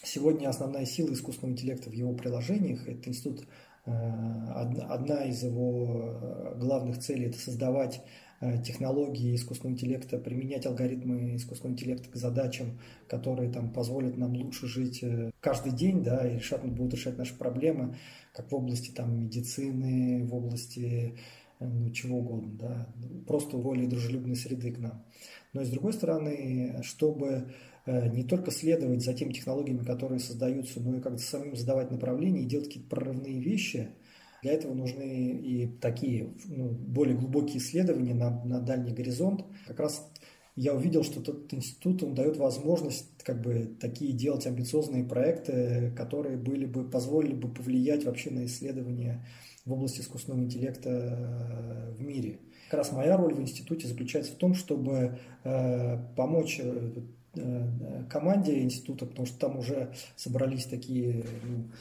сегодня 0.04 0.50
основная 0.50 0.86
сила 0.86 1.14
искусственного 1.14 1.54
интеллекта 1.54 1.90
в 1.90 1.94
его 1.94 2.14
приложениях, 2.14 2.88
это 2.88 3.10
институт, 3.10 3.46
э, 3.86 3.92
одна 3.92 5.26
из 5.26 5.44
его 5.44 6.02
э, 6.02 6.56
главных 6.60 7.00
целей– 7.00 7.26
это 7.28 7.38
создавать 7.38 8.02
Э, 8.02 8.25
технологии 8.64 9.36
искусственного 9.36 9.76
интеллекта, 9.76 10.18
применять 10.18 10.66
алгоритмы 10.66 11.36
искусственного 11.36 11.74
интеллекта 11.76 12.10
к 12.10 12.16
задачам, 12.16 12.80
которые 13.08 13.50
там 13.50 13.72
позволят 13.72 14.18
нам 14.18 14.36
лучше 14.36 14.68
жить 14.68 15.02
э, 15.04 15.32
каждый 15.40 15.72
день, 15.72 16.04
да, 16.04 16.28
и 16.28 16.36
решать, 16.36 16.64
будут 16.64 16.96
решать 16.96 17.18
наши 17.18 17.34
проблемы, 17.36 17.96
как 18.34 18.52
в 18.52 18.56
области 18.56 18.92
там 18.92 19.18
медицины, 19.18 20.26
в 20.26 20.36
области 20.36 21.16
э, 21.60 21.66
ну, 21.66 21.90
чего 21.92 22.20
угодно, 22.20 22.52
да, 22.60 22.94
просто 23.26 23.58
более 23.58 23.88
дружелюбной 23.88 24.36
среды 24.36 24.72
к 24.72 24.80
нам. 24.80 25.06
Но 25.54 25.62
и 25.62 25.66
с 25.66 25.70
другой 25.70 25.94
стороны, 25.94 26.82
чтобы 26.84 27.54
не 27.86 28.24
только 28.24 28.50
следовать 28.50 29.04
за 29.04 29.14
теми 29.14 29.32
технологиями, 29.32 29.84
которые 29.84 30.20
создаются, 30.20 30.82
но 30.82 30.98
и 30.98 31.02
как-то 31.02 31.22
самим 31.22 31.56
задавать 31.56 31.92
направления 31.92 32.42
и 32.42 32.46
делать 32.46 32.66
какие-то 32.66 32.90
прорывные 32.90 33.40
вещи– 33.40 33.90
для 34.46 34.54
этого 34.54 34.76
нужны 34.76 35.40
и 35.42 35.66
такие 35.82 36.36
ну, 36.46 36.70
более 36.70 37.18
глубокие 37.18 37.58
исследования 37.58 38.14
на, 38.14 38.44
на 38.46 38.60
дальний 38.60 38.92
горизонт. 38.92 39.44
Как 39.66 39.80
раз 39.80 40.08
я 40.56 40.76
увидел, 40.76 41.04
что 41.04 41.20
этот 41.20 41.52
институт 41.52 42.04
он 42.04 42.14
дает 42.14 42.38
возможность 42.38 43.10
как 43.24 43.42
бы 43.42 43.76
такие 43.82 44.14
делать 44.14 44.46
амбициозные 44.46 45.04
проекты, 45.04 45.92
которые 45.98 46.38
были 46.38 46.68
бы 46.68 46.88
позволили 46.88 47.34
бы 47.34 47.52
повлиять 47.52 48.06
вообще 48.06 48.30
на 48.30 48.46
исследования 48.46 49.26
в 49.66 49.74
области 49.74 50.02
искусственного 50.02 50.44
интеллекта 50.44 50.90
э, 50.92 51.94
в 51.94 52.04
мире. 52.04 52.40
Как 52.70 52.78
раз 52.78 52.92
моя 52.92 53.18
роль 53.18 53.34
в 53.34 53.42
институте 53.42 53.88
заключается 53.88 54.34
в 54.34 54.36
том, 54.36 54.54
чтобы 54.54 55.18
э, 55.44 55.98
помочь 56.16 56.60
э, 56.62 56.92
э 57.36 58.04
команде 58.12 58.62
института, 58.62 59.08
потому 59.08 59.26
что 59.26 59.40
там 59.40 59.58
уже 59.58 59.92
собрались 60.16 60.66
такие 60.66 61.26
ну, 61.44 61.72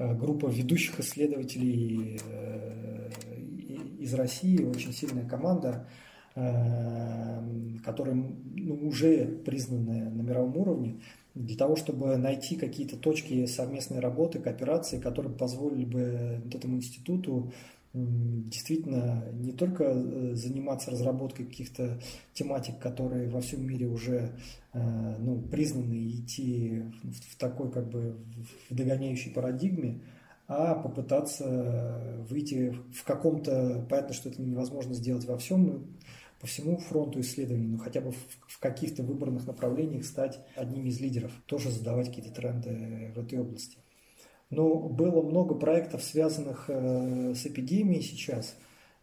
группа 0.00 0.46
ведущих 0.46 0.98
исследователей 1.00 2.18
э, 2.24 3.10
из 3.98 4.14
России, 4.14 4.64
очень 4.64 4.92
сильная 4.92 5.28
команда, 5.28 5.86
э, 6.34 7.42
которая 7.84 8.14
ну, 8.14 8.88
уже 8.88 9.26
признанная 9.44 10.08
на 10.10 10.22
мировом 10.22 10.56
уровне, 10.56 11.00
для 11.34 11.56
того, 11.56 11.76
чтобы 11.76 12.16
найти 12.16 12.56
какие-то 12.56 12.96
точки 12.96 13.44
совместной 13.46 14.00
работы, 14.00 14.38
кооперации, 14.38 14.98
которые 14.98 15.34
позволили 15.34 15.84
бы 15.84 16.40
этому 16.52 16.76
институту 16.76 17.52
действительно 17.92 19.24
не 19.32 19.52
только 19.52 19.84
э, 19.84 20.34
заниматься 20.34 20.92
разработкой 20.92 21.46
каких-то 21.46 22.00
тематик, 22.32 22.78
которые 22.78 23.28
во 23.28 23.40
всем 23.40 23.66
мире 23.66 23.86
уже 23.86 24.32
э, 24.72 25.16
ну, 25.18 25.42
признаны, 25.42 25.94
и 25.94 26.20
идти 26.20 26.84
в 27.02 27.36
такой 27.36 27.70
как 27.72 27.90
бы 27.90 28.16
в 28.68 28.74
догоняющей 28.74 29.32
парадигме, 29.32 30.02
а 30.46 30.74
попытаться 30.74 32.24
выйти 32.28 32.76
в 32.92 33.04
каком-то, 33.04 33.86
понятно, 33.88 34.14
что 34.14 34.28
это 34.28 34.40
невозможно 34.40 34.94
сделать 34.94 35.24
во 35.24 35.36
всем, 35.38 35.96
по 36.40 36.46
всему 36.46 36.78
фронту 36.78 37.20
исследований, 37.20 37.68
но 37.68 37.78
хотя 37.78 38.00
бы 38.00 38.12
в 38.12 38.58
каких-то 38.58 39.02
выбранных 39.02 39.46
направлениях 39.46 40.04
стать 40.04 40.40
одним 40.56 40.86
из 40.86 40.98
лидеров, 41.00 41.32
тоже 41.46 41.70
задавать 41.70 42.08
какие-то 42.08 42.32
тренды 42.32 43.12
в 43.14 43.18
этой 43.18 43.38
области. 43.38 43.79
Но 44.50 44.88
было 44.88 45.22
много 45.22 45.54
проектов, 45.54 46.02
связанных 46.02 46.64
э, 46.68 47.34
с 47.34 47.46
эпидемией 47.46 48.02
сейчас, 48.02 48.56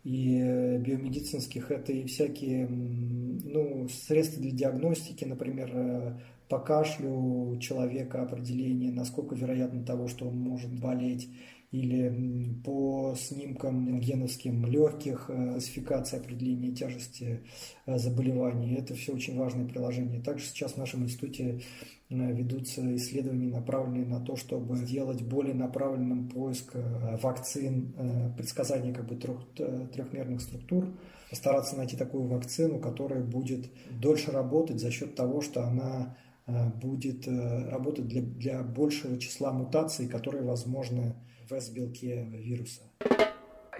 и 0.04 0.40
э, 0.42 0.78
биомедицинских, 0.78 1.72
это 1.72 1.94
и 1.94 2.06
всякие 2.06 2.68
ну, 2.68 3.88
средства 3.90 4.42
для 4.42 4.52
диагностики, 4.52 5.24
например, 5.24 5.72
э, 5.74 6.20
по 6.50 6.60
кашлю 6.60 7.58
человека 7.60 8.22
определение, 8.22 8.92
насколько 8.92 9.36
вероятно 9.36 9.84
того, 9.84 10.08
что 10.08 10.28
он 10.28 10.38
может 10.40 10.72
болеть, 10.80 11.30
или 11.72 12.56
по 12.64 13.14
снимкам 13.18 13.88
рентгеновским 13.90 14.66
легких, 14.66 15.26
классификация 15.26 16.22
определения 16.22 16.72
тяжести 16.72 17.44
заболеваний. 17.86 18.76
Это 18.76 18.96
все 18.96 19.14
очень 19.14 19.38
важные 19.38 19.68
приложения. 19.68 20.22
Также 20.22 20.46
сейчас 20.46 20.74
в 20.74 20.78
нашем 20.78 21.04
институте 21.04 21.62
ведутся 22.10 22.96
исследования, 22.96 23.50
направленные 23.50 24.06
на 24.06 24.22
то, 24.22 24.38
чтобы 24.38 24.78
сделать 24.78 25.22
более 25.24 25.56
направленным 25.56 26.30
поиск 26.30 26.74
вакцин, 27.22 28.34
предсказания 28.38 28.94
как 28.94 29.06
бы 29.06 29.18
трех, 29.18 29.46
трехмерных 29.92 30.40
структур, 30.40 30.88
постараться 31.30 31.76
найти 31.76 31.98
такую 31.98 32.28
вакцину, 32.28 32.80
которая 32.80 33.22
будет 33.22 33.70
дольше 34.00 34.32
работать 34.32 34.80
за 34.80 34.90
счет 34.90 35.16
того, 35.16 35.42
что 35.42 35.66
она 35.66 36.16
Э, 36.16 36.27
будет 36.48 37.28
э, 37.28 37.70
работать 37.70 38.08
для, 38.08 38.22
для 38.22 38.64
большего 38.64 39.20
числа 39.20 39.52
мутаций, 39.52 40.08
которые 40.08 40.44
возможны 40.44 41.16
в 41.50 41.54
S-белке 41.54 42.24
вируса. 42.24 42.84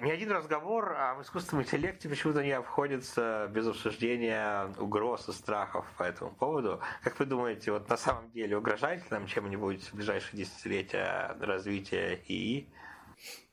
Ни 0.02 0.12
один 0.12 0.32
разговор 0.32 0.94
об 0.94 1.22
искусственном 1.24 1.64
интеллекте 1.64 2.08
почему-то 2.08 2.44
не 2.44 2.52
обходится 2.52 3.50
без 3.52 3.66
обсуждения 3.68 4.72
угроз 4.78 5.28
и 5.28 5.32
страхов 5.32 5.86
по 5.98 6.04
этому 6.04 6.32
поводу. 6.32 6.80
Как 7.04 7.18
вы 7.20 7.26
думаете, 7.26 7.72
вот 7.72 7.90
на 7.90 7.98
самом 7.98 8.30
деле 8.32 8.58
угрожает 8.58 9.00
ли 9.02 9.08
нам 9.10 9.26
чем-нибудь 9.26 9.82
в 9.82 9.96
ближайшие 9.96 10.44
десятилетия 10.44 11.36
развития 11.40 12.20
ИИ? 12.28 12.68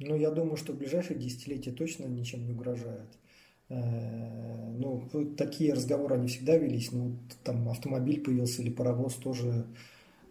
Ну, 0.00 0.16
я 0.16 0.30
думаю, 0.30 0.56
что 0.56 0.72
в 0.72 0.76
ближайшие 0.76 1.18
десятилетия 1.18 1.72
точно 1.72 2.04
ничем 2.04 2.44
не 2.44 2.52
угрожает. 2.52 3.08
Э, 3.74 4.74
ну, 4.76 5.08
такие 5.36 5.72
разговоры, 5.72 6.16
они 6.16 6.28
всегда 6.28 6.56
велись, 6.56 6.92
но 6.92 7.12
там 7.42 7.68
автомобиль 7.68 8.20
появился 8.20 8.62
или 8.62 8.70
паровоз 8.70 9.14
тоже. 9.14 9.66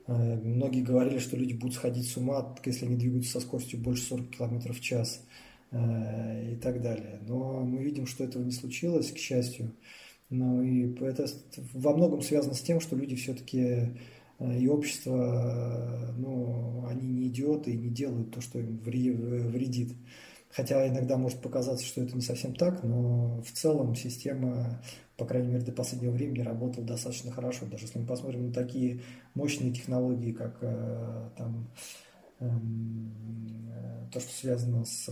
Э, 0.08 0.36
многие 0.36 0.82
говорили, 0.82 1.20
что 1.20 1.38
люди 1.38 1.54
будут 1.54 1.76
сходить 1.76 2.08
с 2.08 2.18
ума, 2.18 2.56
если 2.66 2.86
они 2.86 2.96
двигаются 2.96 3.34
со 3.34 3.40
скоростью 3.42 3.80
больше 3.80 4.04
40 4.04 4.30
км 4.30 4.74
в 4.74 4.82
час 4.82 5.22
э, 5.72 6.54
и 6.54 6.56
так 6.56 6.82
далее. 6.82 7.20
Но 7.28 7.62
мы 7.62 7.84
видим, 7.84 8.06
что 8.06 8.24
этого 8.24 8.44
не 8.44 8.52
случилось, 8.52 9.12
к 9.12 9.18
счастью. 9.18 9.74
Ну 10.30 10.64
и 10.64 10.94
это 11.02 11.28
во 11.74 11.96
многом 11.96 12.22
связано 12.22 12.56
с 12.56 12.62
тем, 12.62 12.80
что 12.80 12.96
люди 12.96 13.16
все-таки 13.16 13.98
и 14.40 14.68
общество, 14.68 16.12
ну, 16.18 16.86
они 16.90 17.08
не 17.08 17.28
идиоты 17.28 17.72
и 17.72 17.78
не 17.78 17.90
делают 17.90 18.32
то, 18.32 18.42
что 18.42 18.60
им 18.60 18.80
вредит. 18.80 19.94
Хотя 20.56 20.88
иногда 20.88 21.18
может 21.18 21.42
показаться, 21.42 21.84
что 21.84 22.02
это 22.02 22.16
не 22.16 22.22
совсем 22.22 22.54
так, 22.54 22.84
но 22.84 23.42
в 23.42 23.52
целом 23.52 23.96
система, 23.96 24.80
по 25.18 25.26
крайней 25.26 25.48
мере, 25.48 25.66
до 25.66 25.72
последнего 25.72 26.12
времени 26.12 26.42
работала 26.42 26.86
достаточно 26.86 27.32
хорошо. 27.32 27.66
Даже 27.66 27.86
если 27.86 27.98
мы 27.98 28.06
посмотрим 28.06 28.48
на 28.48 28.54
такие 28.54 29.02
мощные 29.34 29.72
технологии, 29.72 30.32
как 30.32 30.58
э, 30.62 31.30
там, 31.38 31.68
эм, 32.40 33.12
э, 33.72 34.08
то, 34.12 34.20
что 34.20 34.32
связано 34.32 34.86
с 34.86 35.10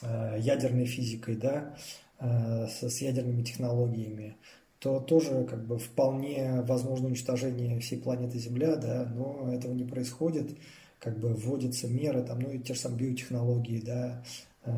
э, 0.00 0.36
ядерной 0.38 0.86
физикой, 0.86 1.36
да, 1.36 1.76
с, 2.18 2.82
с 2.82 3.02
ядерными 3.02 3.42
технологиями, 3.42 4.36
то 4.78 5.00
тоже 5.00 5.44
как 5.44 5.66
бы 5.66 5.78
вполне 5.78 6.62
возможно 6.62 7.08
уничтожение 7.08 7.78
всей 7.80 8.00
планеты 8.00 8.38
Земля, 8.38 8.76
да, 8.76 9.04
но 9.14 9.52
этого 9.52 9.74
не 9.74 9.84
происходит 9.84 10.56
как 11.04 11.18
бы 11.18 11.34
вводятся 11.34 11.86
меры, 11.86 12.22
там, 12.22 12.40
ну 12.40 12.50
и 12.50 12.58
те 12.58 12.72
же 12.72 12.80
самые 12.80 13.10
биотехнологии, 13.10 13.80
да, 13.80 14.24
э, 14.64 14.72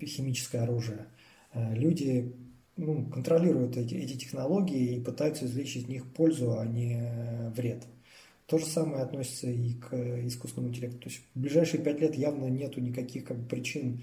химическое 0.00 0.60
оружие. 0.60 1.06
Э, 1.52 1.74
люди 1.74 2.32
ну, 2.76 3.04
контролируют 3.06 3.76
эти, 3.76 3.94
эти 3.94 4.16
технологии 4.16 4.94
и 4.94 5.00
пытаются 5.00 5.46
извлечь 5.46 5.76
из 5.76 5.88
них 5.88 6.06
пользу, 6.12 6.56
а 6.58 6.64
не 6.64 7.50
вред. 7.56 7.84
То 8.46 8.58
же 8.58 8.66
самое 8.66 9.02
относится 9.02 9.48
и 9.48 9.74
к 9.74 9.92
искусственному 10.26 10.72
интеллекту. 10.72 10.98
То 10.98 11.08
есть 11.08 11.20
в 11.34 11.40
ближайшие 11.40 11.82
пять 11.82 12.00
лет 12.00 12.14
явно 12.14 12.46
нету 12.46 12.80
никаких 12.80 13.24
как 13.24 13.38
бы, 13.38 13.48
причин, 13.48 14.02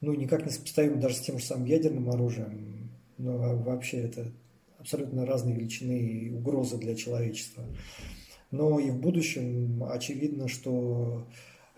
ну, 0.00 0.14
никак 0.14 0.44
не 0.44 0.50
сопоставим 0.50 1.00
даже 1.00 1.14
с 1.14 1.20
тем 1.20 1.38
же 1.38 1.44
самым 1.44 1.66
ядерным 1.66 2.10
оружием. 2.10 2.90
Но 3.18 3.56
вообще 3.56 3.98
это 3.98 4.32
абсолютно 4.78 5.26
разные 5.26 5.56
величины 5.56 5.98
и 5.98 6.30
угрозы 6.30 6.76
для 6.76 6.94
человечества. 6.94 7.64
Но 8.50 8.78
и 8.78 8.90
в 8.90 8.98
будущем 8.98 9.84
очевидно, 9.84 10.48
что 10.48 11.28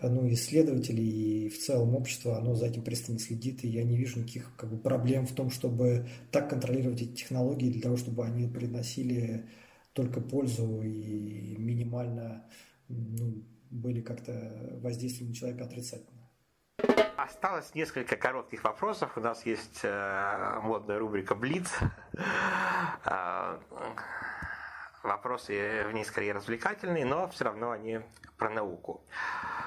ну, 0.01 0.31
исследователи 0.31 1.01
и 1.01 1.49
в 1.49 1.59
целом 1.59 1.95
общество, 1.95 2.37
оно 2.37 2.55
за 2.55 2.67
этим 2.67 2.83
пристально 2.83 3.19
следит, 3.19 3.63
и 3.63 3.67
я 3.67 3.83
не 3.83 3.97
вижу 3.97 4.19
никаких 4.19 4.55
как 4.55 4.69
бы, 4.69 4.77
проблем 4.77 5.27
в 5.27 5.33
том, 5.33 5.49
чтобы 5.51 6.07
так 6.31 6.49
контролировать 6.49 7.01
эти 7.01 7.13
технологии 7.13 7.71
для 7.71 7.81
того, 7.81 7.97
чтобы 7.97 8.25
они 8.25 8.47
приносили 8.47 9.45
только 9.93 10.21
пользу 10.21 10.81
и 10.81 11.55
минимально 11.57 12.45
ну, 12.87 13.43
были 13.69 14.01
как-то 14.01 14.79
воздействием 14.81 15.29
на 15.29 15.35
человека 15.35 15.65
отрицательно. 15.65 16.21
Осталось 17.17 17.75
несколько 17.75 18.15
коротких 18.15 18.63
вопросов. 18.63 19.15
У 19.15 19.19
нас 19.19 19.45
есть 19.45 19.81
э, 19.83 20.59
модная 20.63 20.97
рубрика 20.97 21.35
Блиц. 21.35 21.69
Вопросы 25.03 25.85
в 25.87 25.91
ней 25.93 26.05
скорее 26.05 26.33
развлекательные, 26.33 27.05
но 27.05 27.27
все 27.29 27.45
равно 27.45 27.71
они 27.71 28.01
про 28.37 28.49
науку. 28.49 29.03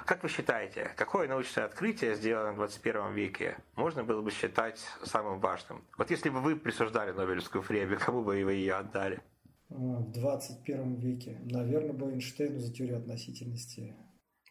Как 0.07 0.23
вы 0.23 0.29
считаете, 0.29 0.93
какое 0.97 1.27
научное 1.27 1.65
открытие, 1.65 2.15
сделанное 2.15 2.53
в 2.53 2.57
21 2.57 3.13
веке, 3.15 3.57
можно 3.75 4.05
было 4.05 4.23
бы 4.23 4.31
считать 4.31 4.79
самым 5.03 5.41
важным? 5.41 5.85
Вот 5.99 6.11
если 6.11 6.29
бы 6.29 6.41
вы 6.41 6.57
присуждали 6.57 7.11
Нобелевскую 7.11 7.65
премию, 7.65 7.99
кому 7.99 8.23
бы 8.23 8.45
вы 8.45 8.53
ее 8.53 8.75
отдали? 8.75 9.23
В 9.71 10.13
21 10.13 10.97
веке, 10.97 11.41
наверное, 11.45 11.95
бы 11.95 12.13
Эйнштейну 12.13 12.61
за 12.61 12.73
теорию 12.73 12.99
относительности. 12.99 13.97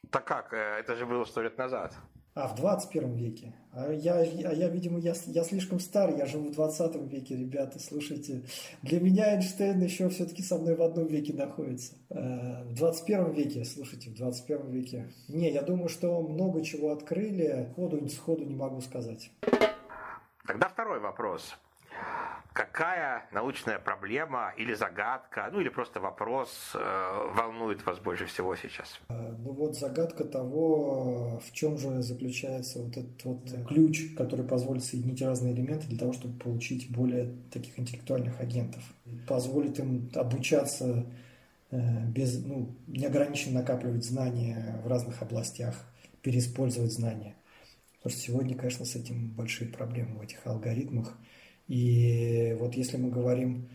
Так 0.10 0.26
как? 0.26 0.54
Э, 0.54 0.80
это 0.80 0.96
же 0.96 1.06
было 1.06 1.24
сто 1.24 1.42
лет 1.42 1.58
назад. 1.58 1.96
А, 2.36 2.48
в 2.48 2.56
21 2.56 3.14
веке. 3.14 3.54
А 3.72 3.92
я, 3.92 4.16
а 4.16 4.54
я 4.54 4.68
видимо, 4.70 4.98
я, 5.00 5.14
я 5.28 5.44
слишком 5.44 5.80
стар, 5.80 6.16
я 6.16 6.26
живу 6.26 6.50
в 6.50 6.52
20 6.52 6.96
веке, 7.12 7.36
ребята, 7.36 7.78
слушайте. 7.80 8.44
Для 8.82 9.00
меня 9.00 9.36
Эйнштейн 9.36 9.80
еще 9.82 10.10
все-таки 10.10 10.42
со 10.42 10.58
мной 10.58 10.76
в 10.76 10.82
одном 10.82 11.06
веке 11.06 11.34
находится. 11.34 11.94
Э, 12.10 12.64
в 12.64 12.74
21 12.74 13.34
веке, 13.34 13.64
слушайте, 13.66 14.10
в 14.10 14.16
21 14.16 14.72
веке. 14.72 15.12
Не, 15.28 15.52
я 15.52 15.62
думаю, 15.62 15.90
что 15.90 16.22
много 16.24 16.64
чего 16.64 16.92
открыли, 16.92 17.72
ходу, 17.76 18.08
сходу 18.10 18.44
не 18.46 18.56
могу 18.56 18.82
сказать. 18.82 19.32
Тогда 20.48 20.70
второй 20.70 21.00
вопрос 21.00 21.56
какая 22.54 23.28
научная 23.32 23.80
проблема 23.80 24.54
или 24.58 24.74
загадка, 24.74 25.50
ну 25.52 25.60
или 25.60 25.70
просто 25.70 26.00
вопрос 26.00 26.72
э, 26.76 27.32
волнует 27.36 27.86
вас 27.86 28.00
больше 28.00 28.28
всего 28.28 28.56
сейчас? 28.56 29.00
Э, 29.10 29.36
ну 29.40 29.52
вот 29.52 29.76
загадка 29.76 30.24
того, 30.24 31.42
в 31.46 31.52
чем 31.52 31.78
же 31.78 32.02
заключается 32.02 32.80
вот 32.80 32.96
этот 32.96 33.24
вот 33.26 33.68
ключ, 33.68 34.16
который 34.16 34.46
позволит 34.46 34.84
соединить 34.84 35.22
разные 35.22 35.54
элементы 35.54 35.88
для 35.88 35.98
того, 35.98 36.14
чтобы 36.14 36.40
получить 36.40 36.92
более 36.92 37.34
таких 37.52 37.78
интеллектуальных 37.80 38.40
агентов. 38.40 38.84
Позволит 39.28 39.80
им 39.80 40.10
обучаться 40.14 41.06
э, 41.72 42.06
без, 42.08 42.44
ну, 42.46 42.76
неограниченно 42.88 43.62
накапливать 43.62 44.06
знания 44.06 44.80
в 44.84 44.88
разных 44.88 45.22
областях, 45.24 45.76
переиспользовать 46.22 46.94
знания. 46.94 47.36
Потому 47.98 48.18
что 48.18 48.28
сегодня, 48.28 48.56
конечно, 48.56 48.86
с 48.86 48.96
этим 48.96 49.30
большие 49.30 49.70
проблемы 49.70 50.20
в 50.20 50.22
этих 50.22 50.46
алгоритмах– 50.46 51.18
и 51.68 52.56
вот 52.60 52.76
если 52.76 52.98
мы 52.98 53.10
говорим 53.10 53.70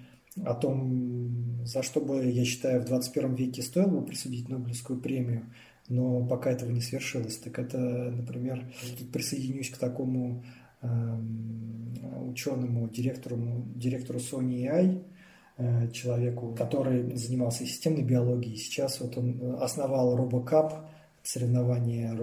о 0.45 0.55
том, 0.55 1.65
за 1.65 1.83
что 1.83 2.01
бы, 2.01 2.25
я 2.25 2.45
считаю, 2.45 2.83
в 2.83 2.85
21 2.85 3.35
веке 3.35 3.63
стоило 3.63 3.89
бы 3.89 4.07
присудить 4.07 4.49
Нобелевскую 4.49 5.01
премию, 5.01 5.47
но 5.89 6.25
пока 6.27 6.51
этого 6.51 6.71
не 6.71 6.81
свершилось, 6.81 7.39
так 7.39 7.59
это, 7.59 7.79
например, 7.79 8.71
присоединюсь 9.13 9.71
к 9.71 9.79
такому 9.79 10.45
э, 10.83 10.89
ученому, 12.27 12.89
директору, 12.89 13.39
директору 13.75 14.19
Sony 14.19 14.67
AI, 14.67 15.03
э, 15.57 15.91
человеку, 15.93 16.55
который 16.55 17.17
занимался 17.17 17.65
системной 17.65 18.03
биологией. 18.03 18.57
Сейчас 18.57 19.01
вот 19.01 19.17
он 19.17 19.57
основал 19.61 20.17
RoboCup, 20.17 20.85
соревнования 21.29 22.17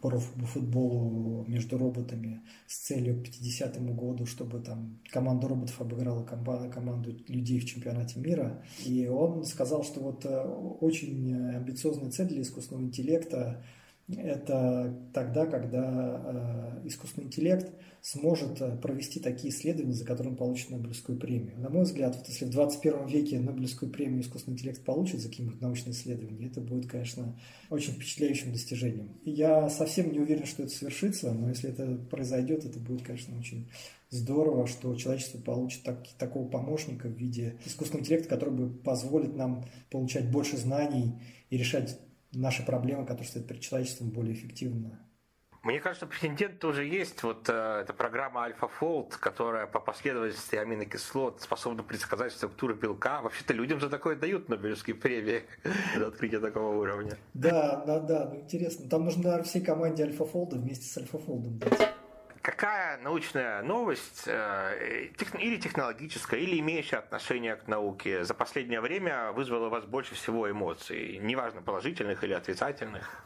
по 0.00 0.10
робофутболу 0.10 1.46
между 1.48 1.78
роботами 1.78 2.42
с 2.66 2.80
целью 2.80 3.18
к 3.18 3.24
50 3.24 3.82
году, 3.94 4.26
чтобы 4.26 4.60
там 4.60 4.98
команда 5.10 5.48
роботов 5.48 5.80
обыграла 5.80 6.22
команду 6.22 7.16
людей 7.28 7.60
в 7.60 7.64
чемпионате 7.64 8.20
мира. 8.20 8.62
И 8.84 9.06
он 9.06 9.46
сказал, 9.46 9.84
что 9.84 10.00
вот 10.00 10.26
э, 10.26 10.38
очень 10.80 11.34
амбициозная 11.34 12.10
цель 12.10 12.28
для 12.28 12.42
искусственного 12.42 12.84
интеллекта 12.84 13.64
это 14.08 14.94
тогда, 15.14 15.46
когда 15.46 16.80
э, 16.82 16.88
искусственный 16.88 17.26
интеллект 17.26 17.72
сможет 18.02 18.60
э, 18.60 18.76
провести 18.76 19.20
такие 19.20 19.54
исследования, 19.54 19.94
за 19.94 20.04
которые 20.04 20.32
он 20.32 20.36
получит 20.36 20.70
Нобелевскую 20.70 21.18
премию. 21.18 21.58
На 21.58 21.70
мой 21.70 21.84
взгляд, 21.84 22.16
вот 22.16 22.26
если 22.28 22.44
в 22.44 22.50
21 22.50 23.06
веке 23.06 23.38
Нобелевскую 23.38 23.92
премию 23.92 24.22
искусственный 24.22 24.54
интеллект 24.54 24.84
получит 24.84 25.20
за 25.20 25.28
какие-нибудь 25.28 25.60
научные 25.60 25.92
исследования, 25.92 26.46
это 26.46 26.60
будет, 26.60 26.90
конечно, 26.90 27.38
очень 27.70 27.92
впечатляющим 27.92 28.52
достижением. 28.52 29.16
Я 29.24 29.70
совсем 29.70 30.12
не 30.12 30.18
уверен, 30.18 30.46
что 30.46 30.64
это 30.64 30.72
свершится, 30.72 31.32
но 31.32 31.48
если 31.48 31.70
это 31.70 31.94
произойдет, 32.10 32.64
это 32.64 32.80
будет, 32.80 33.02
конечно, 33.02 33.38
очень 33.38 33.68
здорово, 34.10 34.66
что 34.66 34.94
человечество 34.96 35.38
получит 35.38 35.84
так, 35.84 36.06
такого 36.18 36.46
помощника 36.48 37.08
в 37.08 37.16
виде 37.16 37.56
искусственного 37.64 38.02
интеллекта, 38.02 38.28
который 38.28 38.54
бы 38.54 38.68
позволит 38.68 39.36
нам 39.36 39.64
получать 39.90 40.30
больше 40.30 40.56
знаний 40.56 41.14
и 41.50 41.56
решать 41.56 41.98
наши 42.32 42.64
проблемы, 42.64 43.02
которые 43.04 43.26
стоят 43.26 43.46
перед 43.46 43.60
человечеством, 43.60 44.10
более 44.10 44.34
эффективно 44.34 44.98
Мне 45.62 45.80
кажется, 45.80 46.06
претендент 46.06 46.58
тоже 46.58 46.84
есть. 46.84 47.22
Вот 47.22 47.48
э, 47.48 47.80
эта 47.82 47.92
программа 47.92 48.48
AlphaFold, 48.48 49.12
которая 49.20 49.66
по 49.66 49.80
последовательности 49.80 50.56
аминокислот 50.56 51.40
способна 51.40 51.82
предсказать 51.82 52.32
структуру 52.32 52.74
белка. 52.74 53.20
Вообще-то 53.22 53.54
людям 53.54 53.80
за 53.80 53.88
такое 53.88 54.16
дают 54.16 54.48
Нобелевские 54.48 54.96
премии 54.96 55.44
за 55.96 56.08
открытие 56.08 56.40
такого 56.40 56.76
уровня. 56.76 57.16
Да, 57.34 57.84
да, 57.86 58.00
да, 58.00 58.30
ну 58.32 58.40
интересно. 58.40 58.88
Там 58.88 59.04
нужно, 59.04 59.42
всей 59.42 59.62
команде 59.62 60.04
AlphaFold 60.04 60.56
вместе 60.58 60.86
с 60.86 60.96
AlphaFold 60.96 61.58
дать. 61.58 61.92
Какая 62.42 62.98
научная 62.98 63.62
новость, 63.62 64.24
э, 64.26 65.10
или 65.38 65.58
технологическая, 65.58 66.40
или 66.40 66.58
имеющая 66.58 66.96
отношение 66.96 67.54
к 67.54 67.68
науке, 67.68 68.24
за 68.24 68.34
последнее 68.34 68.80
время 68.80 69.30
вызвала 69.30 69.68
у 69.68 69.70
вас 69.70 69.84
больше 69.84 70.16
всего 70.16 70.50
эмоций? 70.50 71.18
Неважно, 71.22 71.62
положительных 71.62 72.24
или 72.24 72.32
отрицательных? 72.32 73.24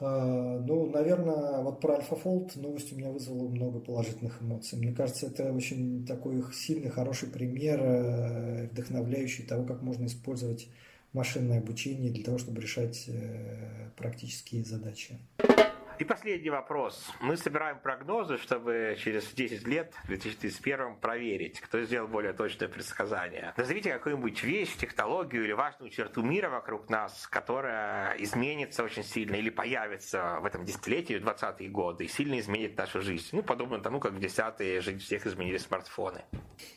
А, 0.00 0.58
ну, 0.60 0.90
наверное, 0.90 1.62
вот 1.62 1.80
про 1.80 1.96
AlphaFold 1.96 2.60
новость 2.60 2.92
у 2.92 2.96
меня 2.96 3.10
вызвала 3.10 3.48
много 3.48 3.80
положительных 3.80 4.42
эмоций. 4.42 4.78
Мне 4.78 4.92
кажется, 4.92 5.26
это 5.26 5.50
очень 5.50 6.06
такой 6.06 6.42
сильный, 6.52 6.90
хороший 6.90 7.30
пример, 7.30 7.80
э, 7.80 8.68
вдохновляющий 8.70 9.44
того, 9.44 9.64
как 9.64 9.80
можно 9.80 10.04
использовать 10.04 10.68
машинное 11.14 11.60
обучение 11.60 12.12
для 12.12 12.24
того, 12.24 12.36
чтобы 12.36 12.60
решать 12.60 13.06
э, 13.08 13.88
практические 13.96 14.64
задачи. 14.64 15.18
И 15.98 16.04
последний 16.04 16.50
вопрос. 16.50 17.10
Мы 17.20 17.36
собираем 17.36 17.80
прогнозы, 17.80 18.38
чтобы 18.38 18.96
через 19.00 19.32
10 19.32 19.66
лет, 19.66 19.92
в 20.04 20.06
2031, 20.06 20.94
проверить, 21.00 21.58
кто 21.58 21.82
сделал 21.82 22.06
более 22.06 22.32
точное 22.32 22.68
предсказание. 22.68 23.52
Назовите 23.56 23.92
какую-нибудь 23.92 24.44
вещь, 24.44 24.76
технологию 24.76 25.42
или 25.42 25.52
важную 25.52 25.90
черту 25.90 26.22
мира 26.22 26.50
вокруг 26.50 26.88
нас, 26.88 27.26
которая 27.26 28.16
изменится 28.18 28.84
очень 28.84 29.02
сильно 29.02 29.34
или 29.34 29.50
появится 29.50 30.38
в 30.40 30.46
этом 30.46 30.64
десятилетии, 30.64 31.14
в 31.14 31.24
20-е 31.24 31.68
годы, 31.68 32.04
и 32.04 32.08
сильно 32.08 32.38
изменит 32.38 32.76
нашу 32.76 33.02
жизнь. 33.02 33.30
Ну, 33.32 33.42
подобно 33.42 33.80
тому, 33.80 33.98
как 33.98 34.12
в 34.12 34.18
10-е 34.20 34.80
жизнь 34.80 35.00
всех 35.00 35.26
изменили 35.26 35.58
смартфоны. 35.58 36.22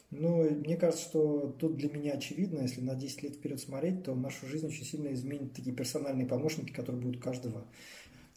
Ну, 0.09 0.49
мне 0.49 0.77
кажется, 0.77 1.05
что 1.05 1.55
тут 1.59 1.75
для 1.75 1.91
меня 1.91 2.13
очевидно, 2.13 2.61
если 2.61 2.81
на 2.81 2.95
10 2.95 3.21
лет 3.21 3.35
вперед 3.35 3.59
смотреть, 3.59 4.03
то 4.03 4.15
нашу 4.15 4.47
жизнь 4.47 4.65
очень 4.65 4.83
сильно 4.83 5.13
изменит 5.13 5.53
такие 5.53 5.75
персональные 5.75 6.25
помощники, 6.25 6.73
которые 6.73 7.01
будут 7.01 7.21
каждого 7.21 7.67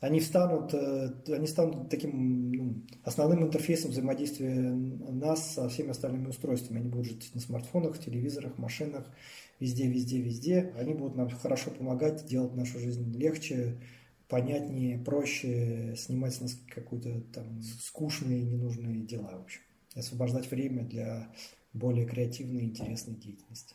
они 0.04 0.20
станут, 0.20 0.74
э, 0.74 1.14
они 1.28 1.46
станут 1.46 1.88
таким 1.88 2.52
ну, 2.52 2.82
основным 3.04 3.44
интерфейсом 3.44 3.90
взаимодействия 3.90 4.50
нас 4.50 5.54
со 5.54 5.68
всеми 5.70 5.90
остальными 5.90 6.28
устройствами. 6.28 6.80
Они 6.80 6.90
будут 6.90 7.06
жить 7.06 7.30
на 7.32 7.40
смартфонах, 7.40 7.98
телевизорах, 7.98 8.58
машинах, 8.58 9.10
везде, 9.60 9.86
везде, 9.86 10.20
везде. 10.20 10.74
Они 10.78 10.92
будут 10.92 11.16
нам 11.16 11.30
хорошо 11.30 11.70
помогать, 11.70 12.26
делать 12.26 12.54
нашу 12.54 12.80
жизнь 12.80 13.16
легче, 13.16 13.80
понятнее, 14.28 14.98
проще, 14.98 15.94
снимать 15.96 16.34
с 16.34 16.42
нас 16.42 16.60
какие-то 16.68 17.22
там 17.32 17.62
скучные, 17.62 18.42
ненужные 18.42 19.00
дела, 19.06 19.38
в 19.38 19.44
общем. 19.44 19.62
Освобождать 19.94 20.50
время 20.50 20.82
для 20.84 21.32
более 21.72 22.04
креативной 22.04 22.64
и 22.64 22.66
интересной 22.66 23.14
деятельности. 23.14 23.74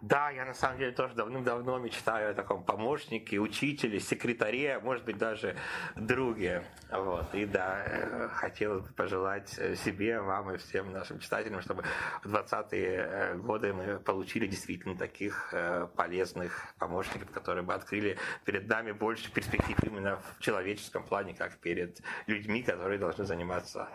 Да, 0.00 0.30
я 0.30 0.44
на 0.44 0.54
самом 0.54 0.78
деле 0.78 0.92
тоже 0.92 1.14
давным-давно 1.14 1.78
мечтаю 1.78 2.30
о 2.30 2.34
таком 2.34 2.62
помощнике, 2.62 3.38
учителе, 3.38 3.98
секретаре, 3.98 4.78
может 4.78 5.04
быть, 5.04 5.18
даже 5.18 5.56
друге. 5.96 6.62
Вот. 6.88 7.34
И 7.34 7.44
да, 7.46 7.82
э, 7.84 8.28
хотелось 8.28 8.82
бы 8.86 8.92
пожелать 8.92 9.48
себе, 9.48 10.20
вам 10.20 10.52
и 10.52 10.56
всем 10.58 10.92
нашим 10.92 11.18
читателям, 11.18 11.62
чтобы 11.62 11.82
в 12.22 12.32
20-е 12.32 12.86
э, 12.86 13.34
годы 13.38 13.72
мы 13.72 13.98
получили 13.98 14.46
действительно 14.46 14.96
таких 14.96 15.48
э, 15.52 15.88
полезных 15.96 16.72
помощников, 16.78 17.32
которые 17.32 17.64
бы 17.64 17.74
открыли 17.74 18.18
перед 18.44 18.68
нами 18.68 18.92
больше 18.92 19.32
перспектив 19.32 19.76
именно 19.82 20.16
в 20.16 20.38
человеческом 20.38 21.02
плане, 21.02 21.34
как 21.34 21.56
перед 21.58 22.00
людьми, 22.28 22.62
которые 22.62 23.00
должны 23.00 23.24
заниматься 23.24 23.88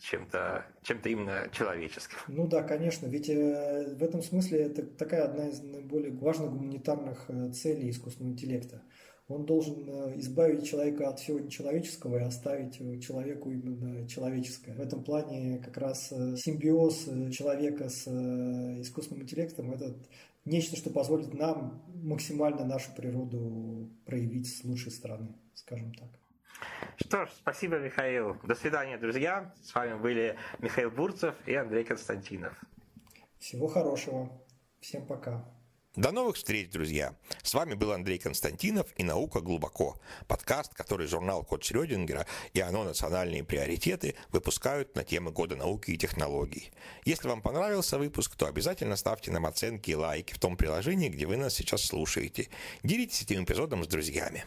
чем-то 0.00 0.64
чем 0.82 0.98
именно 1.04 1.48
человеческим. 1.52 2.16
Ну 2.28 2.46
да, 2.46 2.62
конечно, 2.62 3.06
ведь 3.06 3.28
э, 3.28 3.94
в 3.94 4.02
этом 4.02 4.22
смысле 4.22 4.60
это 4.60 4.82
такая 4.84 5.24
одна 5.24 5.48
из 5.48 5.60
наиболее 5.62 6.12
важных 6.12 6.52
гуманитарных 6.52 7.24
э, 7.28 7.50
целей 7.52 7.90
искусственного 7.90 8.32
интеллекта. 8.32 8.82
Он 9.28 9.44
должен 9.44 9.88
э, 9.88 10.18
избавить 10.20 10.68
человека 10.68 11.08
от 11.08 11.20
всего 11.20 11.40
нечеловеческого 11.40 12.18
и 12.18 12.22
оставить 12.22 12.78
человеку 13.04 13.50
именно 13.50 14.06
человеческое. 14.08 14.74
В 14.74 14.80
этом 14.80 15.02
плане 15.02 15.58
как 15.58 15.76
раз 15.76 16.08
симбиоз 16.08 17.08
человека 17.32 17.88
с 17.88 18.06
искусственным 18.80 19.24
интеллектом– 19.24 19.72
это 19.72 19.96
нечто, 20.44 20.76
что 20.76 20.90
позволит 20.90 21.34
нам 21.34 21.82
максимально 22.02 22.64
нашу 22.64 22.94
природу 22.94 23.90
проявить 24.04 24.48
с 24.48 24.64
лучшей 24.64 24.92
стороны, 24.92 25.34
скажем 25.54 25.92
так. 25.92 26.08
Что 26.98 27.26
ж, 27.26 27.30
спасибо, 27.36 27.78
Михаил. 27.78 28.36
До 28.42 28.54
свидания, 28.54 28.96
друзья. 28.96 29.54
С 29.62 29.74
вами 29.74 29.94
были 29.94 30.38
Михаил 30.58 30.90
Бурцев 30.90 31.34
и 31.46 31.54
Андрей 31.54 31.84
Константинов. 31.84 32.54
Всего 33.38 33.68
хорошего. 33.68 34.30
Всем 34.80 35.06
пока. 35.06 35.44
До 35.96 36.12
новых 36.12 36.36
встреч, 36.36 36.70
друзья! 36.70 37.14
С 37.42 37.54
вами 37.54 37.72
был 37.72 37.90
Андрей 37.90 38.18
Константинов 38.18 38.86
и 38.98 39.02
«Наука 39.02 39.40
глубоко»– 39.40 39.98
подкаст, 40.28 40.74
который 40.74 41.06
журнал 41.06 41.42
«Код 41.42 41.64
Шрёдингера» 41.64 42.26
и 42.52 42.60
«Оно. 42.60 42.84
Национальные 42.84 43.44
приоритеты» 43.44 44.14
выпускают 44.30 44.94
на 44.94 45.04
темы 45.04 45.30
года 45.30 45.56
науки 45.56 45.92
и 45.92 45.96
технологий. 45.96 46.70
Если 47.06 47.28
вам 47.28 47.40
понравился 47.40 47.96
выпуск, 47.96 48.36
то 48.36 48.46
обязательно 48.46 48.96
ставьте 48.96 49.30
нам 49.30 49.46
оценки 49.46 49.90
и 49.90 49.94
лайки 49.94 50.34
в 50.34 50.38
том 50.38 50.58
приложении, 50.58 51.08
где 51.08 51.24
вы 51.24 51.38
нас 51.38 51.54
сейчас 51.54 51.82
слушаете. 51.82 52.50
Делитесь 52.82 53.22
этим 53.22 53.44
эпизодом 53.44 53.82
с 53.82 53.86
друзьями. 53.86 54.44